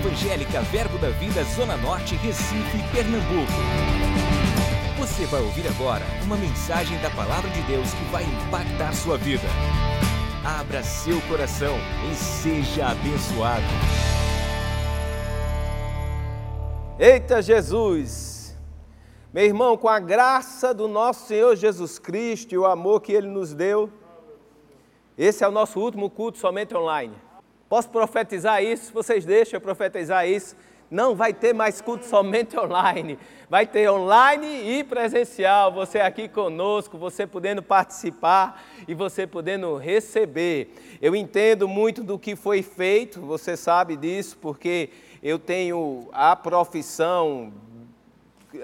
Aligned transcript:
Evangélica 0.00 0.62
Verbo 0.62 0.96
da 0.96 1.10
Vida 1.10 1.44
Zona 1.44 1.76
Norte, 1.76 2.14
Recife, 2.14 2.78
Pernambuco. 2.90 3.52
Você 4.98 5.26
vai 5.26 5.42
ouvir 5.42 5.68
agora 5.68 6.02
uma 6.24 6.38
mensagem 6.38 6.98
da 7.02 7.10
Palavra 7.10 7.50
de 7.50 7.60
Deus 7.64 7.92
que 7.92 8.04
vai 8.04 8.24
impactar 8.24 8.94
sua 8.94 9.18
vida. 9.18 9.46
Abra 10.42 10.82
seu 10.82 11.20
coração 11.28 11.76
e 12.10 12.14
seja 12.14 12.86
abençoado. 12.86 13.62
Eita 16.98 17.42
Jesus! 17.42 18.56
Meu 19.34 19.44
irmão, 19.44 19.76
com 19.76 19.88
a 19.88 20.00
graça 20.00 20.72
do 20.72 20.88
nosso 20.88 21.26
Senhor 21.26 21.54
Jesus 21.56 21.98
Cristo 21.98 22.54
e 22.54 22.58
o 22.58 22.64
amor 22.64 23.02
que 23.02 23.12
Ele 23.12 23.28
nos 23.28 23.52
deu, 23.52 23.90
esse 25.18 25.44
é 25.44 25.48
o 25.48 25.52
nosso 25.52 25.78
último 25.78 26.08
culto 26.08 26.38
somente 26.38 26.74
online. 26.74 27.14
Posso 27.70 27.88
profetizar 27.88 28.64
isso? 28.64 28.92
Vocês 28.92 29.24
deixam 29.24 29.56
eu 29.56 29.60
profetizar 29.60 30.28
isso? 30.28 30.56
Não 30.90 31.14
vai 31.14 31.32
ter 31.32 31.54
mais 31.54 31.80
culto 31.80 32.04
somente 32.04 32.58
online. 32.58 33.16
Vai 33.48 33.64
ter 33.64 33.88
online 33.88 34.80
e 34.80 34.82
presencial. 34.82 35.70
Você 35.70 36.00
aqui 36.00 36.26
conosco, 36.28 36.98
você 36.98 37.28
podendo 37.28 37.62
participar 37.62 38.60
e 38.88 38.92
você 38.92 39.24
podendo 39.24 39.76
receber. 39.76 40.74
Eu 41.00 41.14
entendo 41.14 41.68
muito 41.68 42.02
do 42.02 42.18
que 42.18 42.34
foi 42.34 42.60
feito, 42.60 43.20
você 43.20 43.56
sabe 43.56 43.96
disso, 43.96 44.36
porque 44.42 44.90
eu 45.22 45.38
tenho 45.38 46.08
a 46.12 46.34
profissão, 46.34 47.52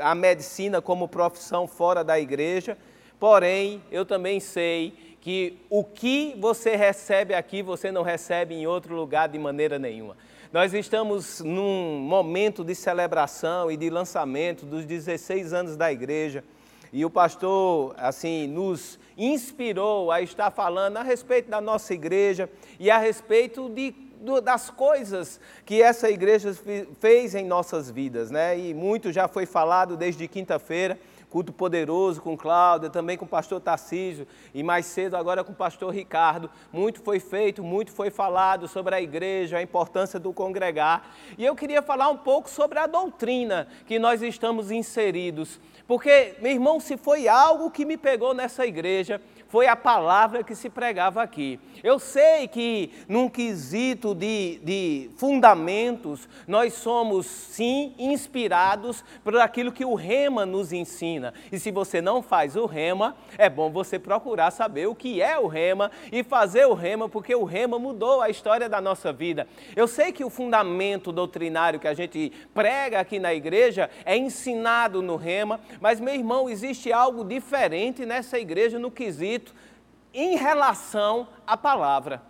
a 0.01 0.17
medicina 0.17 0.83
como 0.83 1.07
profissão 1.07 1.69
fora 1.69 2.03
da 2.03 2.19
igreja. 2.19 2.77
Porém, 3.21 3.81
eu 3.89 4.05
também 4.05 4.41
sei 4.41 5.06
que 5.27 5.59
o 5.69 5.83
que 5.83 6.37
você 6.39 6.77
recebe 6.77 7.35
aqui, 7.35 7.61
você 7.61 7.91
não 7.91 8.03
recebe 8.03 8.55
em 8.55 8.65
outro 8.65 8.95
lugar 8.95 9.29
de 9.29 9.37
maneira 9.37 9.77
nenhuma. 9.77 10.17
Nós 10.53 10.73
estamos 10.73 11.41
num 11.41 11.99
momento 11.99 12.63
de 12.63 12.77
celebração 12.77 13.69
e 13.69 13.77
de 13.77 13.91
lançamento 13.91 14.65
dos 14.65 14.85
16 14.85 15.53
anos 15.53 15.77
da 15.77 15.91
igreja. 15.91 16.45
E 16.93 17.05
o 17.05 17.11
pastor, 17.11 17.93
assim, 17.99 18.47
nos 18.47 19.01
inspirou 19.19 20.13
a 20.13 20.23
estar 20.23 20.53
falando 20.53 20.99
a 20.99 21.03
respeito 21.03 21.51
da 21.51 21.61
nossa 21.61 21.93
igreja 21.93 22.49
e 22.79 22.89
a 22.89 22.97
respeito 22.97 23.69
de, 23.69 23.93
das 24.45 24.71
coisas 24.71 25.41
que 25.65 25.83
essa 25.83 26.09
igreja 26.09 26.57
fez 27.01 27.35
em 27.35 27.45
nossas 27.45 27.91
vidas, 27.91 28.31
né? 28.31 28.57
E 28.57 28.73
muito 28.73 29.11
já 29.11 29.27
foi 29.27 29.45
falado 29.45 29.97
desde 29.97 30.29
quinta-feira 30.29 30.97
culto 31.31 31.53
poderoso 31.53 32.21
com 32.21 32.37
Cláudia, 32.37 32.89
também 32.89 33.17
com 33.17 33.25
o 33.25 33.29
pastor 33.29 33.61
Tarcísio 33.61 34.27
e 34.55 34.63
mais 34.63 34.87
cedo 34.87 35.17
agora 35.17 35.45
com 35.45 35.53
o 35.53 35.57
pastor 35.57 35.93
Ricardo. 35.93 36.51
Muito 36.73 37.03
foi 37.03 37.21
feito, 37.21 37.63
muito 37.63 37.93
foi 37.93 38.11
falado 38.11 38.69
sobre 38.69 38.95
a 38.95 39.01
igreja, 39.01 39.59
a 39.59 39.63
importância 39.63 40.19
do 40.19 40.33
congregar. 40.33 41.11
E 41.37 41.45
eu 41.45 41.55
queria 41.55 41.83
falar 41.83 42.09
um 42.09 42.17
pouco 42.17 42.49
sobre 42.49 42.79
a 42.79 42.87
doutrina 42.87 43.69
que 43.87 43.99
nós 43.99 44.23
estamos 44.23 44.71
inseridos. 44.71 45.61
Porque, 45.87 46.35
meu 46.41 46.51
irmão, 46.51 46.81
se 46.81 46.97
foi 46.97 47.29
algo 47.29 47.71
que 47.71 47.85
me 47.85 47.97
pegou 47.97 48.35
nessa 48.35 48.67
igreja, 48.67 49.21
foi 49.49 49.67
a 49.67 49.77
palavra 49.77 50.43
que 50.43 50.55
se 50.55 50.69
pregava 50.69 51.23
aqui. 51.23 51.59
Eu 51.83 51.99
sei 51.99 52.49
que, 52.49 52.91
num 53.09 53.29
quesito 53.29 54.15
de, 54.15 54.61
de 54.63 55.11
fundamentos, 55.17 56.29
nós 56.47 56.75
somos, 56.75 57.27
sim, 57.27 57.95
inspirados 57.99 59.05
por 59.23 59.37
aquilo 59.39 59.71
que 59.71 59.85
o 59.85 59.95
Rema 59.95 60.45
nos 60.45 60.73
ensina. 60.73 61.33
E 61.53 61.59
se 61.59 61.71
você 61.71 62.01
não 62.01 62.23
faz 62.23 62.57
o 62.57 62.67
Rema, 62.67 63.17
é 63.39 63.49
bom 63.49 63.71
você 63.71 63.99
procurar 63.99 64.51
saber 64.51 64.89
o 64.89 64.95
que 64.95 65.23
é 65.23 65.39
o 65.39 65.47
Rema 65.47 65.91
e 66.11 66.25
fazer 66.25 66.67
o 66.67 66.75
Rema, 66.75 67.09
porque 67.09 67.35
o 67.35 67.45
Rema 67.45 67.79
mudou 67.79 68.21
a 68.21 68.29
história 68.29 68.69
da 68.69 68.81
nossa 68.81 69.13
vida. 69.13 69.47
Eu 69.75 69.87
sei 69.87 70.11
que 70.13 70.25
o 70.25 70.31
fundamento 70.31 71.13
doutrinário 71.13 71.79
que 71.79 71.89
a 71.89 71.95
gente 71.95 72.33
prega 72.53 72.99
aqui 72.99 73.19
na 73.19 73.33
igreja 73.33 73.89
é 74.05 74.17
ensinado 74.17 75.03
no 75.03 75.17
Rema, 75.17 75.61
mas, 75.81 76.01
meu 76.01 76.15
irmão, 76.15 76.49
existe 76.49 76.93
algo 76.93 77.25
diferente 77.25 78.05
nessa 78.05 78.39
igreja 78.39 78.79
no 78.79 78.91
quesito 78.91 79.46
em 80.17 80.35
relação 80.35 81.29
à 81.47 81.59
palavra. 81.59 82.23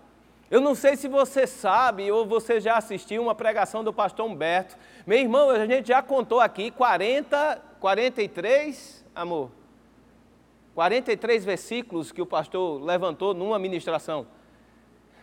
Eu 0.51 0.61
não 0.61 0.75
sei 0.75 0.97
se 0.97 1.07
você 1.07 1.47
sabe 1.47 2.11
ou 2.11 2.27
você 2.27 2.61
já 2.61 2.77
assistiu 2.77 3.23
uma 3.23 3.35
pregação 3.35 3.85
do 3.85 3.93
pastor 3.93 4.27
Humberto. 4.27 4.77
Meu 5.07 5.19
irmão, 5.19 5.51
a 5.51 5.65
gente 5.67 5.89
já 5.89 6.03
contou 6.03 6.41
aqui 6.41 6.71
40, 6.73 7.63
43, 7.79 9.05
amor? 9.15 9.51
43 10.75 11.45
versículos 11.45 12.11
que 12.11 12.21
o 12.21 12.27
pastor 12.27 12.83
levantou 12.83 13.33
numa 13.33 13.59
ministração. 13.59 14.27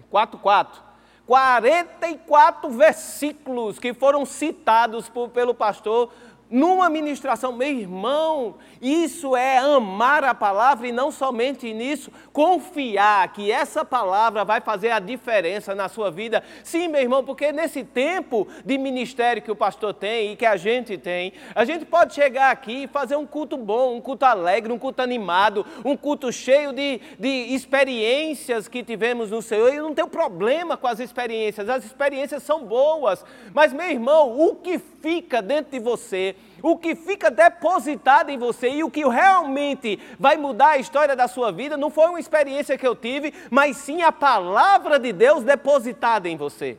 4, 0.09 0.39
4. 0.39 0.81
44 1.25 2.69
versículos 2.69 3.79
que 3.79 3.93
foram 3.93 4.25
citados 4.25 5.09
por, 5.09 5.29
pelo 5.29 5.53
pastor 5.53 6.11
numa 6.53 6.87
ministração, 6.87 7.51
meu 7.51 7.67
irmão, 7.67 8.57
isso 8.79 9.35
é 9.35 9.57
amar 9.57 10.23
a 10.23 10.35
palavra 10.35 10.87
e 10.87 10.91
não 10.91 11.11
somente 11.11 11.73
nisso, 11.73 12.11
confiar 12.31 13.33
que 13.33 13.51
essa 13.51 13.83
palavra 13.83 14.45
vai 14.45 14.61
fazer 14.61 14.91
a 14.91 14.99
diferença 14.99 15.73
na 15.73 15.89
sua 15.89 16.11
vida. 16.11 16.43
Sim, 16.63 16.89
meu 16.89 17.01
irmão, 17.01 17.23
porque 17.23 17.51
nesse 17.51 17.83
tempo 17.83 18.47
de 18.63 18.77
ministério 18.77 19.41
que 19.41 19.49
o 19.49 19.55
pastor 19.55 19.95
tem 19.95 20.33
e 20.33 20.35
que 20.35 20.45
a 20.45 20.55
gente 20.55 20.95
tem, 20.95 21.33
a 21.55 21.65
gente 21.65 21.85
pode 21.85 22.13
chegar 22.13 22.51
aqui 22.51 22.83
e 22.83 22.87
fazer 22.87 23.15
um 23.15 23.25
culto 23.25 23.57
bom, 23.57 23.95
um 23.95 24.01
culto 24.01 24.23
alegre, 24.23 24.71
um 24.71 24.77
culto 24.77 25.01
animado, 25.01 25.65
um 25.83 25.97
culto 25.97 26.31
cheio 26.31 26.71
de, 26.71 27.01
de 27.17 27.55
experiências 27.55 28.67
que 28.67 28.83
tivemos 28.83 29.31
no 29.31 29.41
Senhor. 29.41 29.73
E 29.73 29.79
não 29.79 29.95
tem 29.95 30.07
problema 30.07 30.77
com 30.77 30.85
as 30.85 30.99
experiências, 30.99 31.67
as 31.67 31.83
experiências 31.83 32.43
são 32.43 32.63
boas, 32.63 33.25
mas, 33.55 33.73
meu 33.73 33.89
irmão, 33.89 34.39
o 34.39 34.55
que 34.57 34.77
fica 34.77 35.41
dentro 35.41 35.71
de 35.71 35.79
você, 35.79 36.35
o 36.63 36.77
que 36.77 36.95
fica 36.95 37.29
depositado 37.29 38.29
em 38.29 38.37
você 38.37 38.69
e 38.69 38.83
o 38.85 38.89
que 38.89 39.05
realmente 39.05 39.99
vai 40.17 40.37
mudar 40.37 40.69
a 40.69 40.77
história 40.77 41.13
da 41.13 41.27
sua 41.27 41.51
vida 41.51 41.75
não 41.75 41.89
foi 41.89 42.07
uma 42.07 42.19
experiência 42.21 42.77
que 42.77 42.87
eu 42.87 42.95
tive, 42.95 43.33
mas 43.51 43.75
sim 43.75 44.01
a 44.01 44.13
palavra 44.13 44.97
de 44.97 45.11
Deus 45.11 45.43
depositada 45.43 46.29
em 46.29 46.37
você. 46.37 46.77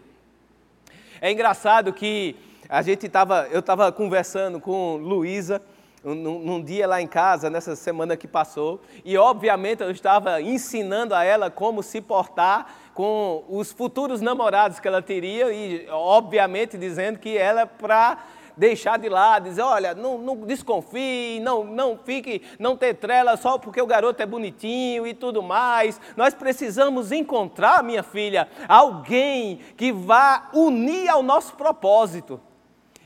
É 1.20 1.30
engraçado 1.30 1.92
que 1.92 2.34
a 2.66 2.80
gente 2.80 3.04
estava, 3.04 3.46
eu 3.52 3.60
estava 3.60 3.92
conversando 3.92 4.58
com 4.58 4.96
Luísa 4.96 5.60
num, 6.02 6.38
num, 6.38 6.62
dia 6.62 6.86
lá 6.86 7.02
em 7.02 7.06
casa, 7.06 7.50
nessa 7.50 7.76
semana 7.76 8.16
que 8.16 8.26
passou, 8.26 8.80
e 9.04 9.18
obviamente 9.18 9.82
eu 9.82 9.90
estava 9.90 10.40
ensinando 10.40 11.14
a 11.14 11.24
ela 11.24 11.50
como 11.50 11.82
se 11.82 12.00
portar 12.00 12.74
com 12.94 13.44
os 13.48 13.70
futuros 13.70 14.22
namorados 14.22 14.80
que 14.80 14.88
ela 14.88 15.02
teria, 15.02 15.52
e 15.52 15.86
obviamente 15.90 16.78
dizendo 16.78 17.18
que 17.18 17.36
ela 17.36 17.62
é 17.62 17.66
para 17.66 18.18
deixar 18.56 18.98
de 18.98 19.08
lado, 19.08 19.48
dizer, 19.48 19.62
olha, 19.62 19.94
não, 19.94 20.18
não 20.18 20.36
desconfie, 20.36 21.40
não, 21.40 21.64
não 21.64 21.98
fique, 21.98 22.42
não 22.58 22.76
ter 22.76 22.94
trela 22.94 23.36
só 23.36 23.58
porque 23.58 23.80
o 23.80 23.86
garoto 23.86 24.22
é 24.22 24.26
bonitinho 24.26 25.06
e 25.06 25.14
tudo 25.14 25.42
mais. 25.42 26.00
Nós 26.16 26.34
precisamos 26.34 27.12
encontrar, 27.12 27.82
minha 27.82 28.02
filha, 28.02 28.48
alguém 28.68 29.58
que 29.76 29.92
vá 29.92 30.50
unir 30.52 31.08
ao 31.08 31.22
nosso 31.22 31.54
propósito. 31.54 32.40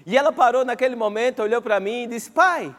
E 0.06 0.16
ela 0.16 0.32
parou 0.32 0.64
naquele 0.64 0.97
momento, 0.97 1.42
olhou 1.42 1.60
para 1.60 1.80
mim 1.80 2.04
e 2.04 2.06
disse: 2.06 2.30
Pai, 2.30 2.75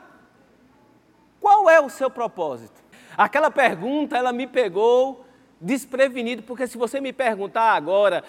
qual 1.40 1.70
é 1.70 1.80
o 1.80 1.90
seu 1.90 2.10
propósito? 2.10 2.82
Aquela 3.16 3.52
pergunta, 3.52 4.18
ela 4.18 4.32
me 4.32 4.48
pegou 4.48 5.26
desprevenido, 5.62 6.44
porque 6.44 6.68
se 6.68 6.78
você 6.78 7.02
me 7.02 7.12
perguntar 7.12 7.74
agora, 7.74 8.24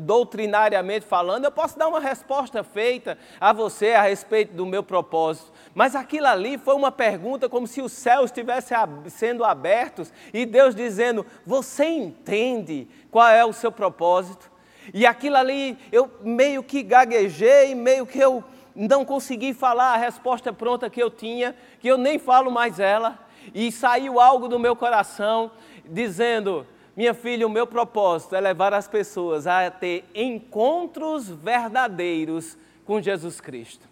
doutrinariamente 0.00 1.06
falando, 1.06 1.44
eu 1.44 1.52
posso 1.52 1.78
dar 1.78 1.88
uma 1.88 2.00
resposta 2.00 2.64
feita 2.64 3.16
a 3.40 3.52
você 3.52 3.92
a 3.92 4.02
respeito 4.02 4.54
do 4.54 4.66
meu 4.66 4.82
propósito. 4.82 5.52
Mas 5.74 5.94
aquilo 5.94 6.26
ali 6.26 6.58
foi 6.58 6.74
uma 6.74 6.90
pergunta 6.90 7.48
como 7.48 7.66
se 7.66 7.80
os 7.80 7.92
céus 7.92 8.26
estivessem 8.26 8.76
sendo 9.08 9.44
abertos 9.44 10.12
e 10.32 10.44
Deus 10.44 10.74
dizendo: 10.74 11.24
Você 11.46 11.84
entende 11.84 12.88
qual 13.10 13.28
é 13.28 13.44
o 13.44 13.52
seu 13.52 13.70
propósito? 13.70 14.50
E 14.92 15.06
aquilo 15.06 15.36
ali 15.36 15.78
eu 15.92 16.10
meio 16.22 16.62
que 16.62 16.82
gaguejei, 16.82 17.74
meio 17.74 18.04
que 18.04 18.18
eu 18.18 18.42
não 18.74 19.04
consegui 19.04 19.52
falar 19.54 19.94
a 19.94 19.96
resposta 19.96 20.52
pronta 20.52 20.90
que 20.90 21.00
eu 21.00 21.10
tinha, 21.10 21.54
que 21.78 21.88
eu 21.88 21.98
nem 21.98 22.18
falo 22.18 22.50
mais 22.50 22.80
ela, 22.80 23.18
e 23.54 23.70
saiu 23.70 24.18
algo 24.18 24.48
do 24.48 24.58
meu 24.58 24.74
coração 24.74 25.50
dizendo: 25.84 26.66
minha 26.96 27.14
filha, 27.14 27.46
o 27.46 27.50
meu 27.50 27.66
propósito 27.66 28.36
é 28.36 28.40
levar 28.40 28.74
as 28.74 28.86
pessoas 28.86 29.46
a 29.46 29.70
ter 29.70 30.04
encontros 30.14 31.28
verdadeiros 31.28 32.56
com 32.84 33.00
Jesus 33.00 33.40
Cristo. 33.40 33.91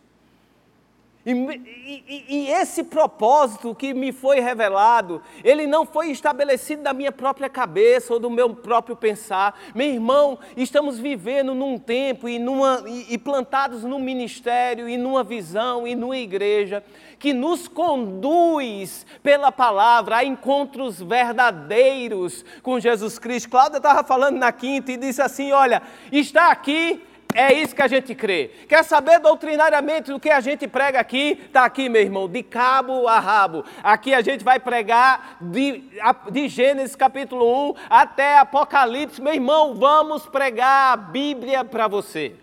E, 1.24 1.32
e, 1.32 2.24
e, 2.28 2.50
esse 2.50 2.82
propósito 2.82 3.74
que 3.74 3.92
me 3.92 4.10
foi 4.10 4.40
revelado, 4.40 5.20
ele 5.44 5.66
não 5.66 5.84
foi 5.84 6.10
estabelecido 6.10 6.82
da 6.82 6.94
minha 6.94 7.12
própria 7.12 7.46
cabeça 7.46 8.14
ou 8.14 8.18
do 8.18 8.30
meu 8.30 8.54
próprio 8.54 8.96
pensar. 8.96 9.54
Meu 9.74 9.86
irmão, 9.86 10.38
estamos 10.56 10.98
vivendo 10.98 11.54
num 11.54 11.78
tempo 11.78 12.26
e, 12.26 12.38
numa, 12.38 12.82
e, 12.86 13.12
e 13.12 13.18
plantados 13.18 13.84
num 13.84 13.98
ministério 13.98 14.88
e 14.88 14.96
numa 14.96 15.22
visão 15.22 15.86
e 15.86 15.94
numa 15.94 16.16
igreja 16.16 16.82
que 17.18 17.34
nos 17.34 17.68
conduz 17.68 19.04
pela 19.22 19.52
palavra 19.52 20.16
a 20.16 20.24
encontros 20.24 21.02
verdadeiros 21.02 22.42
com 22.62 22.80
Jesus 22.80 23.18
Cristo. 23.18 23.50
Cláudia 23.50 23.76
estava 23.76 24.02
falando 24.02 24.38
na 24.38 24.50
quinta 24.50 24.90
e 24.90 24.96
disse 24.96 25.20
assim: 25.20 25.52
Olha, 25.52 25.82
está 26.10 26.50
aqui 26.50 27.02
É 27.34 27.52
isso 27.52 27.74
que 27.74 27.82
a 27.82 27.88
gente 27.88 28.14
crê. 28.14 28.50
Quer 28.68 28.84
saber 28.84 29.18
doutrinariamente 29.18 30.10
do 30.10 30.20
que 30.20 30.30
a 30.30 30.40
gente 30.40 30.66
prega 30.66 31.00
aqui? 31.00 31.38
Está 31.46 31.64
aqui, 31.64 31.88
meu 31.88 32.02
irmão, 32.02 32.28
de 32.28 32.42
cabo 32.42 33.06
a 33.06 33.18
rabo. 33.18 33.64
Aqui 33.82 34.12
a 34.14 34.20
gente 34.20 34.44
vai 34.44 34.58
pregar 34.58 35.36
de, 35.40 35.84
de 36.30 36.48
Gênesis 36.48 36.96
capítulo 36.96 37.70
1 37.70 37.74
até 37.88 38.38
Apocalipse. 38.38 39.22
Meu 39.22 39.34
irmão, 39.34 39.74
vamos 39.74 40.26
pregar 40.26 40.92
a 40.92 40.96
Bíblia 40.96 41.64
para 41.64 41.88
você. 41.88 42.34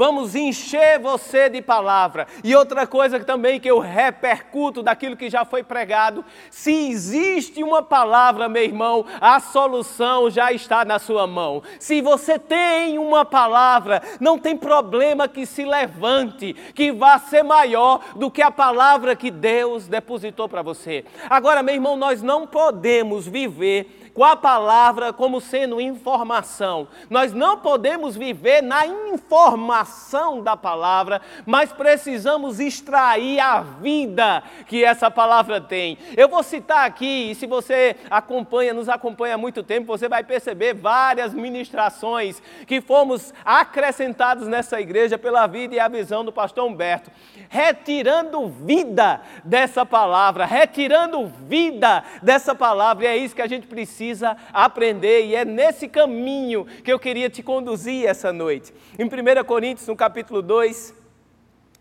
Vamos 0.00 0.34
encher 0.34 0.98
você 0.98 1.50
de 1.50 1.60
palavra. 1.60 2.26
E 2.42 2.56
outra 2.56 2.86
coisa 2.86 3.20
também 3.20 3.60
que 3.60 3.70
eu 3.70 3.78
repercuto 3.78 4.82
daquilo 4.82 5.14
que 5.14 5.28
já 5.28 5.44
foi 5.44 5.62
pregado: 5.62 6.24
se 6.50 6.72
existe 6.88 7.62
uma 7.62 7.82
palavra, 7.82 8.48
meu 8.48 8.62
irmão, 8.62 9.04
a 9.20 9.38
solução 9.40 10.30
já 10.30 10.54
está 10.54 10.86
na 10.86 10.98
sua 10.98 11.26
mão. 11.26 11.62
Se 11.78 12.00
você 12.00 12.38
tem 12.38 12.96
uma 12.96 13.26
palavra, 13.26 14.02
não 14.18 14.38
tem 14.38 14.56
problema 14.56 15.28
que 15.28 15.44
se 15.44 15.66
levante, 15.66 16.54
que 16.74 16.90
vá 16.90 17.18
ser 17.18 17.42
maior 17.42 18.00
do 18.16 18.30
que 18.30 18.40
a 18.40 18.50
palavra 18.50 19.14
que 19.14 19.30
Deus 19.30 19.86
depositou 19.86 20.48
para 20.48 20.62
você. 20.62 21.04
Agora, 21.28 21.62
meu 21.62 21.74
irmão, 21.74 21.94
nós 21.98 22.22
não 22.22 22.46
podemos 22.46 23.26
viver 23.26 23.99
com 24.14 24.24
a 24.24 24.36
palavra 24.36 25.12
como 25.12 25.40
sendo 25.40 25.80
informação. 25.80 26.88
Nós 27.08 27.32
não 27.32 27.58
podemos 27.58 28.16
viver 28.16 28.62
na 28.62 28.86
informação 28.86 30.42
da 30.42 30.56
palavra, 30.56 31.20
mas 31.46 31.72
precisamos 31.72 32.58
extrair 32.58 33.38
a 33.40 33.60
vida 33.60 34.42
que 34.66 34.84
essa 34.84 35.10
palavra 35.10 35.60
tem. 35.60 35.96
Eu 36.16 36.28
vou 36.28 36.42
citar 36.42 36.86
aqui, 36.86 37.30
e 37.30 37.34
se 37.34 37.46
você 37.46 37.96
acompanha, 38.10 38.74
nos 38.74 38.88
acompanha 38.88 39.34
há 39.34 39.38
muito 39.38 39.62
tempo, 39.62 39.86
você 39.86 40.08
vai 40.08 40.24
perceber 40.24 40.74
várias 40.74 41.32
ministrações 41.32 42.42
que 42.66 42.80
fomos 42.80 43.32
acrescentados 43.44 44.48
nessa 44.48 44.80
igreja 44.80 45.16
pela 45.18 45.46
vida 45.46 45.74
e 45.74 45.80
a 45.80 45.88
visão 45.88 46.24
do 46.24 46.32
pastor 46.32 46.66
Humberto, 46.66 47.10
retirando 47.48 48.48
vida 48.48 49.20
dessa 49.44 49.86
palavra, 49.86 50.44
retirando 50.44 51.26
vida 51.26 52.02
dessa 52.22 52.54
palavra, 52.54 53.04
e 53.04 53.08
é 53.08 53.16
isso 53.16 53.34
que 53.34 53.42
a 53.42 53.48
gente 53.48 53.66
precisa 53.66 53.99
precisa 54.00 54.34
aprender 54.50 55.26
e 55.26 55.34
é 55.34 55.44
nesse 55.44 55.86
caminho 55.86 56.64
que 56.82 56.90
eu 56.90 56.98
queria 56.98 57.28
te 57.28 57.42
conduzir 57.42 58.06
essa 58.06 58.32
noite. 58.32 58.72
Em 58.98 59.04
1 59.04 59.44
Coríntios, 59.44 59.86
no 59.86 59.94
capítulo 59.94 60.40
2, 60.40 60.94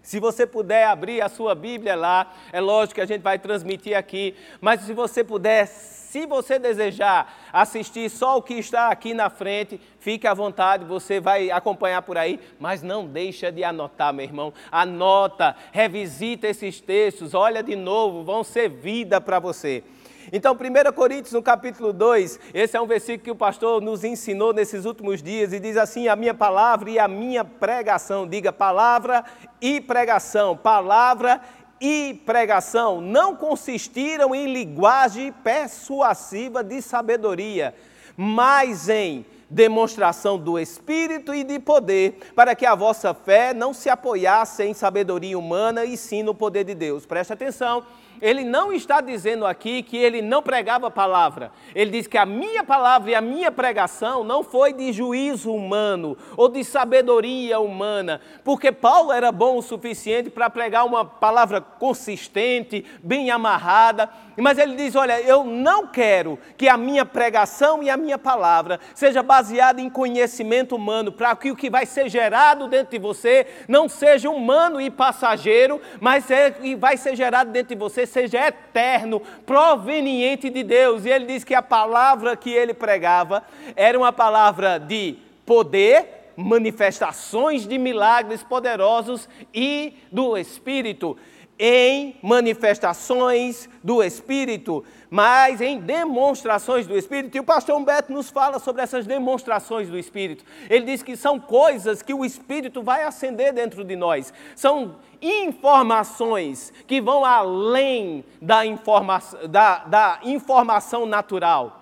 se 0.01 0.19
você 0.19 0.45
puder 0.45 0.85
abrir 0.85 1.21
a 1.21 1.29
sua 1.29 1.55
Bíblia 1.55 1.95
lá, 1.95 2.33
é 2.51 2.59
lógico 2.59 2.95
que 2.95 3.01
a 3.01 3.05
gente 3.05 3.21
vai 3.21 3.39
transmitir 3.39 3.97
aqui, 3.97 4.35
mas 4.59 4.81
se 4.81 4.93
você 4.93 5.23
puder, 5.23 5.65
se 5.67 6.25
você 6.25 6.59
desejar 6.59 7.33
assistir 7.53 8.09
só 8.09 8.37
o 8.37 8.41
que 8.41 8.55
está 8.55 8.89
aqui 8.89 9.13
na 9.13 9.29
frente, 9.29 9.79
fique 10.01 10.27
à 10.27 10.33
vontade, 10.33 10.83
você 10.83 11.21
vai 11.21 11.49
acompanhar 11.49 12.01
por 12.01 12.17
aí, 12.17 12.37
mas 12.59 12.81
não 12.81 13.07
deixa 13.07 13.49
de 13.49 13.63
anotar, 13.63 14.13
meu 14.13 14.25
irmão. 14.25 14.53
Anota, 14.69 15.55
revisita 15.71 16.47
esses 16.47 16.81
textos, 16.81 17.33
olha 17.33 17.63
de 17.63 17.77
novo, 17.77 18.25
vão 18.25 18.43
ser 18.43 18.67
vida 18.67 19.21
para 19.21 19.39
você. 19.39 19.85
Então, 20.31 20.53
1 20.53 20.91
Coríntios, 20.93 21.33
no 21.33 21.41
capítulo 21.41 21.91
2, 21.91 22.39
esse 22.53 22.77
é 22.77 22.81
um 22.81 22.85
versículo 22.85 23.23
que 23.23 23.31
o 23.31 23.35
pastor 23.35 23.81
nos 23.81 24.03
ensinou 24.03 24.53
nesses 24.53 24.85
últimos 24.85 25.23
dias 25.23 25.53
e 25.53 25.59
diz 25.59 25.75
assim: 25.75 26.07
A 26.07 26.15
minha 26.15 26.33
palavra 26.33 26.89
e 26.89 26.99
a 26.99 27.07
minha 27.07 27.43
pregação, 27.43 28.27
diga 28.27 28.51
palavra 28.51 29.23
e 29.59 29.81
pregação, 29.81 30.55
palavra 30.55 31.41
e 31.81 32.21
pregação 32.25 32.99
não 32.99 33.35
consistiram 33.35 34.35
em 34.35 34.51
linguagem 34.51 35.31
persuasiva 35.31 36.63
de 36.63 36.81
sabedoria, 36.81 37.73
mas 38.15 38.89
em 38.89 39.25
demonstração 39.49 40.37
do 40.37 40.59
Espírito 40.59 41.33
e 41.33 41.43
de 41.43 41.57
poder, 41.57 42.19
para 42.35 42.53
que 42.53 42.65
a 42.65 42.75
vossa 42.75 43.13
fé 43.13 43.53
não 43.53 43.73
se 43.73 43.89
apoiasse 43.89 44.63
em 44.63 44.73
sabedoria 44.73 45.39
humana 45.39 45.85
e 45.85 45.97
sim 45.97 46.21
no 46.21 46.35
poder 46.35 46.65
de 46.65 46.75
Deus. 46.75 47.05
Preste 47.05 47.33
atenção 47.33 47.83
ele 48.21 48.43
não 48.43 48.71
está 48.73 49.01
dizendo 49.01 49.45
aqui 49.45 49.83
que 49.83 49.97
ele 49.97 50.21
não 50.21 50.41
pregava 50.41 50.87
a 50.87 50.91
palavra. 50.91 51.51
Ele 51.73 51.91
diz 51.91 52.07
que 52.07 52.17
a 52.17 52.25
minha 52.25 52.63
palavra 52.63 53.11
e 53.11 53.15
a 53.15 53.21
minha 53.21 53.51
pregação 53.51 54.23
não 54.23 54.43
foi 54.43 54.73
de 54.73 54.91
juízo 54.91 55.53
humano 55.53 56.17
ou 56.35 56.49
de 56.49 56.63
sabedoria 56.63 57.59
humana, 57.59 58.21
porque 58.43 58.71
Paulo 58.71 59.11
era 59.11 59.31
bom 59.31 59.57
o 59.57 59.61
suficiente 59.61 60.29
para 60.29 60.49
pregar 60.49 60.85
uma 60.85 61.05
palavra 61.05 61.61
consistente, 61.61 62.85
bem 63.03 63.31
amarrada, 63.31 64.09
mas 64.37 64.57
ele 64.57 64.75
diz: 64.75 64.95
Olha, 64.95 65.19
eu 65.21 65.43
não 65.43 65.87
quero 65.87 66.39
que 66.57 66.67
a 66.67 66.77
minha 66.77 67.05
pregação 67.05 67.83
e 67.83 67.89
a 67.89 67.97
minha 67.97 68.17
palavra 68.17 68.79
seja 68.93 69.21
baseada 69.21 69.81
em 69.81 69.89
conhecimento 69.89 70.75
humano, 70.75 71.11
para 71.11 71.35
que 71.35 71.51
o 71.51 71.55
que 71.55 71.69
vai 71.69 71.85
ser 71.85 72.09
gerado 72.09 72.67
dentro 72.67 72.91
de 72.91 72.99
você 72.99 73.45
não 73.67 73.87
seja 73.87 74.29
humano 74.29 74.79
e 74.81 74.89
passageiro, 74.89 75.81
mas 75.99 76.29
é, 76.31 76.51
que 76.51 76.75
vai 76.75 76.97
ser 76.97 77.15
gerado 77.15 77.51
dentro 77.51 77.75
de 77.75 77.79
você 77.79 78.05
seja 78.09 78.47
eterno, 78.47 79.21
proveniente 79.45 80.49
de 80.49 80.63
Deus. 80.63 81.05
E 81.05 81.09
ele 81.09 81.25
diz 81.25 81.43
que 81.43 81.55
a 81.55 81.61
palavra 81.61 82.35
que 82.35 82.51
ele 82.51 82.73
pregava 82.73 83.43
era 83.75 83.97
uma 83.97 84.11
palavra 84.11 84.77
de 84.77 85.15
poder, 85.45 86.31
manifestações 86.35 87.67
de 87.67 87.77
milagres 87.77 88.43
poderosos 88.43 89.27
e 89.53 89.93
do 90.11 90.37
Espírito 90.37 91.17
em 91.59 92.15
manifestações 92.23 93.69
do 93.83 94.01
Espírito, 94.01 94.83
mas 95.09 95.59
em 95.59 95.77
demonstrações 95.79 96.87
do 96.87 96.97
Espírito. 96.97 97.35
E 97.35 97.39
o 97.41 97.43
pastor 97.43 97.75
Humberto 97.75 98.13
nos 98.13 98.29
fala 98.29 98.59
sobre 98.59 98.81
essas 98.81 99.05
demonstrações 99.05 99.89
do 99.89 99.97
Espírito. 99.97 100.45
Ele 100.69 100.85
diz 100.85 101.03
que 101.03 101.17
são 101.17 101.37
coisas 101.37 102.01
que 102.01 102.13
o 102.13 102.23
Espírito 102.23 102.81
vai 102.81 103.03
acender 103.03 103.51
dentro 103.51 103.83
de 103.83 103.95
nós. 103.97 104.33
São 104.55 104.95
informações 105.21 106.71
que 106.87 107.01
vão 107.01 107.25
além 107.25 108.23
da, 108.41 108.65
informa 108.65 109.21
da, 109.49 109.79
da 109.79 110.19
informação 110.23 111.05
natural. 111.05 111.78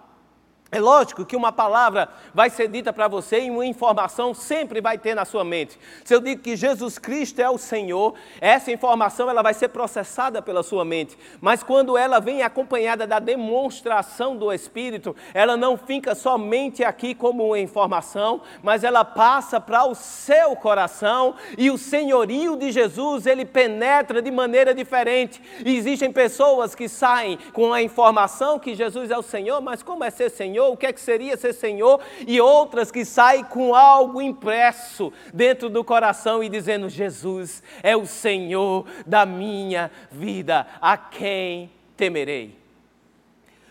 É 0.69 0.81
lógico 0.81 1.25
que 1.25 1.35
uma 1.35 1.49
palavra 1.49 2.09
vai 2.33 2.49
ser 2.49 2.67
dita 2.67 2.91
para 2.91 3.07
você 3.07 3.39
e 3.39 3.49
uma 3.49 3.65
informação 3.65 4.33
sempre 4.33 4.81
vai 4.81 4.97
ter 4.97 5.15
na 5.15 5.23
sua 5.23 5.45
mente. 5.45 5.79
Se 6.03 6.13
eu 6.13 6.19
digo 6.19 6.41
que 6.41 6.57
Jesus 6.57 6.97
Cristo 6.97 7.39
é 7.39 7.49
o 7.49 7.57
Senhor, 7.57 8.15
essa 8.41 8.69
informação 8.69 9.29
ela 9.29 9.41
vai 9.41 9.53
ser 9.53 9.69
processada 9.69 10.41
pela 10.41 10.61
sua 10.63 10.83
mente. 10.83 11.17
Mas 11.39 11.63
quando 11.63 11.97
ela 11.97 12.19
vem 12.19 12.43
acompanhada 12.43 13.07
da 13.07 13.17
demonstração 13.17 14.35
do 14.35 14.51
Espírito, 14.51 15.15
ela 15.33 15.55
não 15.55 15.77
fica 15.77 16.13
somente 16.13 16.83
aqui 16.83 17.15
como 17.15 17.47
uma 17.47 17.59
informação, 17.59 18.41
mas 18.61 18.83
ela 18.83 19.05
passa 19.05 19.61
para 19.61 19.85
o 19.85 19.95
seu 19.95 20.53
coração 20.57 21.35
e 21.57 21.71
o 21.71 21.77
senhorio 21.77 22.57
de 22.57 22.73
Jesus 22.73 23.25
ele 23.25 23.45
penetra 23.45 24.21
de 24.21 24.29
maneira 24.29 24.75
diferente. 24.75 25.41
E 25.65 25.77
existem 25.77 26.11
pessoas 26.11 26.75
que 26.75 26.89
saem 26.89 27.39
com 27.53 27.71
a 27.71 27.81
informação 27.81 28.59
que 28.59 28.75
Jesus 28.75 29.09
é 29.11 29.17
o 29.17 29.21
Senhor, 29.21 29.61
mas 29.61 29.81
como 29.81 30.03
é 30.03 30.09
ser 30.09 30.29
Senhor? 30.29 30.56
Senhor, 30.57 30.71
o 30.71 30.77
que 30.77 30.87
é 30.87 30.93
que 30.93 30.99
seria 30.99 31.37
ser 31.37 31.53
Senhor, 31.53 32.01
e 32.25 32.41
outras 32.41 32.89
que 32.89 33.05
saem 33.05 33.43
com 33.43 33.75
algo 33.75 34.19
impresso 34.19 35.13
dentro 35.31 35.69
do 35.69 35.83
coração 35.83 36.43
e 36.43 36.49
dizendo: 36.49 36.89
Jesus 36.89 37.61
é 37.83 37.95
o 37.95 38.07
Senhor 38.07 38.87
da 39.05 39.23
minha 39.23 39.91
vida, 40.11 40.65
a 40.81 40.97
quem 40.97 41.69
temerei. 41.95 42.57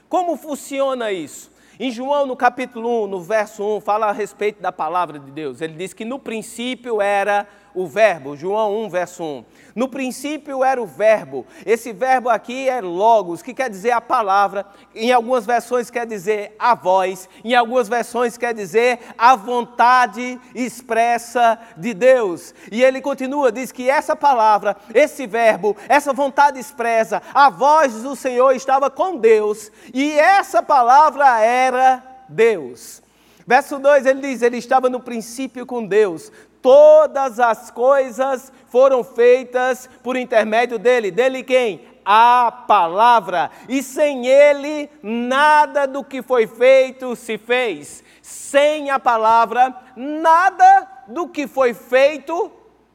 Como 0.09 0.37
funciona 0.37 1.11
isso? 1.11 1.51
Em 1.79 1.91
João, 1.91 2.25
no 2.25 2.37
capítulo 2.37 3.05
1, 3.05 3.07
no 3.09 3.21
verso 3.21 3.65
1, 3.79 3.81
fala 3.81 4.07
a 4.07 4.13
respeito 4.13 4.63
da 4.63 4.71
palavra 4.71 5.19
de 5.19 5.31
Deus. 5.33 5.61
Ele 5.61 5.75
diz 5.75 5.93
que 5.93 6.05
no 6.05 6.21
princípio 6.21 7.03
era 7.03 7.49
o 7.77 7.87
Verbo, 7.87 8.35
João 8.35 8.85
1, 8.87 8.89
verso 8.89 9.23
1. 9.23 9.45
No 9.75 9.87
princípio 9.87 10.65
era 10.65 10.83
o 10.83 10.87
Verbo. 10.87 11.47
Esse 11.67 11.93
verbo 11.93 12.31
aqui 12.31 12.67
é 12.67 12.81
logos, 12.81 13.43
que 13.43 13.53
quer 13.53 13.69
dizer 13.69 13.91
a 13.91 14.01
palavra. 14.01 14.65
Em 14.95 15.13
algumas 15.13 15.45
versões 15.45 15.91
quer 15.91 16.07
dizer 16.07 16.57
a 16.59 16.75
voz. 16.75 17.29
Em 17.45 17.55
algumas 17.55 17.87
versões 17.87 18.39
quer 18.39 18.55
dizer 18.55 19.01
a 19.19 19.37
vontade 19.37 20.41
expressa 20.55 21.59
de 21.77 21.93
Deus. 21.93 22.55
E 22.73 22.83
ele 22.83 23.03
continua, 23.03 23.53
diz 23.53 23.71
que 23.71 23.91
essa 23.91 24.17
palavra, 24.17 24.75
esse 24.95 25.27
verbo, 25.27 25.77
essa 25.87 26.15
vontade 26.15 26.59
expressa, 26.59 27.23
a 27.35 27.51
voz 27.51 28.03
do 28.03 28.17
Senhor 28.17 28.53
estava 28.53 28.91
com 28.91 29.19
Deus. 29.19 29.71
E 29.93 30.19
essa 30.19 30.63
palavra 30.63 31.41
era 31.41 32.03
Deus. 32.27 33.05
Verso 33.47 33.79
2 33.79 34.07
ele 34.07 34.21
diz: 34.23 34.43
Ele 34.43 34.57
estava 34.57 34.91
no 34.91 34.99
princípio 34.99 35.65
com 35.65 35.87
Deus, 35.87 36.33
todas 36.67 37.39
as 37.39 37.71
coisas 37.71 38.53
foram 38.67 39.05
feitas 39.05 39.89
por 40.03 40.17
intermédio 40.17 40.81
dele. 40.81 41.13
Dele 41.13 41.45
quem? 41.45 41.87
A 42.05 42.51
palavra. 42.67 43.53
E 43.69 43.81
sem 43.85 44.27
ele, 44.27 44.91
nada 45.01 45.87
do 45.87 46.03
que 46.03 46.23
foi 46.23 46.49
feito 46.49 47.15
se 47.15 47.39
fez. 47.39 48.03
Sem 48.21 48.91
a 48.91 48.99
palavra, 48.99 49.73
nada 49.95 50.89
do 51.07 51.29
que 51.29 51.47
foi 51.47 51.73
feito 51.73 52.51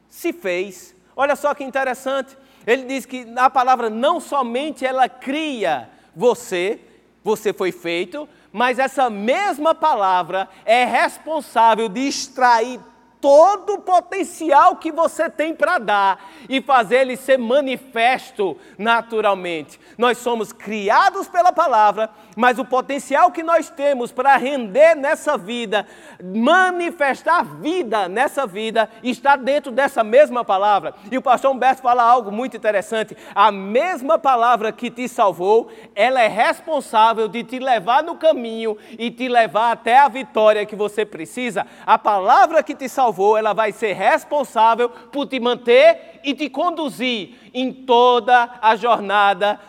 se 0.06 0.34
fez. 0.34 0.94
Olha 1.16 1.34
só 1.34 1.54
que 1.54 1.64
interessante. 1.64 2.36
Ele 2.66 2.82
diz 2.82 3.06
que 3.06 3.26
a 3.38 3.48
palavra 3.48 3.88
não 3.88 4.20
somente 4.20 4.84
ela 4.84 5.08
cria 5.08 5.88
você, 6.14 6.78
você 7.24 7.54
foi 7.54 7.72
feito, 7.72 8.28
mas 8.52 8.78
essa 8.78 9.08
mesma 9.08 9.74
palavra 9.74 10.46
é 10.66 10.84
responsável 10.84 11.88
de 11.88 12.00
extrair 12.06 12.78
todo 13.22 13.74
o 13.74 13.80
potencial 13.80 14.74
que 14.76 14.90
você 14.90 15.30
tem 15.30 15.54
para 15.54 15.78
dar 15.78 16.28
e 16.48 16.60
fazer 16.60 17.02
ele 17.02 17.16
ser 17.16 17.38
manifesto 17.38 18.58
naturalmente. 18.76 19.78
Nós 19.96 20.18
somos 20.18 20.52
criados 20.52 21.28
pela 21.28 21.52
palavra, 21.52 22.10
mas 22.36 22.58
o 22.58 22.64
potencial 22.64 23.30
que 23.30 23.44
nós 23.44 23.70
temos 23.70 24.10
para 24.10 24.36
render 24.36 24.96
nessa 24.96 25.38
vida, 25.38 25.86
manifestar 26.20 27.44
vida 27.44 28.08
nessa 28.08 28.44
vida, 28.44 28.90
está 29.04 29.36
dentro 29.36 29.70
dessa 29.70 30.02
mesma 30.02 30.44
palavra. 30.44 30.92
E 31.08 31.16
o 31.16 31.22
pastor 31.22 31.52
Humberto 31.52 31.80
fala 31.80 32.02
algo 32.02 32.32
muito 32.32 32.56
interessante: 32.56 33.16
a 33.32 33.52
mesma 33.52 34.18
palavra 34.18 34.72
que 34.72 34.90
te 34.90 35.08
salvou, 35.08 35.70
ela 35.94 36.20
é 36.20 36.28
responsável 36.28 37.28
de 37.28 37.44
te 37.44 37.60
levar 37.60 38.02
no 38.02 38.16
caminho 38.16 38.76
e 38.98 39.12
te 39.12 39.28
levar 39.28 39.70
até 39.70 39.96
a 39.96 40.08
vitória 40.08 40.66
que 40.66 40.74
você 40.74 41.04
precisa. 41.04 41.64
A 41.86 41.96
palavra 41.96 42.64
que 42.64 42.74
te 42.74 42.88
salvou, 42.88 43.11
salvou, 43.12 43.36
ela 43.36 43.52
vai 43.52 43.70
ser 43.70 43.92
responsável 43.92 44.88
por 44.88 45.26
te 45.26 45.38
manter 45.38 46.20
e 46.24 46.34
te 46.34 46.48
conduzir 46.48 47.36
em 47.52 47.70
toda 47.70 48.58
a 48.60 48.74
jornada 48.74 49.60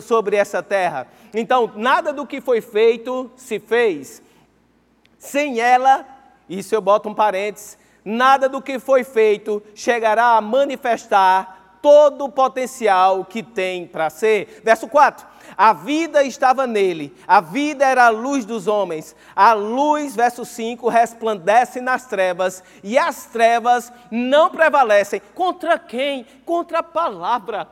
sobre 0.00 0.36
essa 0.36 0.62
terra. 0.62 1.08
Então, 1.32 1.72
nada 1.74 2.12
do 2.12 2.26
que 2.26 2.40
foi 2.40 2.60
feito 2.60 3.30
se 3.34 3.58
fez. 3.58 4.22
Sem 5.18 5.60
ela, 5.60 6.06
isso 6.48 6.74
eu 6.74 6.82
boto 6.82 7.08
um 7.08 7.14
parênteses, 7.14 7.78
nada 8.04 8.48
do 8.48 8.60
que 8.60 8.78
foi 8.78 9.02
feito 9.02 9.62
chegará 9.74 10.36
a 10.36 10.40
manifestar 10.40 11.78
todo 11.80 12.26
o 12.26 12.30
potencial 12.30 13.24
que 13.24 13.42
tem 13.42 13.86
para 13.86 14.10
ser. 14.10 14.60
Verso 14.62 14.86
4. 14.86 15.26
A 15.62 15.74
vida 15.74 16.24
estava 16.24 16.66
nele, 16.66 17.14
a 17.28 17.38
vida 17.38 17.84
era 17.84 18.06
a 18.06 18.08
luz 18.08 18.46
dos 18.46 18.66
homens. 18.66 19.14
A 19.36 19.52
luz, 19.52 20.16
verso 20.16 20.42
5, 20.42 20.88
resplandece 20.88 21.82
nas 21.82 22.06
trevas, 22.06 22.64
e 22.82 22.96
as 22.96 23.26
trevas 23.26 23.92
não 24.10 24.48
prevalecem. 24.48 25.20
Contra 25.34 25.78
quem? 25.78 26.24
Contra 26.46 26.78
a 26.78 26.82
palavra. 26.82 27.68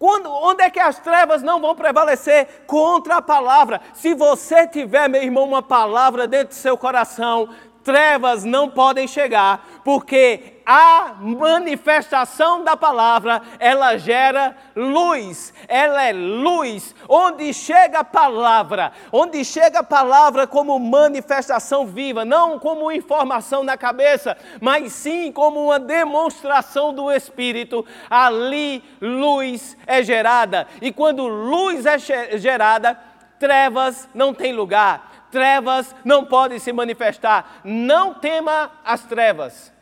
Quando, 0.00 0.28
onde 0.32 0.64
é 0.64 0.68
que 0.68 0.80
as 0.80 0.98
trevas 0.98 1.44
não 1.44 1.60
vão 1.60 1.76
prevalecer? 1.76 2.64
Contra 2.66 3.18
a 3.18 3.22
palavra. 3.22 3.80
Se 3.94 4.12
você 4.12 4.66
tiver, 4.66 5.08
meu 5.08 5.22
irmão, 5.22 5.44
uma 5.44 5.62
palavra 5.62 6.26
dentro 6.26 6.48
do 6.48 6.54
seu 6.54 6.76
coração, 6.76 7.50
trevas 7.82 8.44
não 8.44 8.68
podem 8.68 9.06
chegar, 9.06 9.82
porque 9.84 10.60
a 10.64 11.14
manifestação 11.18 12.62
da 12.62 12.76
palavra, 12.76 13.42
ela 13.58 13.96
gera 13.96 14.56
luz, 14.74 15.52
ela 15.66 16.04
é 16.04 16.12
luz. 16.12 16.94
Onde 17.08 17.52
chega 17.52 18.00
a 18.00 18.04
palavra, 18.04 18.92
onde 19.12 19.44
chega 19.44 19.80
a 19.80 19.84
palavra 19.84 20.46
como 20.46 20.78
manifestação 20.78 21.86
viva, 21.86 22.24
não 22.24 22.58
como 22.58 22.92
informação 22.92 23.62
na 23.64 23.76
cabeça, 23.76 24.36
mas 24.60 24.92
sim 24.92 25.32
como 25.32 25.64
uma 25.64 25.80
demonstração 25.80 26.94
do 26.94 27.10
Espírito, 27.10 27.84
ali 28.08 28.82
luz 29.00 29.76
é 29.86 30.02
gerada. 30.02 30.66
E 30.80 30.92
quando 30.92 31.26
luz 31.26 31.86
é 31.86 31.98
gerada, 32.38 32.98
trevas 33.38 34.08
não 34.14 34.32
tem 34.32 34.52
lugar 34.52 35.11
trevas 35.32 35.96
não 36.04 36.24
podem 36.24 36.60
se 36.60 36.72
manifestar. 36.72 37.62
Não 37.64 38.14
tema 38.14 38.70
as 38.84 39.04
trevas, 39.04 39.72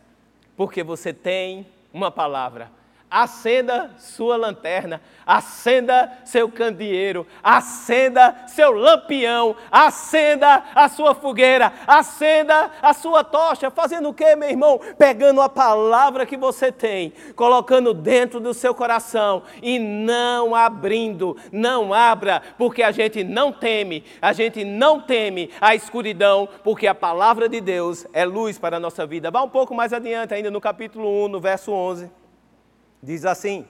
porque 0.56 0.82
você 0.82 1.12
tem 1.12 1.66
uma 1.92 2.10
palavra 2.10 2.70
acenda 3.10 3.90
sua 3.98 4.36
lanterna, 4.36 5.00
acenda 5.26 6.12
seu 6.24 6.48
candeeiro, 6.48 7.26
acenda 7.42 8.44
seu 8.46 8.70
lampião, 8.70 9.56
acenda 9.70 10.62
a 10.74 10.88
sua 10.88 11.14
fogueira, 11.14 11.72
acenda 11.86 12.70
a 12.80 12.94
sua 12.94 13.24
tocha, 13.24 13.70
fazendo 13.70 14.10
o 14.10 14.14
que, 14.14 14.36
meu 14.36 14.48
irmão? 14.48 14.80
Pegando 14.96 15.40
a 15.40 15.48
palavra 15.48 16.24
que 16.24 16.36
você 16.36 16.70
tem, 16.70 17.12
colocando 17.34 17.92
dentro 17.92 18.38
do 18.38 18.54
seu 18.54 18.74
coração 18.74 19.42
e 19.60 19.78
não 19.78 20.54
abrindo, 20.54 21.36
não 21.50 21.92
abra, 21.92 22.40
porque 22.56 22.82
a 22.82 22.92
gente 22.92 23.24
não 23.24 23.52
teme, 23.52 24.04
a 24.22 24.32
gente 24.32 24.64
não 24.64 25.00
teme 25.00 25.50
a 25.60 25.74
escuridão, 25.74 26.48
porque 26.62 26.86
a 26.86 26.94
palavra 26.94 27.48
de 27.48 27.60
Deus 27.60 28.06
é 28.12 28.24
luz 28.24 28.58
para 28.58 28.76
a 28.76 28.80
nossa 28.80 29.04
vida. 29.04 29.30
Vá 29.30 29.42
um 29.42 29.48
pouco 29.48 29.74
mais 29.74 29.92
adiante, 29.92 30.32
ainda 30.32 30.50
no 30.50 30.60
capítulo 30.60 31.24
1, 31.24 31.28
no 31.28 31.40
verso 31.40 31.72
11. 31.72 32.19
Diz 33.02 33.24
assim: 33.24 33.66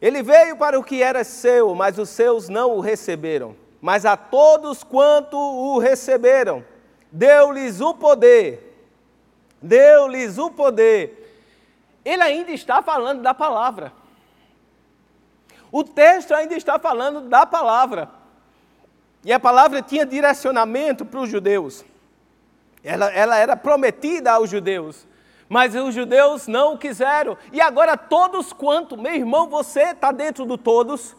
Ele 0.00 0.22
veio 0.22 0.56
para 0.56 0.78
o 0.78 0.84
que 0.84 1.02
era 1.02 1.24
seu, 1.24 1.74
mas 1.74 1.98
os 1.98 2.08
seus 2.08 2.48
não 2.48 2.76
o 2.76 2.80
receberam. 2.80 3.56
Mas 3.80 4.06
a 4.06 4.16
todos 4.16 4.82
quanto 4.82 5.36
o 5.36 5.78
receberam, 5.78 6.64
deu-lhes 7.12 7.80
o 7.80 7.94
poder. 7.94 8.72
Deu-lhes 9.60 10.38
o 10.38 10.50
poder. 10.50 11.24
Ele 12.04 12.22
ainda 12.22 12.50
está 12.50 12.82
falando 12.82 13.22
da 13.22 13.34
palavra. 13.34 13.92
O 15.70 15.82
texto 15.82 16.32
ainda 16.32 16.54
está 16.54 16.78
falando 16.78 17.22
da 17.22 17.44
palavra. 17.44 18.08
E 19.24 19.32
a 19.32 19.40
palavra 19.40 19.80
tinha 19.80 20.04
direcionamento 20.04 21.04
para 21.04 21.20
os 21.20 21.28
judeus. 21.28 21.84
Ela, 22.82 23.10
ela 23.10 23.36
era 23.38 23.56
prometida 23.56 24.32
aos 24.32 24.50
judeus. 24.50 25.06
Mas 25.54 25.72
os 25.76 25.94
judeus 25.94 26.48
não 26.48 26.74
o 26.74 26.76
quiseram. 26.76 27.38
E 27.52 27.60
agora 27.60 27.96
todos 27.96 28.52
quanto, 28.52 28.96
meu 28.96 29.14
irmão, 29.14 29.46
você 29.46 29.92
está 29.92 30.10
dentro 30.10 30.44
do 30.44 30.58
todos. 30.58 31.14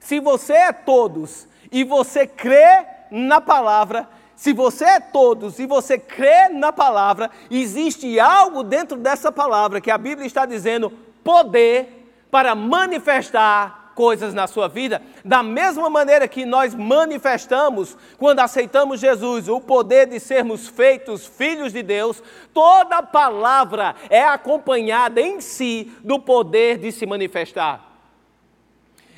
Se 0.00 0.18
você 0.18 0.54
é 0.54 0.72
todos 0.72 1.46
e 1.70 1.84
você 1.84 2.26
crê 2.26 2.84
na 3.12 3.40
palavra, 3.40 4.08
se 4.34 4.52
você 4.52 4.84
é 4.84 4.98
todos 4.98 5.60
e 5.60 5.66
você 5.66 6.00
crê 6.00 6.48
na 6.48 6.72
palavra, 6.72 7.30
existe 7.48 8.18
algo 8.18 8.64
dentro 8.64 8.96
dessa 8.98 9.30
palavra 9.30 9.80
que 9.80 9.92
a 9.92 9.96
Bíblia 9.96 10.26
está 10.26 10.44
dizendo 10.44 10.92
poder 11.22 12.12
para 12.28 12.56
manifestar 12.56 13.85
coisas 13.96 14.34
na 14.34 14.46
sua 14.46 14.68
vida, 14.68 15.00
da 15.24 15.42
mesma 15.42 15.88
maneira 15.88 16.28
que 16.28 16.44
nós 16.44 16.74
manifestamos 16.74 17.96
quando 18.18 18.40
aceitamos 18.40 19.00
Jesus 19.00 19.48
o 19.48 19.58
poder 19.58 20.06
de 20.06 20.20
sermos 20.20 20.68
feitos 20.68 21.26
filhos 21.26 21.72
de 21.72 21.82
Deus, 21.82 22.22
toda 22.52 23.02
palavra 23.02 23.96
é 24.10 24.22
acompanhada 24.22 25.18
em 25.18 25.40
si 25.40 25.90
do 26.04 26.20
poder 26.20 26.76
de 26.76 26.92
se 26.92 27.06
manifestar. 27.06 27.84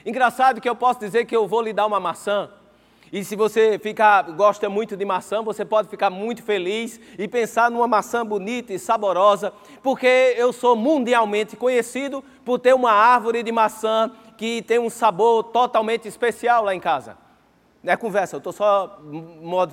Engraçado 0.06 0.60
que 0.60 0.68
eu 0.68 0.76
posso 0.76 1.00
dizer 1.00 1.26
que 1.26 1.36
eu 1.36 1.48
vou 1.48 1.60
lhe 1.60 1.72
dar 1.72 1.84
uma 1.84 1.98
maçã, 1.98 2.48
e 3.12 3.24
se 3.24 3.34
você 3.34 3.78
fica, 3.78 4.22
gosta 4.22 4.68
muito 4.68 4.96
de 4.96 5.04
maçã, 5.04 5.42
você 5.42 5.64
pode 5.64 5.88
ficar 5.88 6.10
muito 6.10 6.42
feliz 6.42 7.00
e 7.18 7.26
pensar 7.26 7.70
numa 7.70 7.88
maçã 7.88 8.24
bonita 8.24 8.72
e 8.72 8.78
saborosa, 8.78 9.52
porque 9.82 10.34
eu 10.36 10.52
sou 10.52 10.76
mundialmente 10.76 11.56
conhecido 11.56 12.22
por 12.44 12.58
ter 12.58 12.74
uma 12.74 12.92
árvore 12.92 13.42
de 13.42 13.50
maçã 13.50 14.10
que 14.36 14.62
tem 14.62 14.78
um 14.78 14.90
sabor 14.90 15.44
totalmente 15.44 16.06
especial 16.06 16.64
lá 16.64 16.74
em 16.74 16.80
casa. 16.80 17.16
Não 17.82 17.92
é 17.92 17.96
conversa, 17.96 18.36
eu 18.36 18.38
estou 18.38 18.52
só 18.52 18.98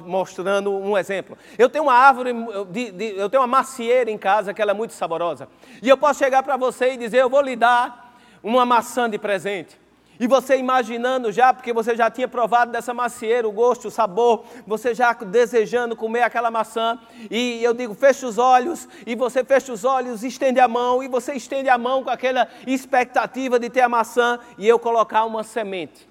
mostrando 0.06 0.72
um 0.72 0.98
exemplo. 0.98 1.38
Eu 1.58 1.70
tenho 1.70 1.86
uma 1.86 1.94
árvore, 1.94 2.34
de, 2.70 2.92
de, 2.92 3.18
eu 3.18 3.30
tenho 3.30 3.42
uma 3.42 3.48
macieira 3.48 4.12
em 4.12 4.18
casa 4.18 4.54
que 4.54 4.62
ela 4.62 4.72
é 4.72 4.74
muito 4.74 4.94
saborosa. 4.94 5.50
E 5.82 5.90
eu 5.90 5.98
posso 5.98 6.20
chegar 6.20 6.44
para 6.44 6.56
você 6.56 6.94
e 6.94 6.98
dizer, 6.98 7.18
eu 7.18 7.30
vou 7.30 7.42
lhe 7.42 7.56
dar 7.56 8.16
uma 8.44 8.66
maçã 8.66 9.10
de 9.10 9.18
presente. 9.18 9.85
E 10.20 10.28
você 10.28 10.58
imaginando 10.58 11.32
já, 11.32 11.54
porque 11.54 11.74
você 11.74 11.96
já 11.96 12.10
tinha 12.10 12.28
provado 12.28 12.72
dessa 12.72 12.94
macieira, 12.94 13.48
o 13.48 13.52
gosto, 13.52 13.90
o 13.90 13.92
sabor, 13.92 14.46
você 14.66 14.94
já 14.94 15.12
desejando 15.14 15.96
comer 15.96 16.22
aquela 16.22 16.50
maçã, 16.50 16.98
e 17.30 17.62
eu 17.64 17.74
digo, 17.74 17.94
fecha 17.94 18.26
os 18.26 18.38
olhos, 18.38 18.88
e 19.06 19.14
você 19.16 19.44
fecha 19.44 19.74
os 19.74 19.84
olhos, 19.84 20.24
estende 20.24 20.60
a 20.60 20.68
mão, 20.68 21.04
e 21.04 21.08
você 21.08 21.34
estende 21.34 21.68
a 21.68 21.78
mão 21.78 22.04
com 22.04 22.10
aquela 22.10 22.48
expectativa 22.66 23.60
de 23.60 23.70
ter 23.70 23.82
a 23.82 23.90
maçã, 23.90 24.40
e 24.58 24.68
eu 24.68 24.80
colocar 24.80 25.26
uma 25.26 25.44
semente 25.44 26.08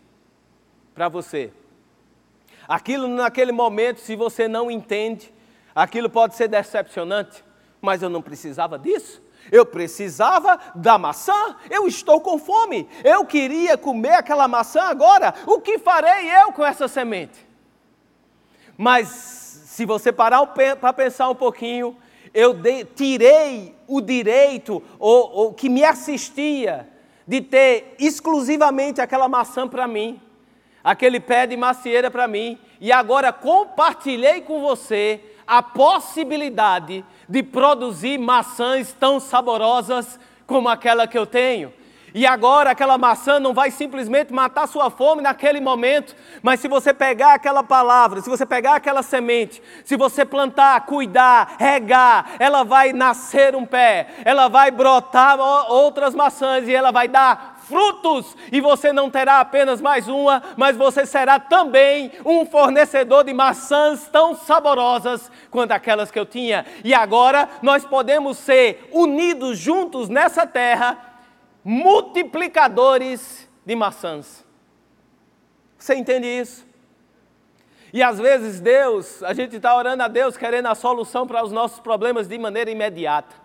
para 0.95 1.09
você. 1.09 1.51
Aquilo 2.69 3.09
naquele 3.09 3.53
momento, 3.53 4.01
se 4.01 4.15
você 4.17 4.47
não 4.47 4.71
entende, 4.71 5.33
aquilo 5.75 6.11
pode 6.11 6.35
ser 6.35 6.49
decepcionante, 6.49 7.43
mas 7.81 8.03
eu 8.03 8.11
não 8.11 8.23
precisava 8.23 8.79
disso. 8.79 9.24
Eu 9.51 9.67
precisava 9.67 10.59
da 10.75 10.99
maçã, 10.99 11.57
eu 11.71 11.87
estou 11.87 12.21
com 12.21 12.39
fome, 12.39 12.89
eu 13.03 13.25
queria 13.25 13.77
comer 13.77 14.15
aquela 14.15 14.49
maçã 14.49 14.83
agora, 14.83 15.35
o 15.47 15.61
que 15.61 15.79
farei 15.79 16.31
eu 16.31 16.53
com 16.53 16.65
essa 16.65 16.89
semente? 16.89 17.47
Mas 18.77 19.09
se 19.09 19.85
você 19.85 20.13
parar 20.13 20.47
para 20.47 20.93
pensar 20.93 21.29
um 21.29 21.35
pouquinho, 21.35 21.97
eu 22.33 22.55
de, 22.55 22.85
tirei 22.85 23.75
o 23.87 24.01
direito 24.01 24.83
ou, 24.99 25.31
ou 25.31 25.55
que 25.55 25.69
me 25.69 25.85
assistia 25.85 26.89
de 27.27 27.41
ter 27.41 27.95
exclusivamente 27.99 29.01
aquela 29.01 29.29
maçã 29.29 29.67
para 29.67 29.87
mim, 29.87 30.21
aquele 30.83 31.19
pé 31.21 31.47
de 31.47 31.57
macieira 31.57 32.11
para 32.11 32.29
mim, 32.29 32.59
e 32.81 32.93
agora 32.93 33.33
compartilhei 33.33 34.43
com 34.43 34.61
você 34.61 35.21
a 35.47 35.63
possibilidade 35.63 37.05
de 37.29 37.43
produzir 37.43 38.19
maçãs 38.19 38.93
tão 38.93 39.19
saborosas 39.21 40.19
como 40.47 40.69
aquela 40.69 41.07
que 41.07 41.19
eu 41.19 41.27
tenho. 41.27 41.73
E 42.15 42.25
agora 42.25 42.71
aquela 42.71 42.97
maçã 42.97 43.41
não 43.41 43.53
vai 43.53 43.73
simplesmente 43.73 44.33
matar 44.33 44.69
sua 44.69 44.89
fome 44.89 45.21
naquele 45.21 45.61
momento, 45.61 46.15
mas 46.41 46.61
se 46.61 46.69
você 46.69 46.95
pegar 46.95 47.35
aquela 47.35 47.65
palavra, 47.65 48.21
se 48.21 48.31
você 48.31 48.47
pegar 48.47 48.77
aquela 48.77 49.03
semente, 49.03 49.61
se 49.85 49.97
você 49.97 50.25
plantar, 50.25 50.87
cuidar, 50.87 51.57
regar, 51.59 52.37
ela 52.39 52.63
vai 52.63 52.93
nascer 52.93 53.57
um 53.57 53.67
pé, 53.67 54.07
ela 54.25 54.47
vai 54.47 54.71
brotar 54.71 55.41
outras 55.69 56.15
maçãs 56.15 56.69
e 56.69 56.75
ela 56.75 56.93
vai 56.93 57.09
dar 57.09 57.54
frutos, 57.65 58.37
e 58.53 58.61
você 58.61 58.93
não 58.93 59.11
terá 59.11 59.41
apenas 59.41 59.81
mais 59.81 60.09
uma, 60.09 60.43
mas 60.57 60.77
você 60.77 61.05
será 61.05 61.39
também 61.39 62.13
um 62.25 62.47
fornecedor 62.47 63.25
de 63.25 63.33
maçãs 63.33 64.09
tão 64.09 64.35
saborosas 64.35 65.31
quanto 65.51 65.73
aquelas 65.73 66.11
que 66.11 66.19
eu 66.19 66.27
tinha. 66.27 66.65
E 66.85 66.95
agora 66.95 67.49
nós 67.63 67.85
podemos 67.85 68.39
ser 68.39 68.89
unidos 68.93 69.59
juntos 69.59 70.09
nessa 70.09 70.47
terra 70.47 70.99
multiplicadores 71.65 73.49
de 73.65 73.75
maçãs. 73.75 74.45
Você 75.79 75.95
entende 75.95 76.27
isso? 76.27 76.67
E 77.93 78.03
às 78.03 78.19
vezes 78.19 78.61
Deus, 78.61 79.23
a 79.23 79.33
gente 79.33 79.57
está 79.57 79.77
orando 79.77 80.03
a 80.03 80.09
Deus 80.09 80.37
querendo 80.37 80.67
a 80.67 80.75
solução 80.75 81.27
para 81.27 81.45
os 81.45 81.53
nossos 81.53 81.79
problemas 81.79 82.27
de 82.27 82.39
maneira 82.39 82.71
imediata 82.71 83.44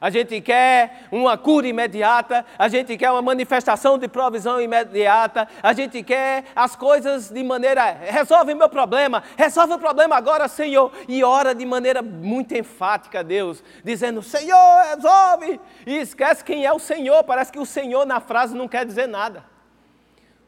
a 0.00 0.08
gente 0.08 0.40
quer 0.40 1.06
uma 1.12 1.36
cura 1.36 1.66
imediata, 1.66 2.44
a 2.58 2.68
gente 2.68 2.96
quer 2.96 3.10
uma 3.10 3.20
manifestação 3.20 3.98
de 3.98 4.08
provisão 4.08 4.60
imediata, 4.60 5.46
a 5.62 5.72
gente 5.72 6.02
quer 6.02 6.44
as 6.56 6.74
coisas 6.74 7.28
de 7.28 7.42
maneira. 7.44 7.98
Resolve 8.04 8.54
meu 8.54 8.68
problema, 8.68 9.22
resolve 9.36 9.74
o 9.74 9.78
problema 9.78 10.16
agora, 10.16 10.48
Senhor. 10.48 10.90
E 11.06 11.22
ora 11.22 11.54
de 11.54 11.66
maneira 11.66 12.00
muito 12.00 12.56
enfática 12.56 13.20
a 13.20 13.22
Deus, 13.22 13.62
dizendo: 13.84 14.22
Senhor, 14.22 14.82
resolve. 14.94 15.60
E 15.86 15.98
esquece 15.98 16.42
quem 16.42 16.64
é 16.64 16.72
o 16.72 16.78
Senhor, 16.78 17.22
parece 17.24 17.52
que 17.52 17.58
o 17.58 17.66
Senhor 17.66 18.06
na 18.06 18.20
frase 18.20 18.56
não 18.56 18.68
quer 18.68 18.86
dizer 18.86 19.06
nada. 19.06 19.44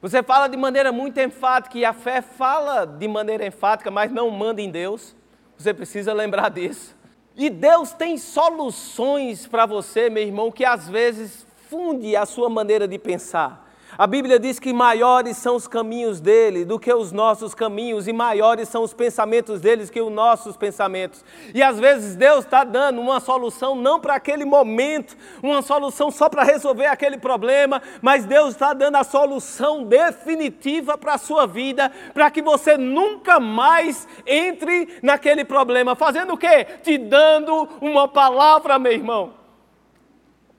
Você 0.01 0.23
fala 0.23 0.49
de 0.49 0.57
maneira 0.57 0.91
muito 0.91 1.21
enfática 1.21 1.79
e 1.79 1.85
a 1.85 1.93
fé 1.93 2.21
fala 2.21 2.85
de 2.85 3.07
maneira 3.07 3.47
enfática, 3.47 3.91
mas 3.91 4.11
não 4.11 4.31
manda 4.31 4.61
em 4.61 4.69
Deus. 4.69 5.15
Você 5.57 5.73
precisa 5.73 6.13
lembrar 6.13 6.49
disso. 6.49 6.97
E 7.37 7.49
Deus 7.49 7.93
tem 7.93 8.19
soluções 8.19 9.47
para 9.47 9.65
você, 9.67 10.11
meu 10.11 10.23
irmão, 10.23 10.51
que 10.51 10.65
às 10.65 10.89
vezes 10.89 11.47
funde 11.71 12.15
a 12.15 12.27
sua 12.27 12.51
maneira 12.51 12.87
de 12.87 12.99
pensar. 12.99 13.62
A 13.99 14.07
Bíblia 14.07 14.39
diz 14.39 14.59
que 14.59 14.73
maiores 14.73 15.37
são 15.37 15.55
os 15.55 15.69
caminhos 15.69 16.19
dele 16.19 16.65
do 16.65 16.79
que 16.79 16.93
os 16.93 17.13
nossos 17.13 17.55
caminhos, 17.55 18.09
e 18.09 18.13
maiores 18.13 18.71
são 18.71 18.83
os 18.83 18.95
pensamentos 18.95 19.61
deles 19.61 19.91
que 19.91 20.01
os 20.01 20.11
nossos 20.11 20.57
pensamentos. 20.57 21.23
E 21.55 21.63
às 21.63 21.79
vezes 21.79 22.17
Deus 22.17 22.45
está 22.45 22.65
dando 22.65 23.03
uma 23.03 23.21
solução 23.21 23.75
não 23.75 24.01
para 24.01 24.15
aquele 24.15 24.47
momento, 24.47 25.15
uma 25.43 25.61
solução 25.61 26.11
só 26.11 26.31
para 26.31 26.43
resolver 26.43 26.87
aquele 26.87 27.19
problema, 27.19 27.83
mas 28.01 28.25
Deus 28.25 28.55
está 28.55 28.73
dando 28.73 28.97
a 28.97 29.05
solução 29.05 29.85
definitiva 29.85 30.97
para 30.97 31.15
a 31.15 31.19
sua 31.19 31.47
vida, 31.47 31.93
para 32.15 32.31
que 32.31 32.41
você 32.41 32.79
nunca 32.79 33.39
mais 33.39 34.09
entre 34.27 35.01
naquele 35.03 35.45
problema. 35.45 35.95
Fazendo 35.95 36.33
o 36.33 36.39
quê? 36.39 36.65
Te 36.83 36.97
dando 36.97 37.69
uma 37.79 38.09
palavra, 38.09 38.79
meu 38.79 38.93
irmão. 38.93 39.35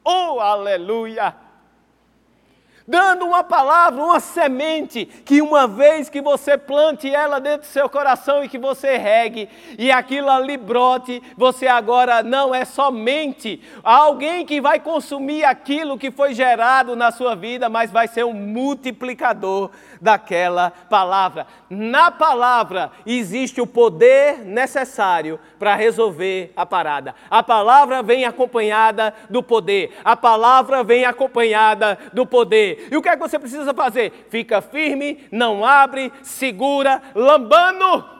Oh, 0.05 0.39
aleluia! 0.39 1.42
Dando 2.87 3.25
uma 3.25 3.43
palavra, 3.43 4.03
uma 4.03 4.19
semente, 4.19 5.05
que 5.05 5.41
uma 5.41 5.67
vez 5.67 6.09
que 6.09 6.21
você 6.21 6.57
plante 6.57 7.13
ela 7.13 7.39
dentro 7.39 7.67
do 7.67 7.71
seu 7.71 7.89
coração 7.89 8.43
e 8.43 8.49
que 8.49 8.57
você 8.57 8.97
regue, 8.97 9.49
e 9.77 9.91
aquilo 9.91 10.29
ali 10.29 10.57
brote, 10.57 11.21
você 11.37 11.67
agora 11.67 12.23
não 12.23 12.53
é 12.53 12.65
somente 12.65 13.61
alguém 13.83 14.45
que 14.45 14.61
vai 14.61 14.79
consumir 14.79 15.43
aquilo 15.43 15.97
que 15.97 16.11
foi 16.11 16.33
gerado 16.33 16.95
na 16.95 17.11
sua 17.11 17.35
vida, 17.35 17.69
mas 17.69 17.91
vai 17.91 18.07
ser 18.07 18.25
um 18.25 18.33
multiplicador 18.33 19.71
daquela 20.01 20.71
palavra. 20.89 21.47
Na 21.69 22.11
palavra 22.11 22.91
existe 23.05 23.61
o 23.61 23.67
poder 23.67 24.39
necessário 24.39 25.39
para 25.57 25.75
resolver 25.75 26.51
a 26.55 26.65
parada. 26.65 27.15
A 27.29 27.41
palavra 27.41 28.03
vem 28.03 28.25
acompanhada 28.25 29.13
do 29.29 29.41
poder. 29.41 29.97
A 30.03 30.15
palavra 30.15 30.83
vem 30.83 31.05
acompanhada 31.05 31.97
do 32.11 32.25
poder. 32.25 32.72
E 32.91 32.97
o 32.97 33.01
que 33.01 33.09
é 33.09 33.15
que 33.15 33.21
você 33.21 33.39
precisa 33.39 33.73
fazer? 33.73 34.27
Fica 34.29 34.61
firme, 34.61 35.27
não 35.31 35.65
abre, 35.65 36.11
segura, 36.21 37.01
lambando 37.15 38.13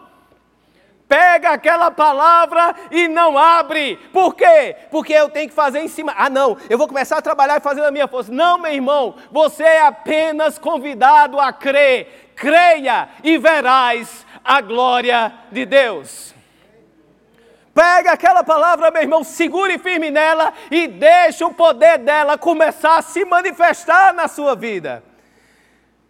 pega 1.13 1.51
aquela 1.51 1.91
palavra 1.91 2.73
e 2.89 3.07
não 3.07 3.37
abre. 3.37 3.97
Por 4.11 4.33
quê? 4.33 4.75
Porque 4.89 5.13
eu 5.13 5.29
tenho 5.29 5.47
que 5.47 5.53
fazer 5.53 5.79
em 5.79 5.87
cima. 5.87 6.11
Ah, 6.17 6.27
não, 6.27 6.57
eu 6.67 6.75
vou 6.75 6.87
começar 6.87 7.17
a 7.19 7.21
trabalhar 7.21 7.57
e 7.57 7.61
fazer 7.61 7.81
na 7.81 7.91
minha 7.91 8.07
força. 8.07 8.31
Não, 8.31 8.57
meu 8.57 8.73
irmão, 8.73 9.13
você 9.31 9.61
é 9.61 9.85
apenas 9.85 10.57
convidado 10.57 11.39
a 11.39 11.53
crer. 11.53 12.31
Creia 12.35 13.09
e 13.23 13.37
verás 13.37 14.25
a 14.43 14.59
glória 14.59 15.31
de 15.51 15.67
Deus. 15.67 16.32
Pega 17.73 18.11
aquela 18.11 18.43
palavra, 18.43 18.91
meu 18.91 19.01
irmão, 19.01 19.23
segure 19.23 19.79
firme 19.79 20.11
nela 20.11 20.53
e 20.69 20.87
deixe 20.87 21.43
o 21.43 21.53
poder 21.53 21.97
dela 21.97 22.37
começar 22.37 22.97
a 22.97 23.01
se 23.01 23.25
manifestar 23.25 24.13
na 24.13 24.27
sua 24.27 24.55
vida. 24.55 25.03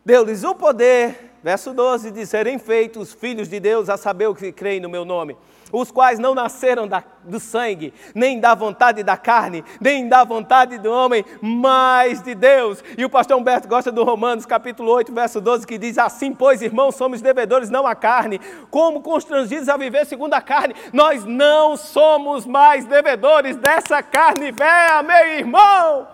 Deu-lhes 0.06 0.44
o 0.44 0.54
poder 0.54 1.34
Verso 1.44 1.74
12: 1.74 2.10
de 2.12 2.26
serem 2.26 2.58
feitos 2.58 3.14
filhos 3.14 3.50
de 3.50 3.60
Deus 3.60 3.90
a 3.90 3.98
saber 3.98 4.28
o 4.28 4.34
que 4.34 4.52
creem 4.54 4.80
no 4.80 4.88
meu 4.88 5.04
nome, 5.04 5.36
os 5.74 5.92
quais 5.92 6.20
não 6.20 6.36
nasceram 6.36 6.88
da, 6.88 7.04
do 7.24 7.40
sangue, 7.40 7.92
nem 8.14 8.40
da 8.40 8.54
vontade 8.54 9.02
da 9.02 9.18
carne, 9.18 9.66
nem 9.82 10.08
da 10.08 10.24
vontade 10.24 10.78
do 10.78 10.92
homem, 10.92 11.26
mas 11.42 12.22
de 12.22 12.36
Deus. 12.36 12.84
E 12.96 13.04
o 13.04 13.10
pastor 13.10 13.38
Humberto 13.38 13.68
gosta 13.68 13.92
do 13.92 14.04
Romanos, 14.04 14.46
capítulo 14.46 14.92
8, 14.92 15.12
verso 15.12 15.42
12, 15.42 15.66
que 15.66 15.80
diz: 15.80 15.98
Assim, 15.98 16.32
pois, 16.32 16.62
irmãos, 16.62 16.94
somos 16.94 17.24
devedores 17.24 17.72
não 17.72 17.88
à 17.88 17.96
carne, 17.96 18.40
como 18.70 19.02
constrangidos 19.02 19.68
a 19.68 19.76
viver 19.76 20.06
segundo 20.06 20.36
a 20.36 20.42
carne, 20.42 20.76
nós 20.94 21.26
não 21.26 21.76
somos 21.76 22.46
mais 22.46 22.86
devedores 22.86 23.58
dessa 23.58 24.04
carne 24.04 24.52
velha, 24.52 25.02
meu 25.02 25.28
irmão. 25.40 26.08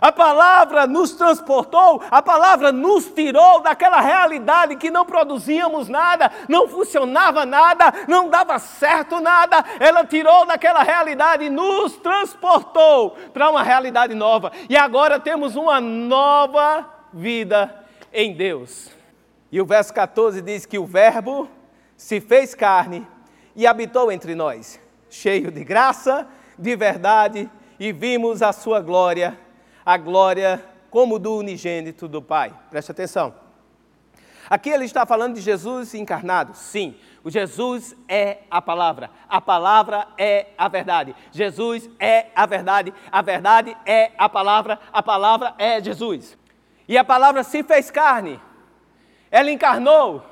A 0.00 0.12
palavra 0.12 0.86
nos 0.86 1.12
transportou, 1.12 2.02
a 2.10 2.20
palavra 2.20 2.70
nos 2.70 3.06
tirou 3.06 3.60
daquela 3.62 4.00
realidade 4.00 4.76
que 4.76 4.90
não 4.90 5.06
produzíamos 5.06 5.88
nada, 5.88 6.30
não 6.48 6.68
funcionava 6.68 7.46
nada, 7.46 7.92
não 8.06 8.28
dava 8.28 8.58
certo 8.58 9.20
nada. 9.20 9.64
Ela 9.80 10.04
tirou 10.04 10.44
daquela 10.44 10.82
realidade 10.82 11.44
e 11.44 11.50
nos 11.50 11.96
transportou 11.96 13.16
para 13.32 13.50
uma 13.50 13.62
realidade 13.62 14.14
nova. 14.14 14.52
E 14.68 14.76
agora 14.76 15.18
temos 15.18 15.56
uma 15.56 15.80
nova 15.80 16.86
vida 17.12 17.74
em 18.12 18.34
Deus. 18.34 18.90
E 19.50 19.60
o 19.60 19.66
verso 19.66 19.94
14 19.94 20.42
diz 20.42 20.66
que 20.66 20.78
o 20.78 20.84
Verbo 20.84 21.48
se 21.96 22.20
fez 22.20 22.54
carne 22.54 23.06
e 23.54 23.66
habitou 23.66 24.12
entre 24.12 24.34
nós, 24.34 24.78
cheio 25.08 25.50
de 25.50 25.64
graça, 25.64 26.28
de 26.58 26.76
verdade, 26.76 27.50
e 27.80 27.92
vimos 27.92 28.42
a 28.42 28.52
sua 28.52 28.80
glória 28.80 29.45
a 29.86 29.96
glória 29.96 30.62
como 30.90 31.16
do 31.16 31.36
unigênito 31.36 32.08
do 32.08 32.20
Pai. 32.20 32.52
Preste 32.68 32.90
atenção. 32.90 33.32
Aqui 34.50 34.68
ele 34.68 34.84
está 34.84 35.06
falando 35.06 35.34
de 35.34 35.40
Jesus 35.40 35.94
encarnado. 35.94 36.54
Sim, 36.54 36.96
o 37.22 37.30
Jesus 37.30 37.94
é 38.08 38.38
a 38.50 38.60
palavra. 38.60 39.10
A 39.28 39.40
palavra 39.40 40.08
é 40.18 40.48
a 40.58 40.66
verdade. 40.68 41.14
Jesus 41.30 41.88
é 42.00 42.26
a 42.34 42.46
verdade. 42.46 42.92
A 43.10 43.22
verdade 43.22 43.76
é 43.86 44.10
a 44.18 44.28
palavra. 44.28 44.78
A 44.92 45.02
palavra 45.02 45.54
é 45.56 45.80
Jesus. 45.80 46.36
E 46.88 46.98
a 46.98 47.04
palavra 47.04 47.44
se 47.44 47.62
fez 47.62 47.90
carne. 47.90 48.40
Ela 49.30 49.50
encarnou. 49.50 50.24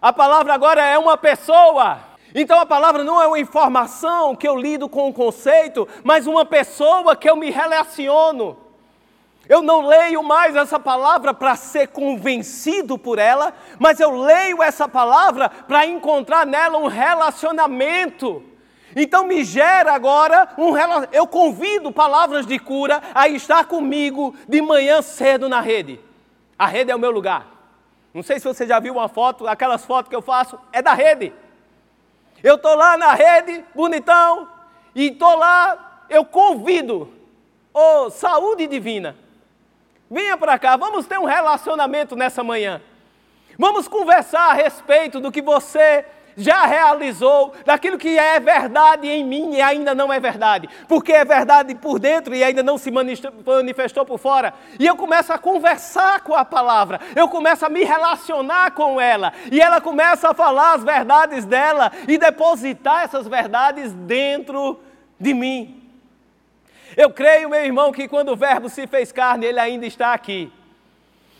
A 0.00 0.12
palavra 0.12 0.54
agora 0.54 0.84
é 0.84 0.98
uma 0.98 1.16
pessoa. 1.16 1.98
Então 2.34 2.60
a 2.60 2.66
palavra 2.66 3.02
não 3.02 3.20
é 3.20 3.26
uma 3.26 3.38
informação 3.38 4.36
que 4.36 4.46
eu 4.46 4.56
lido 4.56 4.88
com 4.88 5.08
um 5.08 5.12
conceito, 5.12 5.88
mas 6.04 6.26
uma 6.26 6.44
pessoa 6.44 7.16
que 7.16 7.28
eu 7.28 7.36
me 7.36 7.50
relaciono. 7.50 8.67
Eu 9.48 9.62
não 9.62 9.80
leio 9.80 10.22
mais 10.22 10.54
essa 10.54 10.78
palavra 10.78 11.32
para 11.32 11.56
ser 11.56 11.88
convencido 11.88 12.98
por 12.98 13.18
ela, 13.18 13.54
mas 13.78 13.98
eu 13.98 14.10
leio 14.10 14.62
essa 14.62 14.86
palavra 14.86 15.48
para 15.48 15.86
encontrar 15.86 16.44
nela 16.44 16.76
um 16.76 16.86
relacionamento. 16.86 18.42
Então 18.94 19.24
me 19.24 19.42
gera 19.44 19.94
agora 19.94 20.50
um 20.58 20.70
relacionamento. 20.70 21.14
Eu 21.14 21.26
convido 21.26 21.90
palavras 21.90 22.46
de 22.46 22.58
cura 22.58 23.02
a 23.14 23.26
estar 23.26 23.64
comigo 23.64 24.34
de 24.46 24.60
manhã 24.60 25.00
cedo 25.00 25.48
na 25.48 25.60
rede. 25.60 25.98
A 26.58 26.66
rede 26.66 26.90
é 26.90 26.96
o 26.96 26.98
meu 26.98 27.10
lugar. 27.10 27.46
Não 28.12 28.22
sei 28.22 28.38
se 28.38 28.46
você 28.46 28.66
já 28.66 28.78
viu 28.78 28.94
uma 28.94 29.08
foto, 29.08 29.46
aquelas 29.46 29.84
fotos 29.84 30.10
que 30.10 30.16
eu 30.16 30.22
faço, 30.22 30.58
é 30.72 30.82
da 30.82 30.92
rede. 30.92 31.32
Eu 32.42 32.56
estou 32.56 32.74
lá 32.74 32.98
na 32.98 33.14
rede, 33.14 33.64
bonitão, 33.74 34.48
e 34.94 35.06
estou 35.06 35.36
lá, 35.36 36.04
eu 36.08 36.24
convido, 36.24 37.12
oh, 37.72 38.10
saúde 38.10 38.66
divina. 38.66 39.16
Venha 40.10 40.36
para 40.36 40.58
cá, 40.58 40.76
vamos 40.76 41.06
ter 41.06 41.18
um 41.18 41.24
relacionamento 41.24 42.16
nessa 42.16 42.42
manhã. 42.42 42.80
Vamos 43.58 43.88
conversar 43.88 44.50
a 44.50 44.54
respeito 44.54 45.20
do 45.20 45.32
que 45.32 45.42
você 45.42 46.04
já 46.38 46.64
realizou, 46.66 47.52
daquilo 47.66 47.98
que 47.98 48.16
é 48.16 48.38
verdade 48.38 49.08
em 49.08 49.24
mim 49.24 49.54
e 49.54 49.60
ainda 49.60 49.92
não 49.92 50.12
é 50.12 50.20
verdade, 50.20 50.68
porque 50.86 51.12
é 51.12 51.24
verdade 51.24 51.74
por 51.74 51.98
dentro 51.98 52.32
e 52.32 52.44
ainda 52.44 52.62
não 52.62 52.78
se 52.78 52.92
manifestou 52.92 54.06
por 54.06 54.18
fora. 54.18 54.54
E 54.78 54.86
eu 54.86 54.96
começo 54.96 55.32
a 55.32 55.38
conversar 55.38 56.20
com 56.20 56.34
a 56.34 56.44
palavra, 56.44 57.00
eu 57.16 57.28
começo 57.28 57.66
a 57.66 57.68
me 57.68 57.82
relacionar 57.82 58.70
com 58.70 59.00
ela, 59.00 59.32
e 59.50 59.60
ela 59.60 59.80
começa 59.80 60.30
a 60.30 60.34
falar 60.34 60.74
as 60.74 60.84
verdades 60.84 61.44
dela 61.44 61.90
e 62.06 62.16
depositar 62.16 63.02
essas 63.02 63.26
verdades 63.26 63.92
dentro 63.92 64.78
de 65.18 65.34
mim. 65.34 65.77
Eu 66.96 67.10
creio, 67.10 67.48
meu 67.48 67.64
irmão, 67.64 67.92
que 67.92 68.08
quando 68.08 68.30
o 68.30 68.36
Verbo 68.36 68.68
se 68.68 68.86
fez 68.86 69.12
carne, 69.12 69.46
ele 69.46 69.60
ainda 69.60 69.86
está 69.86 70.12
aqui. 70.12 70.52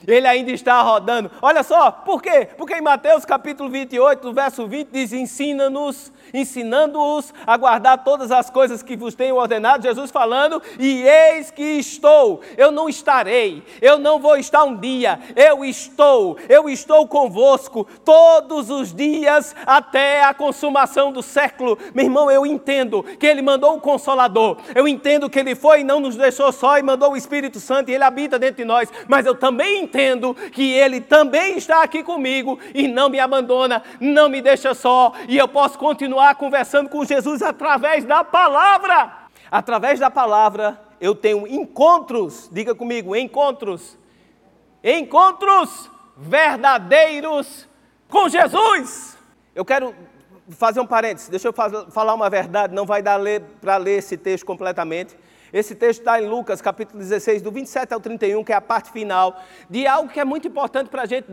Ele 0.06 0.26
ainda 0.26 0.52
está 0.52 0.80
rodando. 0.80 1.30
Olha 1.42 1.62
só, 1.62 1.90
por 1.90 2.22
quê? 2.22 2.48
Porque 2.56 2.74
em 2.74 2.80
Mateus 2.80 3.24
capítulo 3.24 3.68
28, 3.68 4.32
verso 4.32 4.66
20, 4.66 4.88
diz: 4.90 5.12
Ensina-nos, 5.12 6.12
ensinando-os 6.32 7.34
a 7.46 7.56
guardar 7.56 8.04
todas 8.04 8.30
as 8.30 8.48
coisas 8.48 8.82
que 8.82 8.96
vos 8.96 9.14
tenho 9.14 9.37
ordenado. 9.37 9.82
Jesus 9.82 10.11
falando, 10.11 10.62
e 10.78 11.02
eis 11.02 11.50
que 11.50 11.62
estou, 11.62 12.40
eu 12.56 12.70
não 12.70 12.88
estarei, 12.88 13.62
eu 13.82 13.98
não 13.98 14.18
vou 14.18 14.37
estar 14.37 14.64
um 14.64 14.76
dia, 14.76 15.18
eu 15.34 15.64
estou, 15.64 16.37
eu 16.48 16.68
estou 16.68 17.06
convosco 17.06 17.87
todos 18.04 18.70
os 18.70 18.94
dias 18.94 19.54
até 19.66 20.22
a 20.22 20.32
consumação 20.32 21.11
do 21.11 21.22
século. 21.22 21.78
Meu 21.94 22.04
irmão, 22.04 22.30
eu 22.30 22.46
entendo 22.46 23.02
que 23.02 23.26
Ele 23.26 23.42
mandou 23.42 23.76
o 23.76 23.80
Consolador, 23.80 24.58
eu 24.74 24.87
entendo 24.87 25.28
que 25.28 25.38
Ele 25.38 25.54
foi 25.54 25.80
e 25.80 25.84
não 25.84 26.00
nos 26.00 26.16
deixou 26.16 26.52
só 26.52 26.78
e 26.78 26.82
mandou 26.82 27.12
o 27.12 27.16
Espírito 27.16 27.58
Santo 27.58 27.90
e 27.90 27.94
Ele 27.94 28.04
habita 28.04 28.38
dentro 28.38 28.56
de 28.56 28.64
nós, 28.64 28.88
mas 29.08 29.26
eu 29.26 29.34
também 29.34 29.88
entendo 29.88 30.35
que 30.53 30.72
Ele 30.72 31.01
também 31.01 31.57
está 31.57 31.83
aqui 31.83 32.03
comigo 32.03 32.59
e 32.74 32.87
não 32.87 33.09
me 33.09 33.18
abandona, 33.18 33.83
não 33.98 34.29
me 34.29 34.42
deixa 34.42 34.74
só, 34.74 35.12
e 35.27 35.38
eu 35.38 35.48
posso 35.48 35.79
continuar 35.79 36.35
conversando 36.35 36.90
com 36.90 37.05
Jesus 37.05 37.42
através 37.42 38.05
da 38.05 38.22
palavra. 38.22 39.29
Através 39.51 39.98
da 39.98 40.11
palavra 40.11 40.79
eu 41.01 41.14
tenho 41.14 41.46
encontros, 41.46 42.48
diga 42.53 42.74
comigo, 42.74 43.16
encontros, 43.16 43.96
encontros 44.85 45.90
verdadeiros 46.16 47.66
com 48.09 48.29
Jesus. 48.29 49.16
Eu 49.55 49.64
quero 49.64 49.94
fazer 50.51 50.81
um 50.81 50.87
parênteses, 50.87 51.29
deixa 51.29 51.48
eu 51.48 51.55
falar 51.90 52.14
uma 52.14 52.29
verdade, 52.29 52.74
não 52.74 52.85
vai 52.85 53.03
dar 53.03 53.18
para 53.61 53.77
ler 53.77 53.98
esse 53.98 54.16
texto 54.16 54.44
completamente. 54.44 55.16
Esse 55.52 55.74
texto 55.74 56.00
está 56.00 56.20
em 56.20 56.26
Lucas, 56.26 56.61
capítulo 56.61 56.98
16, 56.98 57.40
do 57.42 57.50
27 57.50 57.94
ao 57.94 58.00
31, 58.00 58.44
que 58.44 58.52
é 58.52 58.56
a 58.56 58.61
parte 58.61 58.90
final, 58.90 59.42
de 59.68 59.87
algo 59.87 60.11
que 60.11 60.20
é 60.20 60.24
muito 60.24 60.46
importante 60.46 60.88
para 60.88 61.02
a 61.02 61.06
gente 61.06 61.26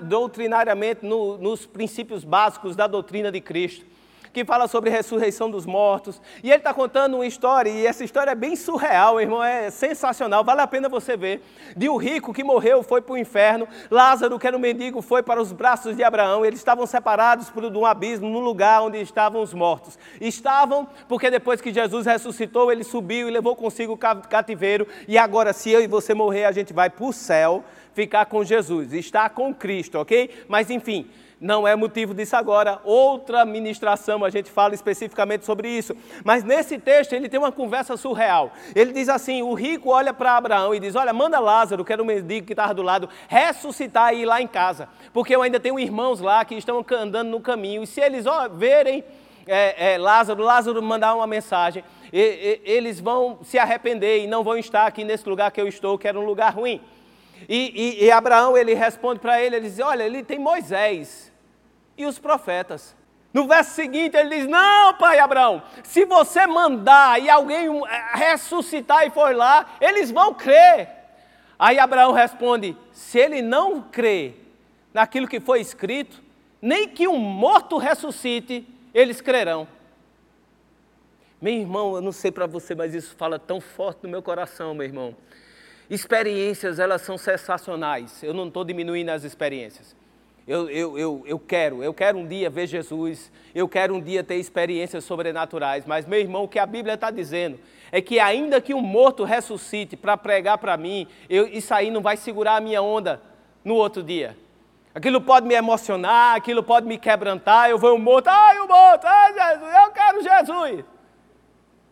doutrinariamente 0.00 1.04
no, 1.04 1.38
nos 1.38 1.64
princípios 1.64 2.24
básicos 2.24 2.76
da 2.76 2.86
doutrina 2.86 3.32
de 3.32 3.40
Cristo 3.40 3.86
que 4.34 4.44
fala 4.44 4.66
sobre 4.66 4.90
ressurreição 4.90 5.48
dos 5.48 5.64
mortos. 5.64 6.20
E 6.42 6.50
ele 6.50 6.56
está 6.56 6.74
contando 6.74 7.14
uma 7.14 7.26
história, 7.26 7.70
e 7.70 7.86
essa 7.86 8.02
história 8.02 8.32
é 8.32 8.34
bem 8.34 8.56
surreal, 8.56 9.20
irmão, 9.20 9.42
é 9.42 9.70
sensacional, 9.70 10.42
vale 10.42 10.60
a 10.60 10.66
pena 10.66 10.88
você 10.88 11.16
ver. 11.16 11.40
De 11.76 11.88
um 11.88 11.96
rico 11.96 12.34
que 12.34 12.42
morreu, 12.42 12.82
foi 12.82 13.00
para 13.00 13.14
o 13.14 13.16
inferno, 13.16 13.68
Lázaro, 13.88 14.36
que 14.36 14.46
era 14.46 14.56
um 14.56 14.60
mendigo, 14.60 15.00
foi 15.00 15.22
para 15.22 15.40
os 15.40 15.52
braços 15.52 15.96
de 15.96 16.02
Abraão, 16.02 16.44
eles 16.44 16.58
estavam 16.58 16.84
separados 16.84 17.48
por 17.48 17.64
um 17.64 17.86
abismo, 17.86 18.28
num 18.28 18.40
lugar 18.40 18.82
onde 18.82 19.00
estavam 19.00 19.40
os 19.40 19.54
mortos. 19.54 19.96
Estavam, 20.20 20.88
porque 21.08 21.30
depois 21.30 21.60
que 21.60 21.72
Jesus 21.72 22.04
ressuscitou, 22.04 22.72
ele 22.72 22.82
subiu 22.82 23.28
e 23.28 23.30
levou 23.30 23.54
consigo 23.54 23.92
o 23.92 23.96
cativeiro, 23.96 24.88
e 25.06 25.16
agora, 25.16 25.52
se 25.52 25.70
eu 25.70 25.80
e 25.80 25.86
você 25.86 26.12
morrer, 26.12 26.44
a 26.44 26.52
gente 26.52 26.72
vai 26.72 26.90
para 26.90 27.04
o 27.04 27.12
céu, 27.12 27.62
ficar 27.94 28.26
com 28.26 28.42
Jesus, 28.42 28.92
estar 28.92 29.30
com 29.30 29.54
Cristo, 29.54 30.00
ok? 30.00 30.28
Mas 30.48 30.68
enfim, 30.68 31.08
não 31.44 31.68
é 31.68 31.76
motivo 31.76 32.14
disso 32.14 32.34
agora. 32.34 32.80
Outra 32.84 33.44
ministração 33.44 34.24
a 34.24 34.30
gente 34.30 34.50
fala 34.50 34.72
especificamente 34.72 35.44
sobre 35.44 35.68
isso. 35.68 35.94
Mas 36.24 36.42
nesse 36.42 36.78
texto 36.78 37.12
ele 37.12 37.28
tem 37.28 37.38
uma 37.38 37.52
conversa 37.52 37.98
surreal. 37.98 38.50
Ele 38.74 38.94
diz 38.94 39.10
assim: 39.10 39.42
o 39.42 39.52
rico 39.52 39.90
olha 39.90 40.14
para 40.14 40.38
Abraão 40.38 40.74
e 40.74 40.80
diz: 40.80 40.96
Olha, 40.96 41.12
manda 41.12 41.38
Lázaro, 41.38 41.84
que 41.84 41.92
era 41.92 42.02
o 42.02 42.06
mendigo 42.06 42.46
que 42.46 42.54
estava 42.54 42.72
do 42.72 42.80
lado, 42.80 43.10
ressuscitar 43.28 44.14
e 44.14 44.22
ir 44.22 44.24
lá 44.24 44.40
em 44.40 44.46
casa. 44.46 44.88
Porque 45.12 45.36
eu 45.36 45.42
ainda 45.42 45.60
tenho 45.60 45.78
irmãos 45.78 46.18
lá 46.18 46.42
que 46.46 46.54
estão 46.54 46.82
andando 46.92 47.28
no 47.28 47.40
caminho. 47.40 47.82
E 47.82 47.86
se 47.86 48.00
eles 48.00 48.24
ó, 48.24 48.48
verem 48.48 49.04
é, 49.46 49.92
é, 49.92 49.98
Lázaro, 49.98 50.42
Lázaro 50.42 50.82
mandar 50.82 51.14
uma 51.14 51.26
mensagem, 51.26 51.84
e, 52.10 52.18
e, 52.18 52.60
eles 52.64 52.98
vão 52.98 53.40
se 53.42 53.58
arrepender 53.58 54.24
e 54.24 54.26
não 54.26 54.42
vão 54.42 54.56
estar 54.56 54.86
aqui 54.86 55.04
nesse 55.04 55.28
lugar 55.28 55.50
que 55.52 55.60
eu 55.60 55.68
estou, 55.68 55.98
que 55.98 56.08
era 56.08 56.18
um 56.18 56.24
lugar 56.24 56.54
ruim. 56.54 56.80
E, 57.46 58.02
e, 58.02 58.10
Abraão 58.10 58.56
ele 58.56 58.72
responde 58.72 59.20
para 59.20 59.42
ele, 59.42 59.56
ele 59.56 59.68
diz: 59.68 59.78
Olha, 59.78 60.04
ele 60.04 60.22
tem 60.22 60.38
Moisés 60.38 61.33
e 61.96 62.06
os 62.06 62.18
profetas. 62.18 62.94
No 63.32 63.48
verso 63.48 63.72
seguinte 63.72 64.16
ele 64.16 64.36
diz: 64.36 64.46
Não, 64.46 64.94
pai 64.94 65.18
Abraão, 65.18 65.62
se 65.82 66.04
você 66.04 66.46
mandar 66.46 67.20
e 67.20 67.28
alguém 67.28 67.66
eh, 67.66 68.04
ressuscitar 68.14 69.06
e 69.06 69.10
for 69.10 69.34
lá, 69.34 69.74
eles 69.80 70.10
vão 70.10 70.32
crer. 70.32 70.88
Aí 71.58 71.78
Abraão 71.78 72.12
responde: 72.12 72.76
Se 72.92 73.18
ele 73.18 73.42
não 73.42 73.82
crê 73.82 74.34
naquilo 74.92 75.26
que 75.26 75.40
foi 75.40 75.60
escrito, 75.60 76.22
nem 76.62 76.88
que 76.88 77.08
um 77.08 77.18
morto 77.18 77.76
ressuscite, 77.76 78.66
eles 78.94 79.20
crerão. 79.20 79.66
Meu 81.42 81.52
irmão, 81.52 81.96
eu 81.96 82.00
não 82.00 82.12
sei 82.12 82.30
para 82.30 82.46
você, 82.46 82.74
mas 82.74 82.94
isso 82.94 83.14
fala 83.16 83.38
tão 83.38 83.60
forte 83.60 84.04
no 84.04 84.08
meu 84.08 84.22
coração, 84.22 84.72
meu 84.72 84.86
irmão. 84.86 85.14
Experiências, 85.90 86.78
elas 86.78 87.02
são 87.02 87.18
sensacionais. 87.18 88.22
Eu 88.22 88.32
não 88.32 88.48
estou 88.48 88.64
diminuindo 88.64 89.10
as 89.10 89.24
experiências. 89.24 89.94
Eu, 90.46 90.68
eu, 90.68 90.98
eu, 90.98 91.24
eu 91.26 91.38
quero, 91.38 91.82
eu 91.82 91.94
quero 91.94 92.18
um 92.18 92.26
dia 92.26 92.50
ver 92.50 92.66
Jesus, 92.66 93.32
eu 93.54 93.66
quero 93.66 93.94
um 93.94 94.00
dia 94.00 94.22
ter 94.22 94.34
experiências 94.34 95.02
sobrenaturais, 95.04 95.86
mas 95.86 96.06
meu 96.06 96.20
irmão, 96.20 96.44
o 96.44 96.48
que 96.48 96.58
a 96.58 96.66
Bíblia 96.66 96.94
está 96.94 97.10
dizendo 97.10 97.58
é 97.90 98.02
que 98.02 98.20
ainda 98.20 98.60
que 98.60 98.74
um 98.74 98.82
morto 98.82 99.24
ressuscite 99.24 99.96
para 99.96 100.18
pregar 100.18 100.58
para 100.58 100.76
mim, 100.76 101.06
eu, 101.30 101.46
isso 101.46 101.72
aí 101.72 101.90
não 101.90 102.02
vai 102.02 102.18
segurar 102.18 102.56
a 102.56 102.60
minha 102.60 102.82
onda 102.82 103.22
no 103.64 103.74
outro 103.74 104.02
dia. 104.02 104.36
Aquilo 104.94 105.20
pode 105.20 105.46
me 105.46 105.54
emocionar, 105.54 106.36
aquilo 106.36 106.62
pode 106.62 106.86
me 106.86 106.98
quebrantar, 106.98 107.70
eu 107.70 107.78
vou 107.78 107.96
um 107.96 107.98
morto, 107.98 108.28
ai 108.28 108.58
o 108.60 108.68
morto, 108.68 109.06
ai 109.06 109.32
Jesus, 109.32 109.74
eu 109.74 109.90
quero 109.92 110.22
Jesus. 110.22 110.84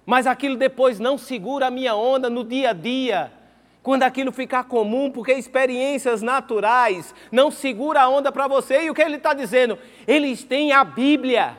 Mas 0.05 0.27
aquilo 0.27 0.57
depois 0.57 1.01
não 1.01 1.17
segura 1.17 1.69
a 1.69 1.71
minha 1.71 1.95
onda 1.95 2.29
no 2.29 2.45
dia 2.45 2.71
a 2.71 2.73
dia. 2.75 3.33
Quando 3.83 4.05
aquilo 4.05 4.31
ficar 4.31 4.65
comum, 4.65 5.11
porque 5.11 5.33
experiências 5.33 6.23
naturais 6.23 7.13
não 7.33 7.51
segura 7.51 8.03
a 8.03 8.09
onda 8.09 8.31
para 8.31 8.47
você. 8.47 8.85
E 8.85 8.91
o 8.91 8.95
que 8.95 9.03
ele 9.03 9.17
está 9.17 9.35
dizendo? 9.35 9.77
Eles 10.07 10.45
têm 10.45 10.73
a 10.73 10.85
Bíblia. 10.85 11.57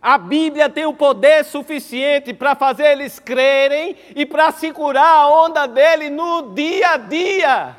A 0.00 0.18
Bíblia 0.18 0.68
tem 0.68 0.84
o 0.84 0.92
poder 0.92 1.44
suficiente 1.44 2.34
para 2.34 2.56
fazer 2.56 2.86
eles 2.86 3.20
crerem 3.20 3.96
e 4.16 4.26
para 4.26 4.50
segurar 4.50 5.06
a 5.06 5.28
onda 5.28 5.66
dele 5.68 6.10
no 6.10 6.52
dia 6.52 6.94
a 6.94 6.96
dia. 6.96 7.76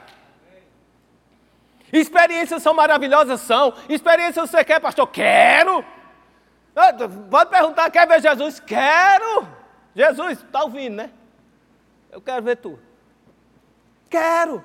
Experiências 1.92 2.64
são 2.64 2.74
maravilhosas, 2.74 3.42
são. 3.42 3.74
Experiências 3.90 4.50
você 4.50 4.64
quer, 4.64 4.80
pastor? 4.80 5.06
Quero. 5.08 5.84
Ah, 6.74 6.94
pode 7.30 7.50
perguntar, 7.50 7.92
quer 7.92 8.08
ver 8.08 8.22
Jesus? 8.22 8.60
Quero. 8.62 9.46
Jesus, 9.94 10.40
está 10.40 10.64
ouvindo, 10.64 10.96
né? 10.96 11.12
Eu 12.14 12.22
quero 12.22 12.44
ver 12.44 12.58
tu. 12.58 12.80
Quero. 14.08 14.64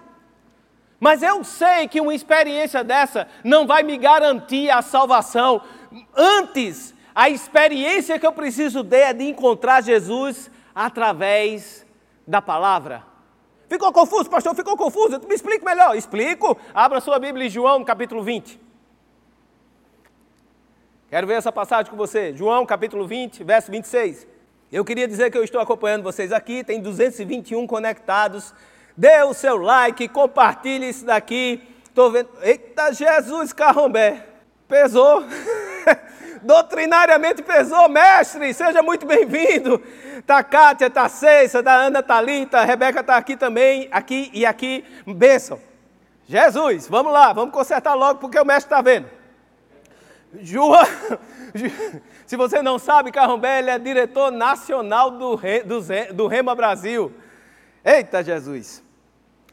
Mas 1.01 1.23
eu 1.23 1.43
sei 1.43 1.89
que 1.89 2.01
uma 2.01 2.15
experiência 2.15 2.85
dessa 2.85 3.27
não 3.43 3.67
vai 3.67 3.83
me 3.83 3.97
garantir 3.97 4.69
a 4.69 4.83
salvação. 4.83 5.63
Antes, 6.15 6.95
a 7.15 7.31
experiência 7.31 8.19
que 8.19 8.27
eu 8.27 8.33
preciso 8.33 8.85
ter 8.85 8.97
é 8.99 9.13
de 9.15 9.25
encontrar 9.25 9.83
Jesus 9.83 10.51
através 10.75 11.87
da 12.27 12.43
palavra. 12.43 13.03
Ficou 13.67 13.93
confuso, 13.93 14.29
pastor? 14.29 14.55
Ficou 14.55 14.77
confuso? 14.77 15.19
Me 15.27 15.35
explique 15.35 15.65
melhor. 15.65 15.97
Explico. 15.97 16.59
Abra 16.75 17.01
sua 17.01 17.19
Bíblia 17.19 17.47
em 17.47 17.51
João, 17.51 17.83
capítulo 17.83 18.23
20. 18.23 18.61
Quero 21.09 21.27
ver 21.27 21.35
essa 21.35 21.51
passagem 21.51 21.91
com 21.91 21.97
você. 21.97 22.35
João, 22.35 22.67
capítulo 22.67 23.07
20, 23.07 23.43
verso 23.43 23.71
26. 23.71 24.27
Eu 24.71 24.85
queria 24.85 25.09
dizer 25.09 25.31
que 25.31 25.39
eu 25.39 25.45
estou 25.45 25.61
acompanhando 25.61 26.03
vocês 26.03 26.31
aqui, 26.31 26.63
tem 26.63 26.81
221 26.81 27.67
conectados. 27.67 28.53
Dê 28.95 29.23
o 29.23 29.33
seu 29.33 29.57
like, 29.57 30.07
compartilhe 30.09 30.91
isso 30.91 31.07
daqui. 31.07 31.63
Estou 31.87 32.11
vendo. 32.11 32.29
Eita, 32.43 32.93
Jesus 32.93 33.55
Carrombé. 33.55 34.27
Pesou. 34.69 35.25
Doutrinariamente 36.43 37.43
pesou, 37.43 37.89
mestre. 37.89 38.53
Seja 38.53 38.83
muito 38.83 39.07
bem-vindo. 39.07 39.83
Tá 40.27 40.45
Kátia, 40.45 40.91
tá 40.91 41.09
Ceissa, 41.09 41.63
tá 41.63 41.73
Ana 41.73 42.03
Talita, 42.03 42.59
a 42.59 42.65
Rebeca 42.65 43.01
está 43.01 43.17
aqui 43.17 43.37
também, 43.37 43.89
aqui 43.91 44.31
e 44.35 44.45
aqui. 44.45 44.85
Bênção. 45.07 45.59
Jesus, 46.27 46.87
vamos 46.87 47.11
lá, 47.11 47.33
vamos 47.33 47.55
consertar 47.55 47.95
logo 47.95 48.21
porque 48.21 48.39
o 48.39 48.45
mestre 48.45 48.67
está 48.67 48.83
vendo. 48.83 49.18
João. 50.41 50.85
Se 52.27 52.37
você 52.37 52.61
não 52.63 52.79
sabe, 52.79 53.11
Carrombé 53.11 53.61
ele 53.61 53.71
é 53.71 53.79
diretor 53.79 54.31
nacional 54.31 55.13
do, 55.13 55.37
do, 55.37 56.15
do 56.15 56.27
Rema 56.27 56.55
Brasil. 56.55 57.13
Eita 57.85 58.23
Jesus! 58.23 58.83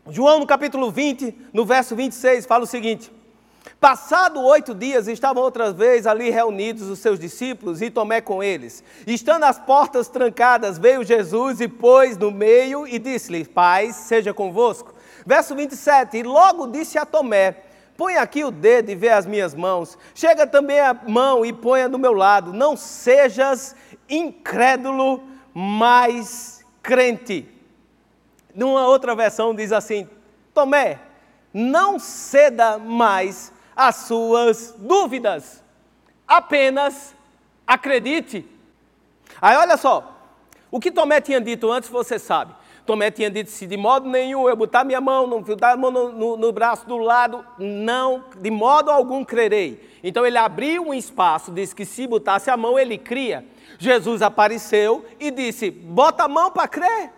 João 0.10 0.40
no 0.40 0.46
capítulo 0.46 0.92
20, 0.92 1.36
no 1.52 1.66
verso 1.66 1.96
26, 1.96 2.46
fala 2.46 2.66
o 2.66 2.68
seguinte: 2.68 3.12
Passado 3.80 4.42
oito 4.44 4.76
dias, 4.76 5.08
estavam 5.08 5.42
outra 5.42 5.72
vez 5.72 6.06
ali 6.06 6.30
reunidos 6.30 6.88
os 6.90 7.00
seus 7.00 7.20
discípulos 7.20 7.82
e 7.82 7.90
Tomé 7.90 8.22
com 8.22 8.44
eles. 8.44 8.84
Estando 9.08 9.46
as 9.46 9.58
portas 9.58 10.08
trancadas, 10.08 10.78
veio 10.78 11.04
Jesus 11.04 11.60
e 11.60 11.68
pôs 11.68 12.18
no 12.18 12.30
meio 12.30 12.88
e 12.88 13.00
disse-lhe: 13.00 13.46
Paz 13.46 13.96
seja 13.96 14.34
convosco. 14.34 14.94
Verso 15.26 15.56
27: 15.56 16.18
E 16.18 16.24
logo 16.24 16.68
disse 16.68 16.98
a 16.98 17.06
Tomé: 17.06 17.56
Põe 17.98 18.18
aqui 18.18 18.44
o 18.44 18.52
dedo 18.52 18.92
e 18.92 18.96
vê 18.96 19.10
as 19.10 19.26
minhas 19.26 19.56
mãos. 19.56 19.98
Chega 20.14 20.46
também 20.46 20.80
a 20.80 20.94
mão 20.94 21.46
e 21.46 21.54
ponha 21.54 21.88
do 21.88 21.98
meu 21.98 22.14
lado. 22.14 22.52
Não 22.52 22.76
sejas 22.76 23.76
incrédulo, 24.10 25.24
mas 25.54 26.66
crente. 26.84 27.48
Numa 28.54 28.88
outra 28.88 29.16
versão 29.16 29.56
diz 29.56 29.72
assim: 29.72 30.10
Tomé, 30.54 31.00
não 31.54 31.98
ceda 31.98 32.78
mais 32.78 33.52
as 33.76 33.96
suas 33.96 34.76
dúvidas. 34.78 35.64
Apenas 36.28 37.16
acredite. 37.66 38.46
Aí 39.42 39.56
olha 39.56 39.78
só, 39.78 40.16
o 40.70 40.80
que 40.80 40.92
Tomé 40.92 41.22
tinha 41.22 41.40
dito 41.40 41.72
antes 41.72 41.90
você 41.90 42.20
sabe. 42.20 42.54
Tomé 42.86 43.10
tinha 43.10 43.30
dito: 43.30 43.50
se 43.50 43.66
de 43.66 43.76
modo 43.76 44.08
nenhum 44.08 44.48
eu 44.48 44.56
botar 44.56 44.84
minha 44.84 45.02
mão, 45.02 45.26
não 45.26 45.42
botar 45.42 45.72
a 45.72 45.78
mão 45.78 45.90
no, 45.90 46.12
no, 46.12 46.38
no, 46.38 46.52
braço 46.52 46.88
do 46.88 46.98
lado, 46.98 47.46
não, 47.58 48.26
de 48.38 48.52
modo 48.52 48.92
algum 48.92 49.26
crerei. 49.26 49.98
Então 50.04 50.26
ele 50.26 50.38
abriu 50.38 50.84
um 50.84 50.94
espaço, 50.94 51.52
disse 51.52 51.76
que 51.76 51.86
se 51.86 52.06
botasse 52.06 52.50
a 52.50 52.58
mão 52.58 52.78
ele 52.78 52.98
cria. 52.98 53.46
Jesus 53.80 54.22
apareceu 54.22 55.04
e 55.20 55.32
disse: 55.32 55.72
bota 55.72 56.26
a 56.26 56.28
mão 56.28 56.52
para 56.52 56.68
crer. 56.68 57.12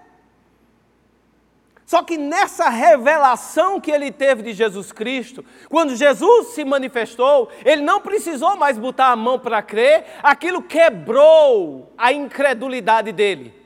Só 1.86 2.04
que 2.04 2.18
nessa 2.18 2.68
revelação 2.68 3.80
que 3.80 3.90
ele 3.90 4.12
teve 4.12 4.44
de 4.44 4.52
Jesus 4.52 4.92
Cristo, 4.92 5.44
quando 5.70 5.96
Jesus 5.96 6.48
se 6.48 6.66
manifestou, 6.66 7.50
ele 7.64 7.82
não 7.82 8.02
precisou 8.02 8.58
mais 8.58 8.78
botar 8.78 9.08
a 9.08 9.16
mão 9.16 9.40
para 9.40 9.62
crer, 9.62 10.04
aquilo 10.22 10.62
quebrou 10.62 11.94
a 11.98 12.12
incredulidade 12.12 13.14
dele. 13.14 13.57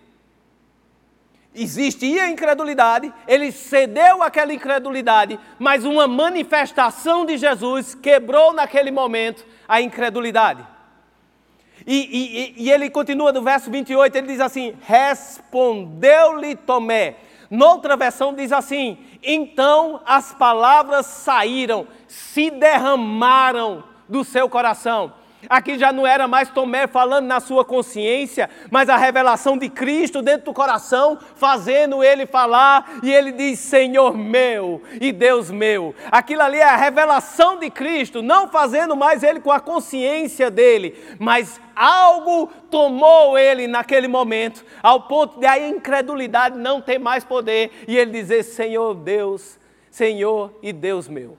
Existia 1.54 2.30
incredulidade, 2.30 3.14
ele 3.28 3.52
cedeu 3.52 4.24
àquela 4.24 4.54
incredulidade, 4.54 5.38
mas 5.60 5.84
uma 5.84 6.08
manifestação 6.08 7.26
de 7.26 7.38
Jesus 7.38 7.94
quebrou 7.94 8.54
naquele 8.54 8.90
momento 8.90 9.46
a 9.68 9.82
incredulidade. 9.82 10.66
E, 11.86 12.56
e, 12.58 12.64
e 12.64 12.72
ele 12.72 12.90
continua 12.90 13.34
no 13.34 13.42
verso 13.42 13.70
28, 13.70 14.16
ele 14.16 14.28
diz 14.28 14.40
assim: 14.40 14.78
Respondeu-lhe 14.82 16.56
Tomé. 16.56 17.16
Noutra 17.50 17.98
versão 17.98 18.34
diz 18.34 18.54
assim: 18.54 18.98
Então 19.22 20.00
as 20.06 20.34
palavras 20.34 21.06
saíram, 21.06 21.86
se 22.08 22.50
derramaram 22.50 23.84
do 24.08 24.24
seu 24.24 24.48
coração. 24.48 25.14
Aqui 25.50 25.78
já 25.78 25.92
não 25.92 26.06
era 26.06 26.28
mais 26.28 26.50
Tomé 26.50 26.88
falando 26.88 27.26
na 27.26 27.40
sua 27.40 27.66
consciência, 27.66 28.50
mas 28.70 28.90
a 28.90 28.98
revelação 28.98 29.58
de 29.58 29.70
Cristo 29.70 30.22
dentro 30.22 30.46
do 30.46 30.54
coração, 30.54 31.18
fazendo 31.36 32.04
ele 32.04 32.26
falar, 32.26 33.00
e 33.04 33.12
ele 33.12 33.32
diz: 33.32 33.60
Senhor 33.60 34.16
meu 34.16 34.82
e 35.00 35.12
Deus 35.12 35.50
meu. 35.50 35.96
Aquilo 36.12 36.44
ali 36.44 36.58
é 36.58 36.64
a 36.64 36.76
revelação 36.76 37.58
de 37.58 37.70
Cristo, 37.70 38.22
não 38.22 38.48
fazendo 38.48 38.96
mais 38.96 39.24
ele 39.24 39.40
com 39.40 39.52
a 39.52 39.60
consciência 39.60 40.52
dele, 40.52 40.96
mas 41.20 41.60
algo 41.76 42.48
tomou 42.70 43.38
ele 43.38 43.68
naquele 43.68 44.08
momento, 44.08 44.64
ao 44.84 45.02
ponto 45.02 45.40
de 45.40 45.46
a 45.46 45.58
incredulidade 45.58 46.58
não 46.58 46.80
ter 46.82 47.00
mais 47.00 47.24
poder, 47.24 47.72
e 47.88 47.98
ele 47.98 48.12
dizer: 48.12 48.44
Senhor 48.44 48.94
Deus, 48.94 49.58
Senhor 49.90 50.54
e 50.62 50.72
Deus 50.72 51.08
meu. 51.08 51.38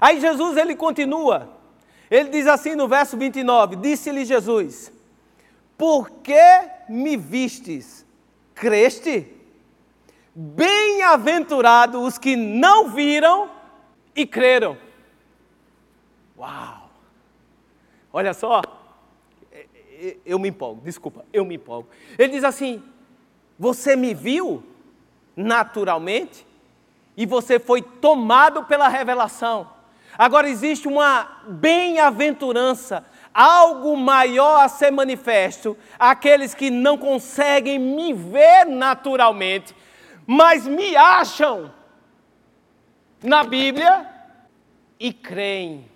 Aí 0.00 0.20
Jesus 0.20 0.56
ele 0.56 0.74
continua. 0.74 1.59
Ele 2.10 2.30
diz 2.30 2.46
assim 2.46 2.74
no 2.74 2.88
verso 2.88 3.16
29: 3.16 3.76
Disse-lhe 3.76 4.24
Jesus: 4.24 4.92
Por 5.78 6.10
que 6.10 6.42
me 6.88 7.16
vistes? 7.16 8.04
Creste? 8.54 9.32
Bem-aventurados 10.34 12.02
os 12.02 12.18
que 12.18 12.34
não 12.36 12.88
viram 12.88 13.50
e 14.14 14.26
creram. 14.26 14.76
Uau! 16.36 16.90
Olha 18.12 18.34
só, 18.34 18.62
eu 20.24 20.38
me 20.38 20.48
empolgo, 20.48 20.80
desculpa, 20.82 21.24
eu 21.32 21.44
me 21.44 21.54
empolgo. 21.56 21.88
Ele 22.18 22.32
diz 22.32 22.44
assim: 22.44 22.82
Você 23.58 23.94
me 23.94 24.14
viu 24.14 24.64
naturalmente 25.36 26.46
e 27.16 27.26
você 27.26 27.58
foi 27.58 27.82
tomado 27.82 28.64
pela 28.64 28.88
revelação. 28.88 29.70
Agora 30.16 30.48
existe 30.48 30.86
uma 30.88 31.42
bem-aventurança, 31.46 33.04
algo 33.32 33.96
maior 33.96 34.64
a 34.64 34.68
ser 34.68 34.90
manifesto 34.90 35.76
àqueles 35.98 36.54
que 36.54 36.70
não 36.70 36.98
conseguem 36.98 37.78
me 37.78 38.12
ver 38.12 38.66
naturalmente, 38.66 39.74
mas 40.26 40.66
me 40.66 40.96
acham 40.96 41.72
na 43.22 43.44
Bíblia 43.44 44.06
e 44.98 45.12
creem. 45.12 45.88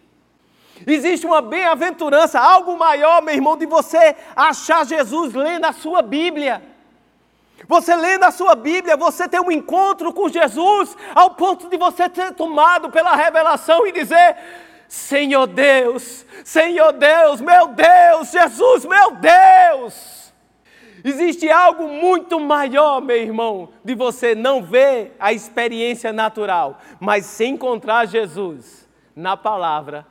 Existe 0.87 1.25
uma 1.27 1.41
bem-aventurança, 1.41 2.41
algo 2.41 2.77
maior, 2.77 3.23
meu 3.23 3.35
irmão, 3.35 3.57
de 3.57 3.67
você 3.67 4.17
achar 4.35 4.85
Jesus 4.85 5.33
lendo 5.33 5.65
a 5.65 5.73
sua 5.73 6.03
Bíblia. 6.03 6.74
Você 7.67 7.95
lendo 7.95 8.25
a 8.25 8.31
sua 8.31 8.55
Bíblia, 8.55 8.97
você 8.97 9.29
tem 9.29 9.41
um 9.41 9.51
encontro 9.51 10.13
com 10.13 10.29
Jesus, 10.29 10.97
ao 11.15 11.31
ponto 11.31 11.69
de 11.69 11.77
você 11.77 12.09
ser 12.13 12.33
tomado 12.35 12.91
pela 12.91 13.15
revelação 13.15 13.87
e 13.87 13.93
dizer: 13.93 14.37
Senhor 14.89 15.47
Deus, 15.47 16.25
Senhor 16.45 16.93
Deus, 16.93 17.41
meu 17.41 17.69
Deus, 17.69 18.31
Jesus, 18.31 18.85
meu 18.85 19.13
Deus. 19.17 20.33
Existe 21.03 21.51
algo 21.51 21.87
muito 21.87 22.41
maior, 22.41 23.03
meu 23.03 23.19
irmão, 23.19 23.69
de 23.85 23.95
você 23.95 24.35
não 24.35 24.63
ver 24.63 25.15
a 25.19 25.35
experiência 25.35 26.15
natural, 26.15 26.81
mas 26.99 27.27
se 27.27 27.45
encontrar 27.45 28.07
Jesus 28.07 28.89
na 29.15 29.37
palavra 29.37 30.07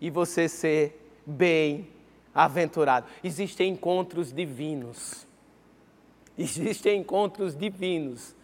e 0.00 0.08
você 0.08 0.48
ser 0.48 1.14
bem-aventurado. 1.26 3.06
Existem 3.22 3.72
encontros 3.72 4.32
divinos. 4.32 5.26
Existem 6.38 7.00
encontros 7.00 7.56
divinos 7.56 8.34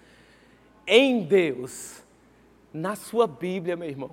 em 0.87 1.23
Deus, 1.23 2.03
na 2.73 2.97
sua 2.97 3.27
Bíblia, 3.27 3.77
meu 3.77 3.89
irmão. 3.89 4.11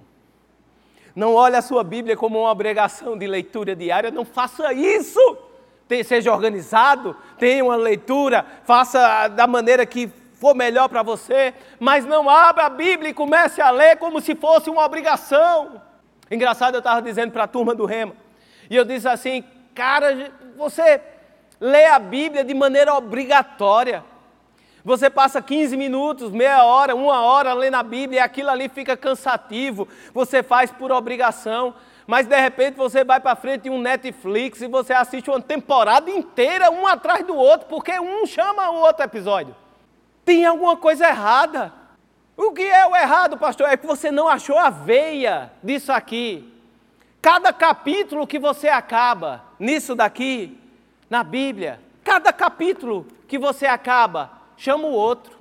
Não 1.15 1.33
olhe 1.33 1.55
a 1.55 1.61
sua 1.61 1.83
Bíblia 1.83 2.17
como 2.17 2.39
uma 2.39 2.51
obrigação 2.51 3.17
de 3.17 3.25
leitura 3.25 3.75
diária, 3.75 4.11
não 4.11 4.25
faça 4.25 4.73
isso. 4.73 5.19
Seja 6.03 6.33
organizado, 6.33 7.15
tenha 7.37 7.63
uma 7.63 7.75
leitura, 7.75 8.45
faça 8.65 9.27
da 9.29 9.47
maneira 9.47 9.85
que 9.85 10.09
for 10.33 10.53
melhor 10.53 10.89
para 10.89 11.03
você, 11.03 11.53
mas 11.79 12.05
não 12.05 12.29
abra 12.29 12.65
a 12.65 12.69
Bíblia 12.69 13.11
e 13.11 13.13
comece 13.13 13.61
a 13.61 13.71
ler 13.71 13.97
como 13.97 14.19
se 14.19 14.35
fosse 14.35 14.69
uma 14.69 14.83
obrigação. 14.83 15.81
Engraçado, 16.29 16.73
eu 16.73 16.79
estava 16.79 17.01
dizendo 17.01 17.31
para 17.31 17.43
a 17.43 17.47
turma 17.47 17.73
do 17.73 17.85
Rema, 17.85 18.15
e 18.69 18.75
eu 18.75 18.83
disse 18.83 19.07
assim, 19.07 19.43
cara, 19.73 20.31
você 20.57 21.01
lê 21.65 21.87
a 21.87 21.97
Bíblia 21.97 22.43
de 22.43 22.53
maneira 22.53 22.93
obrigatória. 22.93 24.05
Você 24.83 25.09
passa 25.09 25.41
15 25.41 25.75
minutos, 25.75 26.31
meia 26.31 26.63
hora, 26.63 26.95
uma 26.95 27.21
hora 27.21 27.55
lendo 27.55 27.73
a 27.73 27.81
Bíblia 27.81 28.19
e 28.19 28.23
aquilo 28.23 28.51
ali 28.51 28.69
fica 28.69 28.95
cansativo. 28.95 29.87
Você 30.13 30.43
faz 30.43 30.71
por 30.71 30.91
obrigação. 30.91 31.73
Mas 32.05 32.27
de 32.27 32.39
repente 32.39 32.75
você 32.75 33.03
vai 33.03 33.19
para 33.19 33.35
frente 33.35 33.63
de 33.63 33.71
um 33.71 33.81
Netflix 33.81 34.61
e 34.61 34.67
você 34.67 34.93
assiste 34.93 35.27
uma 35.27 35.41
temporada 35.41 36.11
inteira, 36.11 36.69
um 36.69 36.85
atrás 36.85 37.25
do 37.25 37.35
outro, 37.35 37.67
porque 37.67 37.99
um 37.99 38.27
chama 38.27 38.69
o 38.69 38.75
outro 38.75 39.03
episódio. 39.03 39.55
Tem 40.23 40.45
alguma 40.45 40.77
coisa 40.77 41.07
errada. 41.07 41.73
O 42.37 42.51
que 42.51 42.61
é 42.61 42.85
o 42.85 42.95
errado, 42.95 43.39
pastor? 43.39 43.67
É 43.69 43.75
que 43.75 43.87
você 43.87 44.11
não 44.11 44.27
achou 44.27 44.59
a 44.59 44.69
veia 44.69 45.51
disso 45.63 45.91
aqui. 45.91 46.47
Cada 47.23 47.51
capítulo 47.51 48.27
que 48.27 48.37
você 48.37 48.67
acaba 48.67 49.43
nisso 49.59 49.95
daqui, 49.95 50.59
na 51.15 51.23
Bíblia. 51.23 51.79
Cada 52.03 52.33
capítulo 52.33 53.07
que 53.25 53.39
você 53.39 53.65
acaba, 53.65 54.33
chama 54.57 54.85
o 54.85 54.91
outro. 54.91 55.34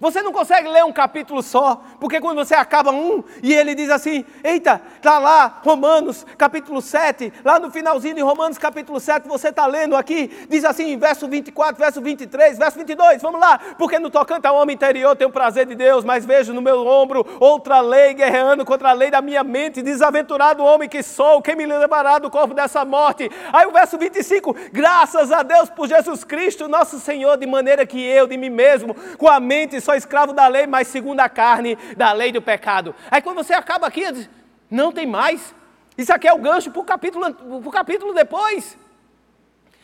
Você 0.00 0.22
não 0.22 0.32
consegue 0.32 0.68
ler 0.68 0.84
um 0.84 0.92
capítulo 0.92 1.42
só, 1.42 1.82
porque 1.98 2.20
quando 2.20 2.38
você 2.38 2.54
acaba 2.54 2.92
um 2.92 3.24
e 3.42 3.52
ele 3.52 3.74
diz 3.74 3.90
assim: 3.90 4.24
Eita, 4.44 4.80
está 4.96 5.18
lá, 5.18 5.60
Romanos 5.64 6.24
capítulo 6.36 6.80
7, 6.80 7.32
lá 7.44 7.58
no 7.58 7.68
finalzinho 7.68 8.14
de 8.14 8.20
Romanos 8.20 8.58
capítulo 8.58 9.00
7, 9.00 9.26
você 9.26 9.48
está 9.48 9.66
lendo 9.66 9.96
aqui, 9.96 10.46
diz 10.48 10.64
assim, 10.64 10.96
verso 10.96 11.26
24, 11.26 11.82
verso 11.82 12.00
23, 12.00 12.56
verso 12.56 12.78
22, 12.78 13.20
vamos 13.20 13.40
lá, 13.40 13.58
porque 13.76 13.98
no 13.98 14.08
tocante 14.08 14.46
ao 14.46 14.54
homem 14.54 14.74
interior 14.74 15.16
tenho 15.16 15.30
prazer 15.30 15.66
de 15.66 15.74
Deus, 15.74 16.04
mas 16.04 16.24
vejo 16.24 16.54
no 16.54 16.62
meu 16.62 16.86
ombro 16.86 17.26
outra 17.40 17.80
lei 17.80 18.14
guerreando 18.14 18.64
contra 18.64 18.90
a 18.90 18.92
lei 18.92 19.10
da 19.10 19.20
minha 19.20 19.42
mente, 19.42 19.82
desaventurado 19.82 20.62
homem 20.62 20.88
que 20.88 21.02
sou, 21.02 21.42
quem 21.42 21.56
me 21.56 21.66
levará 21.66 22.20
do 22.20 22.30
corpo 22.30 22.54
dessa 22.54 22.84
morte? 22.84 23.28
Aí 23.52 23.66
o 23.66 23.72
verso 23.72 23.98
25, 23.98 24.54
graças 24.72 25.32
a 25.32 25.42
Deus 25.42 25.68
por 25.68 25.88
Jesus 25.88 26.22
Cristo, 26.22 26.68
nosso 26.68 27.00
Senhor, 27.00 27.36
de 27.36 27.48
maneira 27.48 27.84
que 27.84 28.00
eu, 28.00 28.28
de 28.28 28.36
mim 28.36 28.50
mesmo, 28.50 28.94
com 29.16 29.26
a 29.26 29.40
mente 29.40 29.87
sou 29.88 29.94
escravo 29.94 30.34
da 30.34 30.46
lei, 30.46 30.66
mas 30.66 30.88
segundo 30.88 31.20
a 31.20 31.30
carne 31.30 31.78
da 31.96 32.12
lei 32.12 32.30
do 32.30 32.42
pecado. 32.42 32.94
Aí 33.10 33.22
quando 33.22 33.36
você 33.36 33.54
acaba 33.54 33.86
aqui, 33.86 34.12
diz, 34.12 34.28
não 34.70 34.92
tem 34.92 35.06
mais. 35.06 35.54
Isso 35.96 36.12
aqui 36.12 36.28
é 36.28 36.32
o 36.32 36.38
gancho 36.38 36.70
para 36.70 36.82
o 36.82 36.84
capítulo, 36.84 37.70
capítulo 37.72 38.12
depois. 38.12 38.76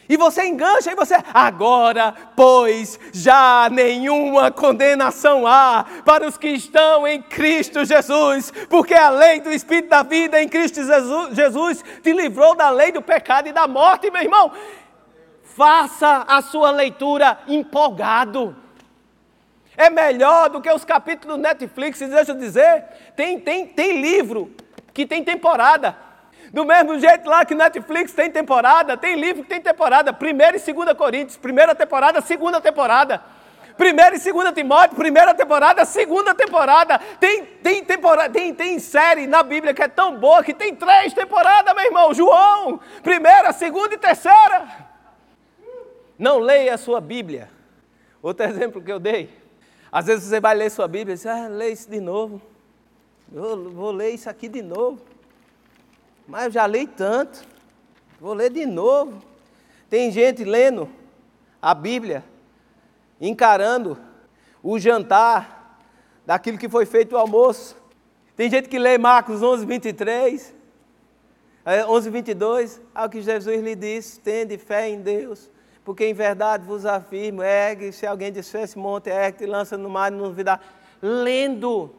E 0.06 0.18
você 0.18 0.44
engancha 0.44 0.92
e 0.92 0.94
você, 0.94 1.16
agora, 1.32 2.14
pois, 2.36 3.00
já 3.14 3.70
nenhuma 3.72 4.50
condenação 4.50 5.46
há 5.46 5.86
para 6.04 6.28
os 6.28 6.36
que 6.36 6.48
estão 6.48 7.08
em 7.08 7.22
Cristo 7.22 7.82
Jesus, 7.86 8.52
porque 8.68 8.92
a 8.92 9.08
lei 9.08 9.40
do 9.40 9.50
Espírito 9.50 9.88
da 9.88 10.02
vida 10.02 10.42
em 10.42 10.46
Cristo 10.46 10.84
Jesus, 10.84 11.34
Jesus 11.34 11.84
te 12.02 12.12
livrou 12.12 12.54
da 12.54 12.68
lei 12.68 12.92
do 12.92 13.00
pecado 13.00 13.48
e 13.48 13.52
da 13.52 13.66
morte, 13.66 14.10
meu 14.10 14.20
irmão. 14.20 14.52
Faça 15.42 16.26
a 16.28 16.42
sua 16.42 16.70
leitura 16.70 17.38
empolgado. 17.48 18.63
É 19.76 19.90
melhor 19.90 20.50
do 20.50 20.60
que 20.60 20.70
os 20.70 20.84
capítulos 20.84 21.37
do 21.37 21.42
Netflix, 21.42 21.98
deixa 21.98 22.32
eu 22.32 22.37
dizer. 22.37 22.84
Tem, 23.16 23.40
tem, 23.40 23.66
tem 23.66 24.00
livro 24.00 24.54
que 24.92 25.04
tem 25.06 25.24
temporada. 25.24 25.96
Do 26.52 26.64
mesmo 26.64 26.98
jeito 27.00 27.28
lá 27.28 27.44
que 27.44 27.54
Netflix 27.54 28.12
tem 28.12 28.30
temporada, 28.30 28.96
tem 28.96 29.16
livro 29.16 29.42
que 29.42 29.48
tem 29.48 29.60
temporada. 29.60 30.12
Primeira 30.12 30.56
e 30.56 30.60
segunda 30.60 30.94
Coríntios, 30.94 31.37
primeira 31.37 31.74
temporada, 31.74 32.20
segunda 32.20 32.60
temporada. 32.60 33.20
Primeira 33.76 34.14
e 34.14 34.20
segunda 34.20 34.52
Timóteo, 34.52 34.96
primeira 34.96 35.34
temporada, 35.34 35.84
segunda 35.84 36.32
temporada. 36.32 37.00
Tem, 37.18 37.44
tem, 37.44 37.84
temporada 37.84 38.32
tem, 38.32 38.54
tem 38.54 38.78
série 38.78 39.26
na 39.26 39.42
Bíblia 39.42 39.74
que 39.74 39.82
é 39.82 39.88
tão 39.88 40.16
boa 40.16 40.44
que 40.44 40.54
tem 40.54 40.76
três 40.76 41.12
temporadas, 41.12 41.74
meu 41.74 41.84
irmão. 41.84 42.14
João, 42.14 42.78
primeira, 43.02 43.52
segunda 43.52 43.94
e 43.94 43.98
terceira. 43.98 44.68
Não 46.16 46.38
leia 46.38 46.74
a 46.74 46.78
sua 46.78 47.00
Bíblia. 47.00 47.50
Outro 48.22 48.46
exemplo 48.46 48.80
que 48.80 48.92
eu 48.92 49.00
dei. 49.00 49.43
Às 49.94 50.07
vezes 50.07 50.24
você 50.24 50.40
vai 50.40 50.57
ler 50.57 50.72
sua 50.72 50.88
Bíblia 50.88 51.14
e 51.14 51.16
diz, 51.16 51.24
ah, 51.24 51.46
lê 51.46 51.70
isso 51.70 51.88
de 51.88 52.00
novo. 52.00 52.42
Eu 53.33 53.70
vou 53.70 53.92
ler 53.92 54.11
isso 54.11 54.28
aqui 54.28 54.48
de 54.48 54.61
novo. 54.61 55.00
Mas 56.26 56.46
eu 56.46 56.50
já 56.50 56.66
li 56.66 56.85
tanto, 56.85 57.46
vou 58.20 58.35
ler 58.35 58.50
de 58.50 58.66
novo. 58.66 59.22
Tem 59.88 60.11
gente 60.11 60.42
lendo 60.42 60.90
a 61.62 61.72
Bíblia, 61.72 62.24
encarando 63.20 63.96
o 64.64 64.80
jantar 64.80 65.78
daquilo 66.26 66.59
que 66.59 66.68
foi 66.68 66.87
feito 66.87 67.14
o 67.14 67.16
almoço. 67.16 67.76
Tem 68.35 68.50
gente 68.50 68.68
que 68.68 68.80
lê 68.80 68.98
Marcos 68.98 69.44
11, 69.44 69.64
23, 69.64 70.52
11, 71.88 72.11
22, 72.11 72.80
ao 72.92 73.09
que 73.09 73.22
Jesus 73.22 73.62
lhe 73.62 73.76
disse: 73.76 74.18
tende 74.18 74.59
fé 74.59 74.88
em 74.88 75.00
Deus, 75.00 75.48
porque 75.85 76.07
em 76.07 76.14
verdade 76.14 76.64
vos 76.64 76.87
afirmo, 76.87 77.42
ergue, 77.42 77.92
se 77.92 78.07
alguém 78.07 78.33
disser 78.33 78.62
esse 78.62 78.79
monte, 78.79 79.11
ergue 79.11 79.44
e 79.44 79.47
lança 79.47 79.77
no 79.77 79.90
mar 79.90 80.11
e 80.11 80.14
não 80.14 80.29
duvidar. 80.29 80.61
Lendo. 81.03 81.94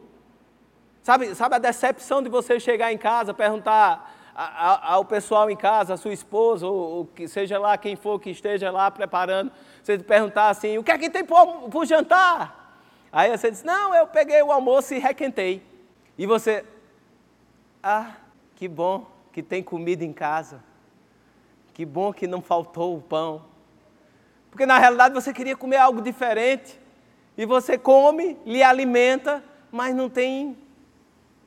Sabe, 1.02 1.34
sabe 1.36 1.54
a 1.54 1.58
decepção 1.58 2.20
de 2.20 2.28
você 2.28 2.58
chegar 2.58 2.92
em 2.92 2.98
casa, 2.98 3.32
perguntar 3.32 4.12
ao 4.34 5.04
pessoal 5.04 5.48
em 5.48 5.56
casa, 5.56 5.94
a 5.94 5.96
sua 5.96 6.12
esposa, 6.12 6.66
ou, 6.66 6.74
ou, 6.74 7.06
que 7.06 7.26
seja 7.26 7.58
lá 7.58 7.78
quem 7.78 7.96
for 7.96 8.20
que 8.20 8.28
esteja 8.28 8.70
lá 8.70 8.90
preparando, 8.90 9.50
você 9.82 9.98
perguntar 9.98 10.50
assim, 10.50 10.76
o 10.76 10.84
que 10.84 10.90
é 10.90 10.98
que 10.98 11.08
tem 11.08 11.24
para 11.24 11.42
o 11.72 11.84
jantar? 11.86 12.80
Aí 13.10 13.30
você 13.30 13.50
diz, 13.50 13.62
não, 13.62 13.94
eu 13.94 14.06
peguei 14.06 14.42
o 14.42 14.52
almoço 14.52 14.92
e 14.92 14.98
requentei. 14.98 15.62
E 16.18 16.26
você, 16.26 16.64
ah, 17.82 18.12
que 18.56 18.68
bom 18.68 19.06
que 19.32 19.42
tem 19.42 19.62
comida 19.62 20.04
em 20.04 20.12
casa. 20.12 20.62
Que 21.72 21.84
bom 21.84 22.12
que 22.12 22.26
não 22.26 22.42
faltou 22.42 22.96
o 22.96 23.00
pão. 23.00 23.42
Porque 24.56 24.64
na 24.64 24.78
realidade 24.78 25.12
você 25.12 25.34
queria 25.34 25.54
comer 25.54 25.76
algo 25.76 26.00
diferente. 26.00 26.80
E 27.36 27.44
você 27.44 27.76
come, 27.76 28.38
lhe 28.46 28.62
alimenta, 28.62 29.44
mas 29.70 29.94
não 29.94 30.08
tem 30.08 30.56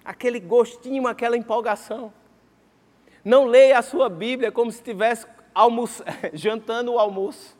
aquele 0.05 0.39
gostinho, 0.39 1.07
aquela 1.07 1.35
empolgação. 1.35 2.13
Não 3.25 3.47
leia 3.47 3.79
a 3.79 3.81
sua 3.81 4.09
Bíblia 4.09 4.51
como 4.51 4.69
se 4.69 4.77
estivesse 4.77 5.25
jantando 6.33 6.93
o 6.93 6.99
almoço. 6.99 7.57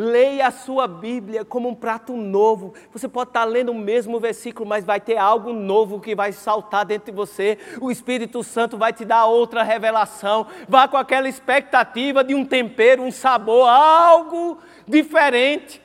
Leia 0.00 0.46
a 0.46 0.50
sua 0.52 0.86
Bíblia 0.86 1.44
como 1.44 1.68
um 1.68 1.74
prato 1.74 2.12
novo. 2.16 2.72
Você 2.92 3.08
pode 3.08 3.30
estar 3.30 3.42
lendo 3.42 3.72
o 3.72 3.74
mesmo 3.74 4.20
versículo, 4.20 4.64
mas 4.64 4.84
vai 4.84 5.00
ter 5.00 5.16
algo 5.16 5.52
novo 5.52 5.98
que 5.98 6.14
vai 6.14 6.30
saltar 6.30 6.84
dentro 6.84 7.10
de 7.10 7.16
você. 7.16 7.58
O 7.80 7.90
Espírito 7.90 8.44
Santo 8.44 8.78
vai 8.78 8.92
te 8.92 9.04
dar 9.04 9.26
outra 9.26 9.64
revelação. 9.64 10.46
Vá 10.68 10.86
com 10.86 10.96
aquela 10.96 11.28
expectativa 11.28 12.22
de 12.22 12.32
um 12.32 12.44
tempero, 12.44 13.02
um 13.02 13.10
sabor, 13.10 13.68
algo 13.68 14.58
diferente. 14.86 15.82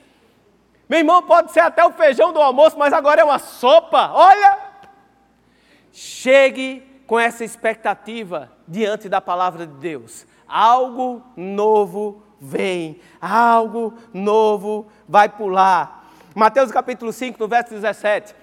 Meu 0.87 0.99
irmão, 0.99 1.23
pode 1.23 1.51
ser 1.51 1.61
até 1.61 1.83
o 1.83 1.93
feijão 1.93 2.31
do 2.31 2.39
almoço, 2.39 2.77
mas 2.77 2.93
agora 2.93 3.21
é 3.21 3.23
uma 3.23 3.39
sopa. 3.39 4.11
Olha! 4.13 4.59
Chegue 5.91 6.83
com 7.07 7.19
essa 7.19 7.43
expectativa 7.43 8.51
diante 8.67 9.09
da 9.09 9.19
palavra 9.19 9.65
de 9.65 9.73
Deus. 9.73 10.27
Algo 10.55 11.23
novo 11.35 12.21
vem, 12.39 12.99
algo 13.19 13.95
novo 14.13 14.85
vai 15.09 15.27
pular. 15.27 16.07
Mateus 16.35 16.71
capítulo 16.71 17.11
5, 17.11 17.39
no 17.39 17.47
verso 17.47 17.71
17. 17.71 18.35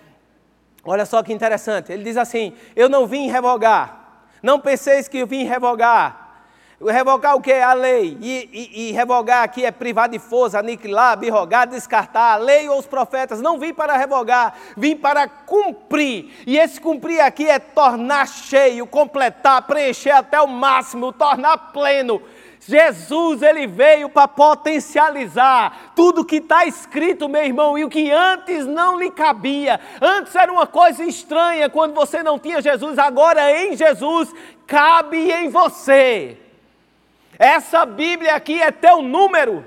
Olha 0.83 1.07
só 1.07 1.23
que 1.23 1.33
interessante. 1.33 1.93
Ele 1.93 2.03
diz 2.03 2.17
assim: 2.17 2.53
Eu 2.75 2.89
não 2.89 3.07
vim 3.07 3.29
revogar. 3.29 4.25
Não 4.43 4.59
penseis 4.59 5.07
que 5.07 5.19
eu 5.19 5.27
vim 5.29 5.45
revogar 5.45 6.20
Revogar 6.89 7.37
o 7.37 7.43
que? 7.43 7.53
A 7.53 7.75
lei. 7.75 8.17
E, 8.23 8.49
e, 8.51 8.89
e, 8.89 8.93
revogar 8.93 9.43
aqui 9.43 9.67
é 9.67 9.71
privar 9.71 10.09
de 10.09 10.19
força, 10.19 10.59
aniquilar, 10.59 11.13
abrogar, 11.13 11.67
descartar. 11.67 12.33
A 12.33 12.37
lei 12.37 12.71
ou 12.71 12.79
os 12.79 12.87
profetas. 12.87 13.43
Não 13.43 13.59
vim 13.59 13.75
para 13.75 13.99
revogar, 13.99 14.55
vim 14.79 14.97
para 14.97 15.29
cumprir. 15.29 16.33
E 16.47 16.57
esse 16.57 16.81
cumprir 16.81 17.21
aqui 17.21 17.47
é 17.47 17.59
tornar 17.59 18.27
cheio, 18.27 18.87
completar, 18.87 19.61
preencher 19.67 20.13
até 20.13 20.41
o 20.41 20.49
máximo, 20.49 21.13
tornar 21.13 21.71
pleno. 21.71 22.23
Jesus 22.61 23.43
ele 23.43 23.67
veio 23.67 24.09
para 24.09 24.29
potencializar 24.29 25.93
tudo 25.95 26.25
que 26.25 26.37
está 26.37 26.65
escrito, 26.65 27.29
meu 27.29 27.45
irmão, 27.45 27.77
e 27.77 27.85
o 27.85 27.91
que 27.91 28.11
antes 28.11 28.65
não 28.67 28.99
lhe 28.99 29.11
cabia. 29.11 29.79
Antes 30.01 30.35
era 30.35 30.53
uma 30.53 30.67
coisa 30.67 31.05
estranha 31.05 31.69
quando 31.69 31.95
você 31.95 32.23
não 32.23 32.39
tinha 32.39 32.63
Jesus, 32.63 32.99
agora 32.99 33.51
em 33.65 33.77
Jesus 33.77 34.33
cabe 34.67 35.31
em 35.31 35.49
você. 35.49 36.39
Essa 37.41 37.87
Bíblia 37.87 38.35
aqui 38.35 38.61
é 38.61 38.71
teu 38.71 39.01
número. 39.01 39.65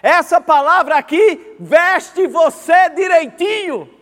Essa 0.00 0.40
palavra 0.40 0.96
aqui 0.96 1.56
veste 1.58 2.28
você 2.28 2.88
direitinho. 2.90 3.92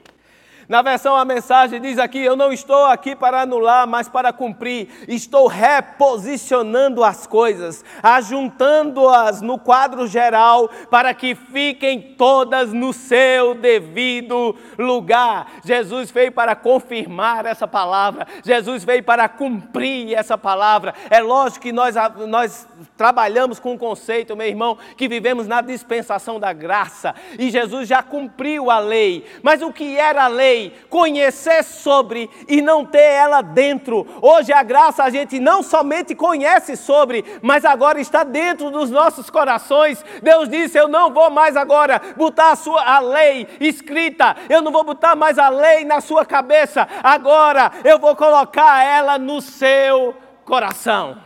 Na 0.69 0.83
versão 0.83 1.15
a 1.15 1.25
mensagem 1.25 1.81
diz 1.81 1.99
aqui: 1.99 2.19
Eu 2.19 2.35
não 2.35 2.53
estou 2.53 2.87
aqui 2.87 3.15
para 3.15 3.43
anular, 3.43 3.87
mas 3.87 4.09
para 4.09 4.33
cumprir. 4.33 4.89
Estou 5.07 5.47
reposicionando 5.47 7.05
as 7.05 7.27
coisas, 7.27 7.85
ajuntando-as 8.03 9.41
no 9.41 9.59
quadro 9.59 10.07
geral, 10.09 10.69
para 10.91 11.15
que 11.15 11.35
fiquem 11.35 12.01
todas 12.01 12.73
no 12.73 12.93
seu 12.93 13.55
devido 13.55 14.57
lugar. 14.77 15.53
Jesus 15.65 16.11
veio 16.11 16.33
para 16.33 16.57
confirmar 16.57 17.47
essa 17.47 17.69
palavra, 17.69 18.27
Jesus 18.45 18.83
veio 18.83 19.05
para 19.05 19.29
cumprir 19.29 20.15
essa 20.15 20.37
palavra. 20.37 20.95
É 21.11 21.21
lógico 21.21 21.63
que 21.63 21.73
nós, 21.73 21.95
nós 22.27 22.67
trabalhamos 22.97 23.61
com 23.61 23.75
o 23.75 23.79
conceito, 23.79 24.37
meu 24.37 24.47
irmão, 24.47 24.79
que 24.97 25.07
vivemos 25.07 25.47
na 25.47 25.61
dispensação 25.61 26.41
da 26.41 26.53
graça, 26.53 27.15
e 27.39 27.51
Jesus 27.51 27.89
já 27.89 28.03
cumpriu 28.03 28.71
a 28.71 28.81
lei. 28.81 29.25
Mas 29.43 29.63
o 29.63 29.73
que 29.73 29.97
era 29.97 30.25
a 30.25 30.29
lei? 30.29 30.56
Conhecer 30.89 31.63
sobre 31.63 32.31
e 32.49 32.63
não 32.63 32.85
ter 32.85 32.99
ela 32.99 33.43
dentro. 33.43 34.07
Hoje 34.21 34.53
a 34.53 34.63
graça 34.63 35.05
a 35.05 35.11
gente 35.11 35.39
não 35.39 35.63
somente 35.63 36.15
conhece 36.15 36.77
sobre, 36.77 37.25
mas 37.43 37.65
agora 37.65 38.01
está 38.01 38.25
dentro 38.25 38.71
dos 38.71 38.91
nossos 38.91 39.31
corações. 39.31 40.05
Deus 40.23 40.49
disse: 40.49 40.79
Eu 40.79 40.89
não 40.89 41.13
vou 41.13 41.31
mais 41.31 41.57
agora 41.57 42.01
botar 42.17 42.53
a, 42.53 42.57
sua, 42.57 42.83
a 42.83 42.99
lei 43.01 43.47
escrita, 43.61 44.37
eu 44.49 44.63
não 44.63 44.73
vou 44.73 44.85
botar 44.85 45.15
mais 45.15 45.39
a 45.39 45.49
lei 45.49 45.85
na 45.85 46.01
sua 46.01 46.25
cabeça, 46.25 46.89
agora 47.03 47.73
eu 47.85 47.99
vou 47.99 48.15
colocar 48.17 48.85
ela 48.85 49.19
no 49.19 49.41
seu 49.41 50.15
coração. 50.45 51.19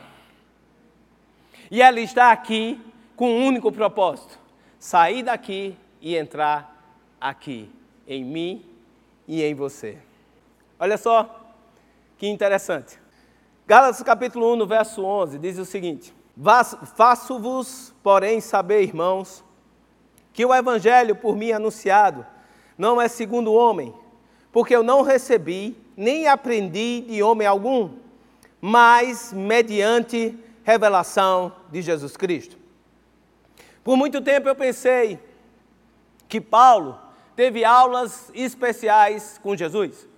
E 1.70 1.80
ela 1.80 2.00
está 2.00 2.32
aqui 2.32 2.80
com 3.14 3.30
um 3.30 3.46
único 3.46 3.70
propósito: 3.70 4.38
sair 4.78 5.22
daqui 5.22 5.76
e 6.00 6.16
entrar 6.16 6.74
aqui, 7.20 7.70
em 8.06 8.24
mim 8.24 8.69
e 9.26 9.42
em 9.42 9.54
você. 9.54 9.98
Olha 10.78 10.96
só 10.96 11.54
que 12.16 12.26
interessante. 12.26 12.98
Gálatas 13.66 14.02
capítulo 14.02 14.52
1, 14.54 14.56
no 14.56 14.66
verso 14.66 15.04
11, 15.04 15.38
diz 15.38 15.58
o 15.58 15.64
seguinte: 15.64 16.12
Faço-vos, 16.96 17.94
porém, 18.02 18.40
saber, 18.40 18.82
irmãos, 18.82 19.44
que 20.32 20.44
o 20.44 20.54
evangelho 20.54 21.14
por 21.14 21.36
mim 21.36 21.52
anunciado 21.52 22.26
não 22.76 23.00
é 23.00 23.08
segundo 23.08 23.52
o 23.52 23.54
homem, 23.54 23.94
porque 24.50 24.74
eu 24.74 24.82
não 24.82 25.02
recebi 25.02 25.76
nem 25.96 26.26
aprendi 26.26 27.02
de 27.02 27.22
homem 27.22 27.46
algum, 27.46 27.90
mas 28.60 29.32
mediante 29.32 30.36
revelação 30.64 31.52
de 31.70 31.82
Jesus 31.82 32.16
Cristo. 32.16 32.56
Por 33.84 33.96
muito 33.96 34.20
tempo 34.20 34.48
eu 34.48 34.54
pensei 34.54 35.18
que 36.28 36.40
Paulo 36.40 36.98
teve 37.36 37.64
aulas 37.64 38.30
especiais 38.34 39.40
com 39.42 39.56
Jesus. 39.56 40.08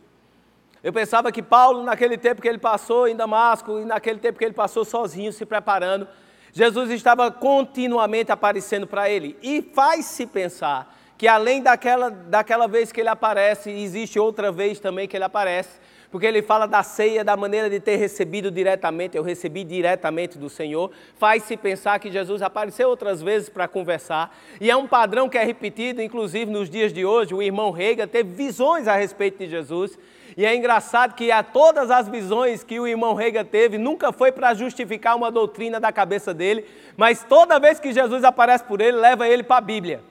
Eu 0.82 0.92
pensava 0.92 1.30
que 1.30 1.42
Paulo, 1.42 1.82
naquele 1.84 2.18
tempo 2.18 2.42
que 2.42 2.48
ele 2.48 2.58
passou 2.58 3.06
em 3.06 3.14
Damasco, 3.14 3.78
e 3.78 3.84
naquele 3.84 4.18
tempo 4.18 4.38
que 4.38 4.44
ele 4.44 4.54
passou 4.54 4.84
sozinho, 4.84 5.32
se 5.32 5.46
preparando, 5.46 6.08
Jesus 6.52 6.90
estava 6.90 7.30
continuamente 7.30 8.32
aparecendo 8.32 8.86
para 8.86 9.08
ele. 9.08 9.38
E 9.42 9.62
faz-se 9.62 10.26
pensar 10.26 10.94
que 11.16 11.28
além 11.28 11.62
daquela, 11.62 12.10
daquela 12.10 12.66
vez 12.66 12.90
que 12.90 13.00
ele 13.00 13.08
aparece, 13.08 13.70
existe 13.70 14.18
outra 14.18 14.50
vez 14.50 14.80
também 14.80 15.06
que 15.06 15.16
ele 15.16 15.24
aparece, 15.24 15.80
porque 16.12 16.26
ele 16.26 16.42
fala 16.42 16.66
da 16.66 16.82
ceia, 16.82 17.24
da 17.24 17.34
maneira 17.36 17.70
de 17.70 17.80
ter 17.80 17.96
recebido 17.96 18.50
diretamente, 18.50 19.16
eu 19.16 19.22
recebi 19.22 19.64
diretamente 19.64 20.38
do 20.38 20.50
Senhor, 20.50 20.90
faz-se 21.16 21.56
pensar 21.56 21.98
que 21.98 22.12
Jesus 22.12 22.42
apareceu 22.42 22.90
outras 22.90 23.22
vezes 23.22 23.48
para 23.48 23.66
conversar, 23.66 24.36
e 24.60 24.70
é 24.70 24.76
um 24.76 24.86
padrão 24.86 25.26
que 25.26 25.38
é 25.38 25.42
repetido, 25.42 26.02
inclusive 26.02 26.50
nos 26.50 26.68
dias 26.68 26.92
de 26.92 27.04
hoje, 27.04 27.34
o 27.34 27.42
irmão 27.42 27.70
Reiga 27.70 28.06
teve 28.06 28.28
visões 28.28 28.86
a 28.86 28.94
respeito 28.94 29.38
de 29.38 29.48
Jesus, 29.48 29.98
e 30.36 30.44
é 30.44 30.54
engraçado 30.54 31.14
que 31.14 31.30
a 31.30 31.42
todas 31.42 31.90
as 31.90 32.08
visões 32.08 32.62
que 32.62 32.78
o 32.78 32.86
irmão 32.86 33.14
Rega 33.14 33.44
teve, 33.44 33.78
nunca 33.78 34.12
foi 34.12 34.30
para 34.32 34.54
justificar 34.54 35.16
uma 35.16 35.30
doutrina 35.30 35.80
da 35.80 35.90
cabeça 35.90 36.32
dele, 36.34 36.66
mas 36.96 37.24
toda 37.24 37.58
vez 37.58 37.80
que 37.80 37.92
Jesus 37.92 38.22
aparece 38.22 38.64
por 38.64 38.80
ele, 38.80 38.98
leva 38.98 39.26
ele 39.26 39.42
para 39.42 39.56
a 39.56 39.60
Bíblia. 39.60 40.02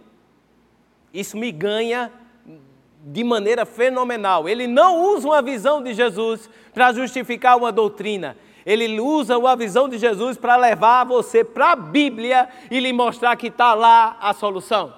Isso 1.14 1.38
me 1.38 1.52
ganha 1.52 2.12
de 3.04 3.24
maneira 3.24 3.66
fenomenal. 3.66 4.47
Ele 4.47 4.68
não 4.68 5.04
usa 5.14 5.28
uma 5.28 5.41
visão 5.41 5.82
de 5.82 5.93
Jesus 5.93 6.49
para 6.74 6.93
justificar 6.93 7.58
uma 7.58 7.72
doutrina. 7.72 8.38
Ele 8.66 8.99
usa 8.99 9.38
uma 9.38 9.56
visão 9.56 9.89
de 9.89 9.97
Jesus 9.97 10.38
para 10.38 10.56
levar 10.56 11.04
você 11.04 11.43
para 11.43 11.72
a 11.72 11.76
Bíblia 11.76 12.47
e 12.70 12.80
lhe 12.80 12.93
mostrar 12.93 13.36
que 13.36 13.47
está 13.47 13.74
lá 13.74 14.18
a 14.22 14.34
solução. 14.34 14.93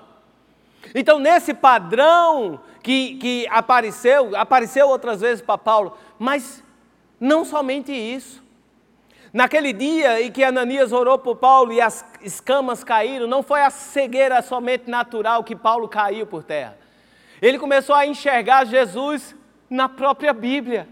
Então, 0.94 1.18
nesse 1.18 1.54
padrão 1.54 2.60
que, 2.82 3.16
que 3.16 3.48
apareceu, 3.50 4.36
apareceu 4.36 4.90
outras 4.90 5.22
vezes 5.22 5.42
para 5.42 5.58
Paulo, 5.58 5.98
mas 6.20 6.62
não 7.20 7.46
somente 7.46 7.94
isso. 7.94 8.44
Naquele 9.32 9.72
dia 9.72 10.22
em 10.22 10.32
que 10.32 10.44
Ananias 10.44 10.92
orou 10.92 11.18
por 11.18 11.38
Paulo 11.38 11.72
e 11.72 11.80
as 11.82 12.06
escamas 12.22 12.84
caíram, 12.84 13.26
não 13.26 13.42
foi 13.42 13.62
a 13.62 13.70
cegueira 13.70 14.42
somente 14.42 14.90
natural 14.90 15.44
que 15.44 15.56
Paulo 15.56 15.88
caiu 15.88 16.28
por 16.28 16.44
terra. 16.44 16.83
Ele 17.44 17.60
começou 17.60 17.94
a 17.94 18.08
enxergar 18.08 18.66
Jesus 18.66 19.36
na 19.70 19.90
própria 19.90 20.32
Bíblia. 20.32 20.88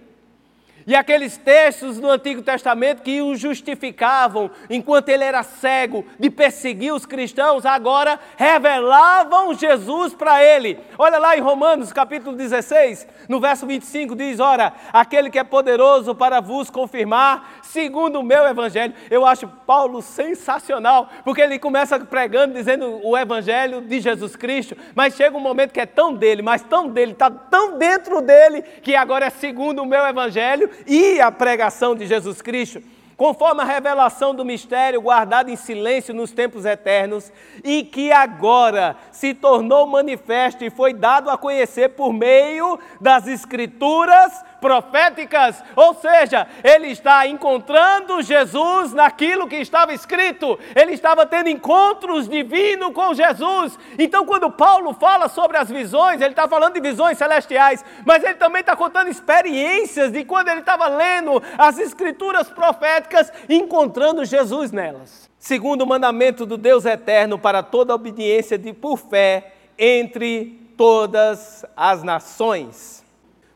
E 0.86 0.96
aqueles 0.96 1.38
textos 1.38 1.98
do 1.98 2.10
Antigo 2.10 2.42
Testamento 2.42 3.04
que 3.04 3.22
o 3.22 3.36
justificavam, 3.36 4.52
enquanto 4.70 5.08
ele 5.08 5.24
era 5.24 5.44
cego, 5.44 6.06
de 6.20 6.30
perseguir 6.30 6.94
os 6.94 7.06
cristãos, 7.06 7.66
agora 7.66 8.20
revelavam 8.36 9.54
Jesus 9.54 10.14
para 10.14 10.44
ele. 10.44 10.78
Olha 10.98 11.20
lá 11.20 11.38
em 11.38 11.42
Romanos 11.42 11.94
capítulo 11.94 12.36
16, 12.36 13.08
no 13.30 13.40
verso 13.40 13.66
25, 13.66 14.14
diz: 14.14 14.42
Ora, 14.42 14.74
aquele 14.92 15.30
que 15.30 15.40
é 15.40 15.44
poderoso 15.46 16.14
para 16.14 16.42
vos 16.42 16.70
confirmar, 16.70 17.61
segundo 17.72 18.20
o 18.20 18.24
meu 18.24 18.46
evangelho. 18.46 18.94
Eu 19.10 19.26
acho 19.26 19.48
Paulo 19.48 20.02
sensacional, 20.02 21.10
porque 21.24 21.42
ele 21.42 21.58
começa 21.58 22.00
pregando, 22.00 22.54
dizendo 22.54 23.00
o 23.04 23.18
evangelho 23.18 23.82
de 23.82 24.00
Jesus 24.00 24.36
Cristo, 24.36 24.76
mas 24.94 25.16
chega 25.16 25.38
um 25.38 25.42
momento 25.42 25.72
que 25.72 25.80
é 25.80 25.86
tão 25.86 26.14
dele, 26.14 26.42
mas 26.42 26.62
tão 26.62 26.88
dele, 26.88 27.14
está 27.14 27.30
tão 27.30 27.78
dentro 27.78 28.22
dele, 28.22 28.62
que 28.62 28.96
agora 28.96 29.26
é 29.26 29.30
segundo 29.30 29.82
o 29.82 29.86
meu 29.86 30.06
evangelho 30.06 30.70
e 30.86 31.20
a 31.20 31.32
pregação 31.32 31.96
de 31.96 32.06
Jesus 32.06 32.42
Cristo, 32.42 32.82
conforme 33.16 33.62
a 33.62 33.66
revelação 33.66 34.34
do 34.34 34.44
mistério 34.44 35.02
guardado 35.02 35.50
em 35.50 35.56
silêncio 35.56 36.14
nos 36.14 36.32
tempos 36.32 36.66
eternos, 36.66 37.32
e 37.64 37.84
que 37.84 38.12
agora 38.12 38.96
se 39.12 39.34
tornou 39.34 39.86
manifesto 39.88 40.66
e 40.66 40.70
foi 40.70 40.94
dado 40.94 41.30
a 41.30 41.38
conhecer 41.38 41.90
por 41.90 42.12
meio 42.12 42.80
das 43.00 43.28
Escrituras 43.28 44.44
proféticas, 44.62 45.62
ou 45.76 45.96
seja, 45.96 46.48
ele 46.64 46.90
está 46.90 47.26
encontrando 47.28 48.22
Jesus 48.22 48.94
naquilo 48.94 49.48
que 49.48 49.56
estava 49.56 49.92
escrito, 49.92 50.58
ele 50.76 50.94
estava 50.94 51.26
tendo 51.26 51.50
encontros 51.50 52.30
divinos 52.30 52.94
com 52.94 53.14
Jesus. 53.14 53.78
Então, 53.98 54.24
quando 54.24 54.52
Paulo 54.52 54.94
fala 54.94 55.28
sobre 55.28 55.58
as 55.58 55.70
visões, 55.70 56.22
ele 56.22 56.30
está 56.30 56.48
falando 56.48 56.76
de 56.76 56.80
visões 56.80 57.18
celestiais, 57.18 57.84
mas 58.06 58.24
ele 58.24 58.36
também 58.36 58.62
está 58.62 58.76
contando 58.76 59.10
experiências 59.10 60.12
de 60.12 60.24
quando 60.24 60.50
ele 60.50 60.60
estava 60.60 60.88
lendo 60.88 61.42
as 61.58 61.80
escrituras 61.80 62.48
proféticas, 62.50 63.34
encontrando 63.50 64.24
Jesus 64.24 64.72
nelas. 64.72 65.30
Segundo 65.40 65.82
o 65.82 65.88
mandamento 65.88 66.46
do 66.46 66.56
Deus 66.56 66.86
eterno 66.86 67.40
para 67.40 67.64
toda 67.64 67.96
obediência 67.96 68.60
de 68.60 68.74
por 68.74 68.98
fé 68.98 69.54
entre 69.76 70.74
todas 70.78 71.66
as 71.76 72.04
nações. 72.04 73.01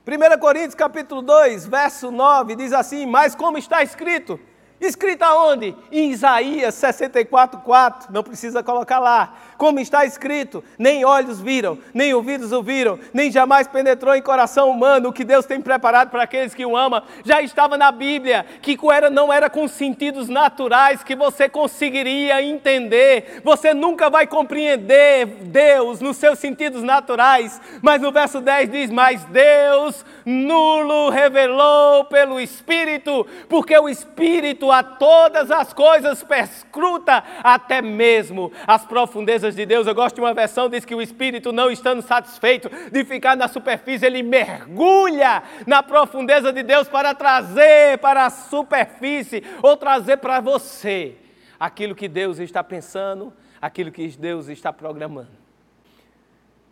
1 0.08 0.39
Coríntios 0.39 0.76
capítulo 0.76 1.24
2, 1.24 1.66
verso 1.66 2.12
9, 2.12 2.56
diz 2.56 2.72
assim: 2.74 3.08
Mas 3.08 3.34
como 3.34 3.58
está 3.58 3.82
escrito, 3.82 4.39
Escrito 4.80 5.23
aonde? 5.23 5.73
Em 5.89 6.11
Isaías 6.11 6.76
64, 6.76 7.61
4. 7.61 8.11
Não 8.11 8.21
precisa 8.21 8.61
colocar 8.61 8.99
lá. 8.99 9.34
Como 9.57 9.80
está 9.80 10.05
escrito: 10.05 10.63
nem 10.78 11.05
olhos 11.05 11.39
viram, 11.39 11.78
nem 11.93 12.13
ouvidos 12.13 12.51
ouviram, 12.51 12.99
nem 13.13 13.32
jamais 13.32 13.67
penetrou 13.67 14.13
em 14.15 14.21
coração 14.21 14.69
humano 14.69 15.09
o 15.09 15.13
que 15.13 15.23
Deus 15.23 15.45
tem 15.45 15.61
preparado 15.61 16.09
para 16.09 16.23
aqueles 16.23 16.53
que 16.53 16.65
o 16.65 16.76
amam. 16.76 17.01
Já 17.23 17.41
estava 17.41 17.78
na 17.78 17.91
Bíblia 17.91 18.45
que 18.61 18.78
era, 18.91 19.09
não 19.09 19.32
era 19.32 19.49
com 19.49 19.67
sentidos 19.67 20.28
naturais 20.28 21.03
que 21.03 21.15
você 21.15 21.47
conseguiria 21.47 22.41
entender. 22.41 23.41
Você 23.43 23.73
nunca 23.73 24.09
vai 24.09 24.28
compreender 24.28 25.26
Deus 25.26 26.01
nos 26.01 26.17
seus 26.17 26.38
sentidos 26.38 26.84
naturais. 26.84 27.61
Mas 27.82 28.01
no 28.01 28.11
verso 28.11 28.41
10 28.41 28.69
diz: 28.69 28.89
Mas 28.89 29.23
Deus 29.26 30.05
nulo 30.26 31.09
revelou 31.09 32.05
pelo 32.05 32.41
Espírito, 32.41 33.26
porque 33.47 33.78
o 33.78 33.88
Espírito 33.88 34.64
a 34.72 34.84
todas 34.84 35.51
as 35.51 35.74
coisas, 35.74 36.24
perscruta 36.24 37.24
até 37.43 37.82
mesmo 37.82 38.51
as 38.66 38.86
profundezas 38.86 39.55
de 39.55 39.66
Deus. 39.66 39.88
Eu 39.88 39.95
gosto 39.95 40.16
de 40.16 40.22
uma 40.22 40.34
versão 40.34 40.70
diz 40.70 40.86
que 40.86 40.95
o 40.95 41.01
espírito 41.01 41.51
não 41.51 41.72
estando 41.72 42.01
satisfeito 42.01 42.70
de 42.91 43.03
ficar 43.03 43.36
na 43.36 43.47
superfície, 43.47 44.05
ele 44.05 44.24
mergulha 44.24 45.43
na 45.66 45.82
profundeza 45.82 46.51
de 46.51 46.63
Deus 46.63 46.88
para 46.88 47.13
trazer 47.13 47.97
para 47.99 48.26
a 48.26 48.30
superfície 48.30 49.43
ou 49.61 49.78
trazer 49.78 50.18
para 50.18 50.39
você 50.39 51.16
aquilo 51.59 51.95
que 51.95 52.07
Deus 52.07 52.39
está 52.39 52.63
pensando, 52.63 53.34
aquilo 53.61 53.91
que 53.91 54.07
Deus 54.09 54.47
está 54.47 54.72
programando. 54.72 55.45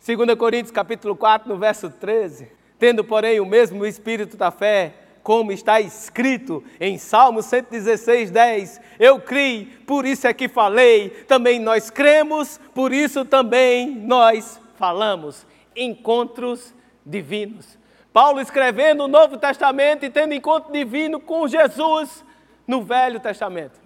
2 0.05 0.35
Coríntios 0.37 0.71
capítulo 0.71 1.15
4, 1.15 1.47
no 1.47 1.57
verso 1.57 1.89
13, 1.89 2.51
tendo, 2.77 3.03
porém, 3.03 3.39
o 3.39 3.45
mesmo 3.45 3.85
espírito 3.85 4.35
da 4.35 4.51
fé, 4.51 4.93
como 5.23 5.53
está 5.53 5.79
escrito 5.79 6.63
em 6.79 6.97
Salmo 6.97 7.41
116, 7.41 8.29
10. 8.29 8.81
Eu 8.99 9.19
criei, 9.19 9.65
por 9.87 10.05
isso 10.05 10.27
é 10.27 10.33
que 10.33 10.49
falei, 10.49 11.09
também 11.27 11.59
nós 11.59 11.89
cremos, 11.89 12.59
por 12.75 12.91
isso 12.91 13.23
também 13.23 13.89
nós 13.89 14.59
falamos. 14.75 15.47
Encontros 15.75 16.75
divinos. 17.05 17.79
Paulo 18.11 18.39
escrevendo 18.39 19.05
o 19.05 19.07
Novo 19.07 19.37
Testamento 19.37 20.05
e 20.05 20.09
tendo 20.09 20.33
encontro 20.33 20.71
divino 20.71 21.19
com 21.19 21.47
Jesus 21.47 22.23
no 22.67 22.83
Velho 22.83 23.19
Testamento. 23.19 23.81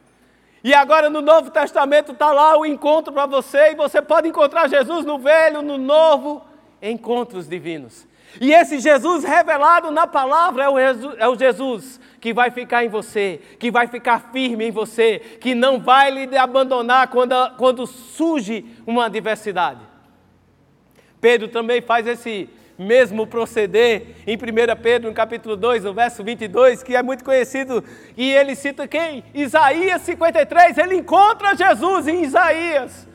E 0.64 0.74
agora 0.74 1.10
no 1.10 1.22
Novo 1.22 1.52
Testamento 1.52 2.12
está 2.12 2.34
lá 2.34 2.58
o 2.58 2.66
encontro 2.66 3.14
para 3.14 3.26
você, 3.26 3.72
e 3.72 3.76
você 3.76 4.02
pode 4.02 4.28
encontrar 4.28 4.68
Jesus 4.68 5.06
no 5.06 5.18
Velho, 5.18 5.62
no 5.62 5.78
Novo, 5.78 6.44
encontros 6.82 7.48
divinos. 7.48 8.06
E 8.40 8.54
esse 8.54 8.80
Jesus 8.80 9.24
revelado 9.24 9.92
na 9.92 10.06
palavra 10.06 10.64
é 10.64 10.70
o, 10.70 10.80
Jesus, 10.80 11.16
é 11.18 11.28
o 11.28 11.38
Jesus 11.38 12.00
que 12.20 12.34
vai 12.34 12.52
ficar 12.52 12.84
em 12.84 12.90
você, 12.90 13.40
que 13.60 13.72
vai 13.72 13.88
ficar 13.88 14.32
firme 14.32 14.68
em 14.68 14.72
você, 14.72 15.20
que 15.40 15.56
não 15.56 15.80
vai 15.80 16.12
lhe 16.12 16.38
abandonar 16.38 17.08
quando, 17.08 17.36
quando 17.58 17.86
surge 17.86 18.66
uma 18.86 19.06
adversidade. 19.06 19.82
Pedro 21.22 21.48
também 21.48 21.82
faz 21.82 22.06
esse 22.06 22.50
mesmo 22.78 23.26
proceder 23.26 24.16
em 24.28 24.36
1 24.36 24.40
Pedro, 24.82 25.10
no 25.10 25.16
capítulo 25.16 25.56
2, 25.56 25.84
no 25.84 25.94
verso 25.94 26.24
22, 26.24 26.84
que 26.84 26.96
é 26.96 27.02
muito 27.02 27.24
conhecido, 27.24 27.84
e 28.16 28.32
ele 28.32 28.56
cita 28.56 28.88
quem? 28.88 29.24
Isaías 29.34 30.02
53, 30.04 30.78
ele 30.78 30.96
encontra 30.96 31.56
Jesus 31.56 32.08
em 32.08 32.24
Isaías. 32.24 33.08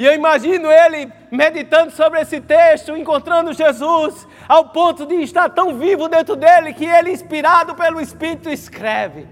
E 0.00 0.06
eu 0.06 0.14
imagino 0.14 0.72
ele 0.72 1.12
meditando 1.30 1.90
sobre 1.90 2.22
esse 2.22 2.40
texto, 2.40 2.96
encontrando 2.96 3.52
Jesus, 3.52 4.26
ao 4.48 4.70
ponto 4.70 5.04
de 5.04 5.16
estar 5.16 5.50
tão 5.50 5.76
vivo 5.76 6.08
dentro 6.08 6.34
dele 6.36 6.72
que 6.72 6.86
ele, 6.86 7.12
inspirado 7.12 7.74
pelo 7.74 8.00
Espírito, 8.00 8.48
escreve. 8.48 9.28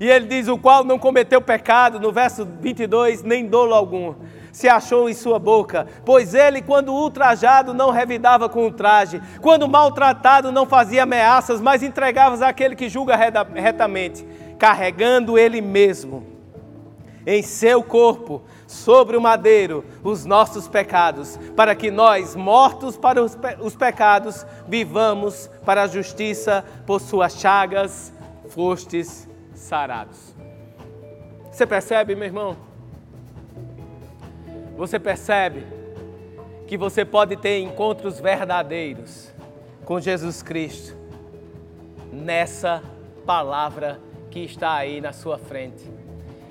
E 0.00 0.10
ele 0.10 0.26
diz: 0.26 0.48
O 0.48 0.58
qual 0.58 0.82
não 0.82 0.98
cometeu 0.98 1.40
pecado, 1.40 2.00
no 2.00 2.10
verso 2.10 2.44
22, 2.44 3.22
nem 3.22 3.46
dolo 3.46 3.74
algum 3.74 4.16
se 4.50 4.68
achou 4.68 5.08
em 5.08 5.14
sua 5.14 5.38
boca, 5.38 5.86
pois 6.04 6.34
ele, 6.34 6.60
quando 6.60 6.92
ultrajado, 6.92 7.72
não 7.72 7.90
revidava 7.90 8.48
com 8.48 8.66
o 8.66 8.72
traje, 8.72 9.22
quando 9.40 9.68
maltratado, 9.68 10.50
não 10.50 10.66
fazia 10.66 11.04
ameaças, 11.04 11.60
mas 11.60 11.80
entregava 11.80 12.44
àquele 12.44 12.74
que 12.74 12.88
julga 12.88 13.16
retamente, 13.54 14.26
carregando 14.58 15.38
ele 15.38 15.60
mesmo 15.60 16.26
em 17.24 17.40
seu 17.40 17.82
corpo 17.82 18.42
sobre 18.72 19.16
o 19.16 19.20
madeiro 19.20 19.84
os 20.02 20.24
nossos 20.24 20.66
pecados, 20.66 21.38
para 21.54 21.74
que 21.74 21.90
nós, 21.90 22.34
mortos 22.34 22.96
para 22.96 23.22
os, 23.22 23.34
pe 23.34 23.56
os 23.60 23.76
pecados, 23.76 24.46
vivamos 24.66 25.48
para 25.64 25.82
a 25.82 25.86
justiça, 25.86 26.64
por 26.86 27.00
suas 27.00 27.34
chagas 27.34 28.12
fostes 28.48 29.28
sarados. 29.54 30.34
Você 31.50 31.66
percebe, 31.66 32.14
meu 32.14 32.24
irmão? 32.24 32.56
Você 34.76 34.98
percebe 34.98 35.66
que 36.66 36.76
você 36.78 37.04
pode 37.04 37.36
ter 37.36 37.60
encontros 37.60 38.18
verdadeiros 38.18 39.30
com 39.84 40.00
Jesus 40.00 40.42
Cristo 40.42 40.96
nessa 42.10 42.82
palavra 43.26 44.00
que 44.30 44.40
está 44.40 44.74
aí 44.74 45.00
na 45.00 45.12
sua 45.12 45.38
frente. 45.38 45.90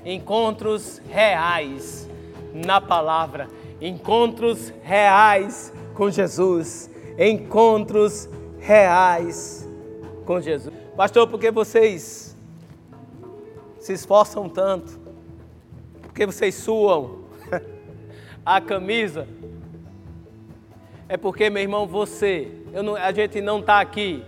Encontros 0.06 1.02
reais 1.10 2.10
na 2.54 2.82
palavra, 2.82 3.48
encontros 3.80 4.74
reais 4.84 5.74
com 5.94 6.10
Jesus, 6.10 6.90
encontros 7.18 8.30
reais 8.60 9.68
com 10.26 10.40
Jesus. 10.40 10.74
Pastor, 10.96 11.28
por 11.28 11.40
que 11.40 11.52
vocês 11.52 12.36
se 13.80 13.94
esforçam 13.94 14.48
tanto? 14.48 15.00
Por 16.02 16.14
que 16.14 16.26
vocês 16.26 16.56
suam 16.56 17.22
a 18.46 18.62
camisa? 18.62 19.28
É 21.08 21.18
porque, 21.18 21.50
meu 21.50 21.62
irmão, 21.62 21.86
você, 21.88 22.50
não, 22.72 22.96
a 22.96 23.12
gente 23.12 23.42
não 23.42 23.60
está 23.60 23.82
aqui 23.82 24.24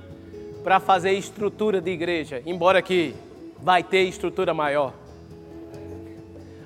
para 0.63 0.80
fazer 0.80 1.11
estrutura 1.11 1.80
de 1.80 1.91
igreja, 1.91 2.41
embora 2.45 2.82
que 2.82 3.13
vai 3.61 3.84
ter 3.84 4.03
estrutura 4.03 4.53
maior. 4.53 4.93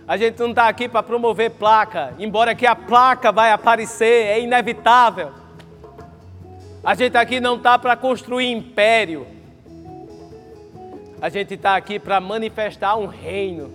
A 0.07 0.15
gente 0.15 0.39
não 0.39 0.51
está 0.51 0.69
aqui 0.69 0.87
para 0.87 1.03
promover 1.03 1.51
placa, 1.51 2.13
embora 2.17 2.55
que 2.55 2.65
a 2.65 2.73
placa 2.73 3.29
vai 3.29 3.51
aparecer, 3.51 4.27
é 4.27 4.39
inevitável. 4.39 5.31
A 6.81 6.95
gente 6.95 7.17
aqui 7.17 7.41
não 7.41 7.57
está 7.57 7.77
para 7.77 7.97
construir 7.97 8.49
império. 8.49 9.27
A 11.21 11.27
gente 11.27 11.55
está 11.55 11.75
aqui 11.75 11.99
para 11.99 12.21
manifestar 12.21 12.95
um 12.95 13.05
reino, 13.05 13.69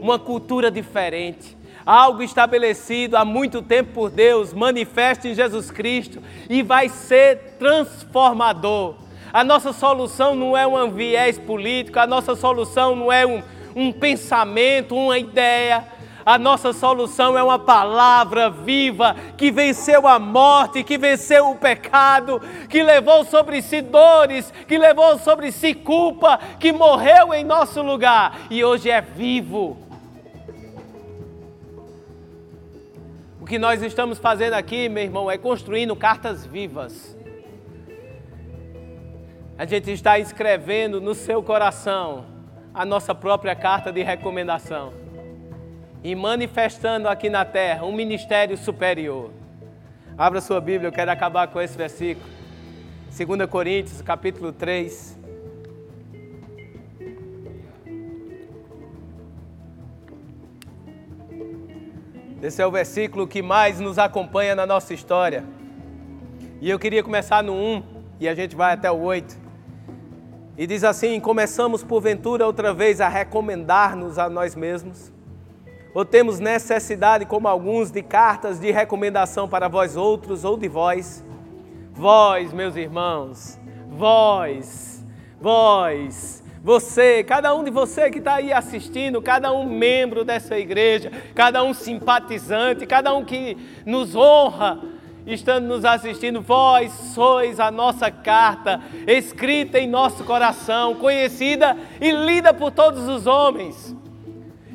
uma 0.00 0.18
cultura 0.18 0.70
diferente, 0.70 1.54
algo 1.84 2.22
estabelecido 2.22 3.14
há 3.14 3.24
muito 3.24 3.60
tempo 3.60 3.92
por 3.92 4.08
Deus, 4.08 4.54
manifesto 4.54 5.28
em 5.28 5.34
Jesus 5.34 5.70
Cristo 5.70 6.22
e 6.48 6.62
vai 6.62 6.88
ser 6.88 7.56
transformador. 7.58 8.94
A 9.30 9.44
nossa 9.44 9.74
solução 9.74 10.34
não 10.34 10.56
é 10.56 10.66
um 10.66 10.90
viés 10.90 11.36
político, 11.38 11.98
a 11.98 12.06
nossa 12.06 12.34
solução 12.34 12.96
não 12.96 13.12
é 13.12 13.26
um, 13.26 13.42
um 13.78 13.92
pensamento, 13.92 14.96
uma 14.96 15.18
ideia. 15.18 15.84
A 16.26 16.36
nossa 16.36 16.72
solução 16.72 17.38
é 17.38 17.42
uma 17.42 17.58
palavra 17.58 18.50
viva 18.50 19.16
que 19.36 19.50
venceu 19.50 20.06
a 20.06 20.18
morte, 20.18 20.84
que 20.84 20.98
venceu 20.98 21.50
o 21.50 21.56
pecado, 21.56 22.40
que 22.68 22.82
levou 22.82 23.24
sobre 23.24 23.62
si 23.62 23.80
dores, 23.80 24.52
que 24.66 24.76
levou 24.76 25.18
sobre 25.18 25.50
si 25.50 25.72
culpa, 25.72 26.38
que 26.60 26.72
morreu 26.72 27.32
em 27.32 27.44
nosso 27.44 27.80
lugar 27.80 28.40
e 28.50 28.62
hoje 28.62 28.90
é 28.90 29.00
vivo. 29.00 29.78
O 33.40 33.46
que 33.46 33.58
nós 33.58 33.82
estamos 33.82 34.18
fazendo 34.18 34.52
aqui, 34.52 34.88
meu 34.90 35.04
irmão, 35.04 35.30
é 35.30 35.38
construindo 35.38 35.96
cartas 35.96 36.44
vivas 36.44 37.16
a 39.58 39.66
gente 39.66 39.90
está 39.90 40.20
escrevendo 40.20 41.00
no 41.00 41.16
seu 41.16 41.42
coração 41.42 42.37
a 42.78 42.84
nossa 42.84 43.12
própria 43.12 43.56
carta 43.56 43.90
de 43.90 44.04
recomendação 44.04 44.92
e 46.04 46.14
manifestando 46.14 47.08
aqui 47.08 47.28
na 47.28 47.44
terra 47.44 47.84
um 47.84 47.90
ministério 47.90 48.56
superior. 48.56 49.32
Abra 50.16 50.40
sua 50.40 50.60
Bíblia, 50.60 50.86
eu 50.86 50.92
quero 50.92 51.10
acabar 51.10 51.48
com 51.48 51.60
esse 51.60 51.76
versículo. 51.76 52.24
2 53.10 53.50
Coríntios, 53.50 54.00
capítulo 54.00 54.52
3. 54.52 55.18
Esse 62.40 62.62
é 62.62 62.66
o 62.66 62.70
versículo 62.70 63.26
que 63.26 63.42
mais 63.42 63.80
nos 63.80 63.98
acompanha 63.98 64.54
na 64.54 64.64
nossa 64.64 64.94
história. 64.94 65.42
E 66.60 66.70
eu 66.70 66.78
queria 66.78 67.02
começar 67.02 67.42
no 67.42 67.54
1 67.54 67.82
e 68.20 68.28
a 68.28 68.36
gente 68.36 68.54
vai 68.54 68.74
até 68.74 68.88
o 68.88 69.00
8. 69.00 69.47
E 70.58 70.66
diz 70.66 70.82
assim: 70.82 71.20
começamos 71.20 71.84
porventura 71.84 72.44
outra 72.44 72.74
vez 72.74 73.00
a 73.00 73.08
recomendar-nos 73.08 74.18
a 74.18 74.28
nós 74.28 74.56
mesmos? 74.56 75.12
Ou 75.94 76.04
temos 76.04 76.40
necessidade, 76.40 77.24
como 77.24 77.46
alguns, 77.46 77.92
de 77.92 78.02
cartas 78.02 78.58
de 78.58 78.72
recomendação 78.72 79.48
para 79.48 79.68
vós 79.68 79.96
outros 79.96 80.44
ou 80.44 80.56
de 80.56 80.66
vós? 80.66 81.24
Vós, 81.92 82.52
meus 82.52 82.74
irmãos, 82.74 83.58
vós, 83.88 85.04
vós, 85.40 86.42
você, 86.62 87.22
cada 87.22 87.54
um 87.54 87.62
de 87.62 87.70
você 87.70 88.10
que 88.10 88.18
está 88.18 88.34
aí 88.34 88.52
assistindo, 88.52 89.22
cada 89.22 89.52
um 89.52 89.64
membro 89.64 90.24
dessa 90.24 90.58
igreja, 90.58 91.10
cada 91.34 91.62
um 91.62 91.72
simpatizante, 91.72 92.84
cada 92.84 93.14
um 93.14 93.24
que 93.24 93.56
nos 93.86 94.14
honra 94.16 94.97
estando 95.28 95.66
nos 95.66 95.84
assistindo, 95.84 96.40
vós 96.40 96.90
sois 97.14 97.60
a 97.60 97.70
nossa 97.70 98.10
carta, 98.10 98.80
escrita 99.06 99.78
em 99.78 99.86
nosso 99.86 100.24
coração, 100.24 100.94
conhecida 100.94 101.76
e 102.00 102.10
lida 102.10 102.54
por 102.54 102.70
todos 102.70 103.06
os 103.06 103.26
homens, 103.26 103.94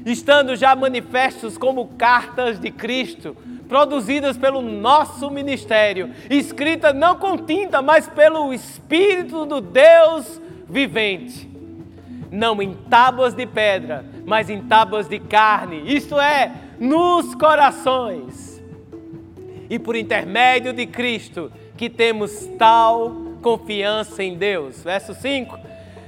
estando 0.06 0.56
já 0.56 0.76
manifestos 0.76 1.58
como 1.58 1.88
cartas 1.98 2.60
de 2.60 2.70
Cristo, 2.70 3.36
produzidas 3.68 4.38
pelo 4.38 4.62
nosso 4.62 5.32
ministério, 5.32 6.12
escrita 6.30 6.94
não 6.94 7.16
com 7.16 7.36
tinta, 7.36 7.82
mas 7.82 8.08
pelo 8.08 8.54
Espírito 8.54 9.46
do 9.46 9.60
Deus 9.60 10.40
vivente. 10.70 11.52
Não 12.30 12.62
em 12.62 12.74
tábuas 12.74 13.34
de 13.34 13.46
pedra, 13.46 14.06
mas 14.26 14.50
em 14.50 14.62
tábuas 14.62 15.08
de 15.08 15.20
carne, 15.20 15.84
isto 15.86 16.20
é, 16.20 16.52
nos 16.80 17.34
corações 17.36 18.53
e 19.74 19.80
por 19.80 19.96
intermédio 19.96 20.72
de 20.72 20.86
Cristo 20.86 21.52
que 21.76 21.90
temos 21.90 22.46
tal 22.60 23.12
confiança 23.42 24.22
em 24.22 24.38
Deus. 24.38 24.84
Verso 24.84 25.16
5. 25.16 25.58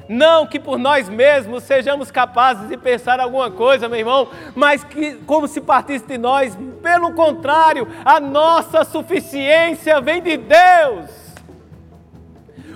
Não 0.08 0.46
que 0.46 0.60
por 0.60 0.78
nós 0.78 1.10
mesmos 1.10 1.64
sejamos 1.64 2.12
capazes 2.12 2.70
de 2.70 2.78
pensar 2.78 3.20
alguma 3.20 3.50
coisa, 3.50 3.90
meu 3.90 3.98
irmão, 3.98 4.30
mas 4.54 4.84
que 4.84 5.16
como 5.26 5.48
se 5.48 5.60
partisse 5.60 6.06
de 6.06 6.16
nós, 6.16 6.56
pelo 6.84 7.14
contrário, 7.14 7.88
a 8.06 8.20
nossa 8.20 8.84
suficiência 8.84 10.00
vem 10.00 10.22
de 10.22 10.38
Deus 10.38 11.25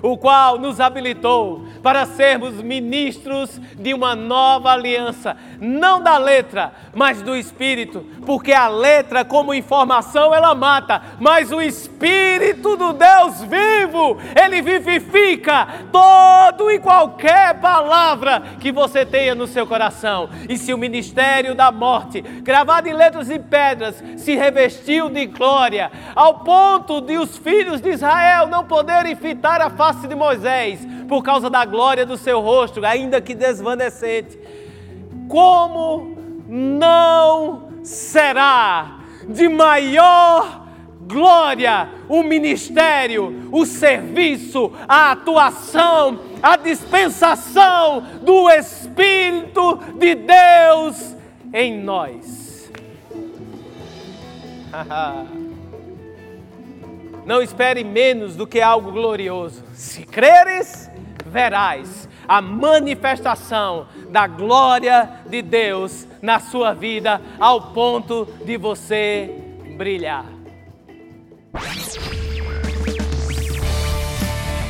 o 0.02 0.18
qual 0.18 0.58
nos 0.58 0.80
habilitou 0.80 1.66
para 1.82 2.06
sermos 2.06 2.56
ministros 2.62 3.60
de 3.78 3.94
uma 3.94 4.16
nova 4.16 4.72
aliança, 4.72 5.36
não 5.60 6.02
da 6.02 6.18
letra, 6.18 6.74
mas 6.94 7.22
do 7.22 7.36
espírito, 7.36 8.06
porque 8.26 8.52
a 8.54 8.68
letra, 8.68 9.24
como 9.24 9.54
informação, 9.54 10.34
ela 10.34 10.54
mata, 10.56 11.02
mas 11.20 11.52
o 11.52 11.62
espírito 11.62 12.76
do 12.76 12.94
Deus 12.94 13.42
vivo, 13.44 14.18
ele 14.42 14.62
vivifica 14.62 15.68
todo 15.92 16.72
e 16.72 16.80
qualquer 16.80 17.60
palavra 17.60 18.42
que 18.60 18.72
você 18.72 19.06
tenha 19.06 19.36
no 19.36 19.48
seu 19.48 19.66
coração. 19.66 20.30
E 20.48 20.58
se 20.58 20.74
o 20.74 20.78
ministério 20.78 21.56
da 21.56 21.72
morte, 21.72 22.22
gravado 22.22 22.88
em 22.88 22.94
letras 22.94 23.30
e 23.30 23.40
pedras, 23.40 24.04
se 24.18 24.36
revestiu 24.36 25.10
de 25.10 25.26
glória, 25.26 25.92
ao 26.16 26.40
ponto 26.40 27.02
de 27.02 27.18
os 27.18 27.38
filhos 27.38 27.82
de 27.82 27.90
Israel 27.90 28.48
não 28.48 28.66
poderem 28.66 29.16
fitar 29.16 29.62
a 29.62 29.70
face 29.70 29.89
face 29.90 30.08
de 30.08 30.16
Moisés, 30.16 30.80
por 31.08 31.24
causa 31.24 31.50
da 31.50 31.66
glória 31.66 32.06
do 32.06 32.16
seu 32.16 32.40
rosto, 32.40 32.86
ainda 32.86 33.20
que 33.20 33.34
desvanecente. 33.34 34.38
Como 35.28 36.16
não 36.48 37.70
será 37.84 39.00
de 39.28 39.50
maior 39.50 40.68
glória 41.08 41.90
o 42.08 42.22
ministério, 42.22 43.50
o 43.52 43.66
serviço, 43.66 44.72
a 44.88 45.12
atuação, 45.12 46.20
a 46.42 46.56
dispensação 46.56 48.04
do 48.22 48.48
Espírito 48.50 49.80
de 49.98 50.14
Deus 50.14 51.16
em 51.52 51.82
nós. 51.82 52.72
Não 57.26 57.42
espere 57.44 57.84
menos 57.84 58.36
do 58.36 58.48
que 58.48 58.60
algo 58.60 58.92
glorioso. 58.92 59.69
Se 59.80 60.04
creres, 60.04 60.92
verás 61.26 62.10
a 62.28 62.42
manifestação 62.42 63.88
da 64.10 64.28
glória 64.28 65.22
de 65.30 65.42
Deus 65.42 66.06
na 66.22 66.38
sua 66.38 66.74
vida, 66.74 67.22
ao 67.40 67.72
ponto 67.72 68.28
de 68.44 68.58
você 68.58 69.34
brilhar. 69.78 70.26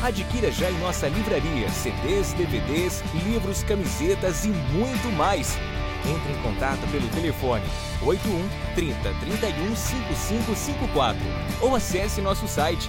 Adquira 0.00 0.52
já 0.52 0.70
em 0.70 0.78
nossa 0.78 1.08
livraria 1.08 1.68
CDs, 1.70 2.32
DVDs, 2.34 3.02
livros, 3.26 3.64
camisetas 3.64 4.44
e 4.44 4.50
muito 4.50 5.08
mais. 5.16 5.58
Entre 6.08 6.32
em 6.32 6.40
contato 6.40 6.88
pelo 6.92 7.08
telefone 7.08 7.64
81 8.06 8.48
30 8.76 8.94
31 9.02 9.74
5554 9.74 11.18
ou 11.60 11.74
acesse 11.74 12.20
nosso 12.22 12.46
site 12.46 12.88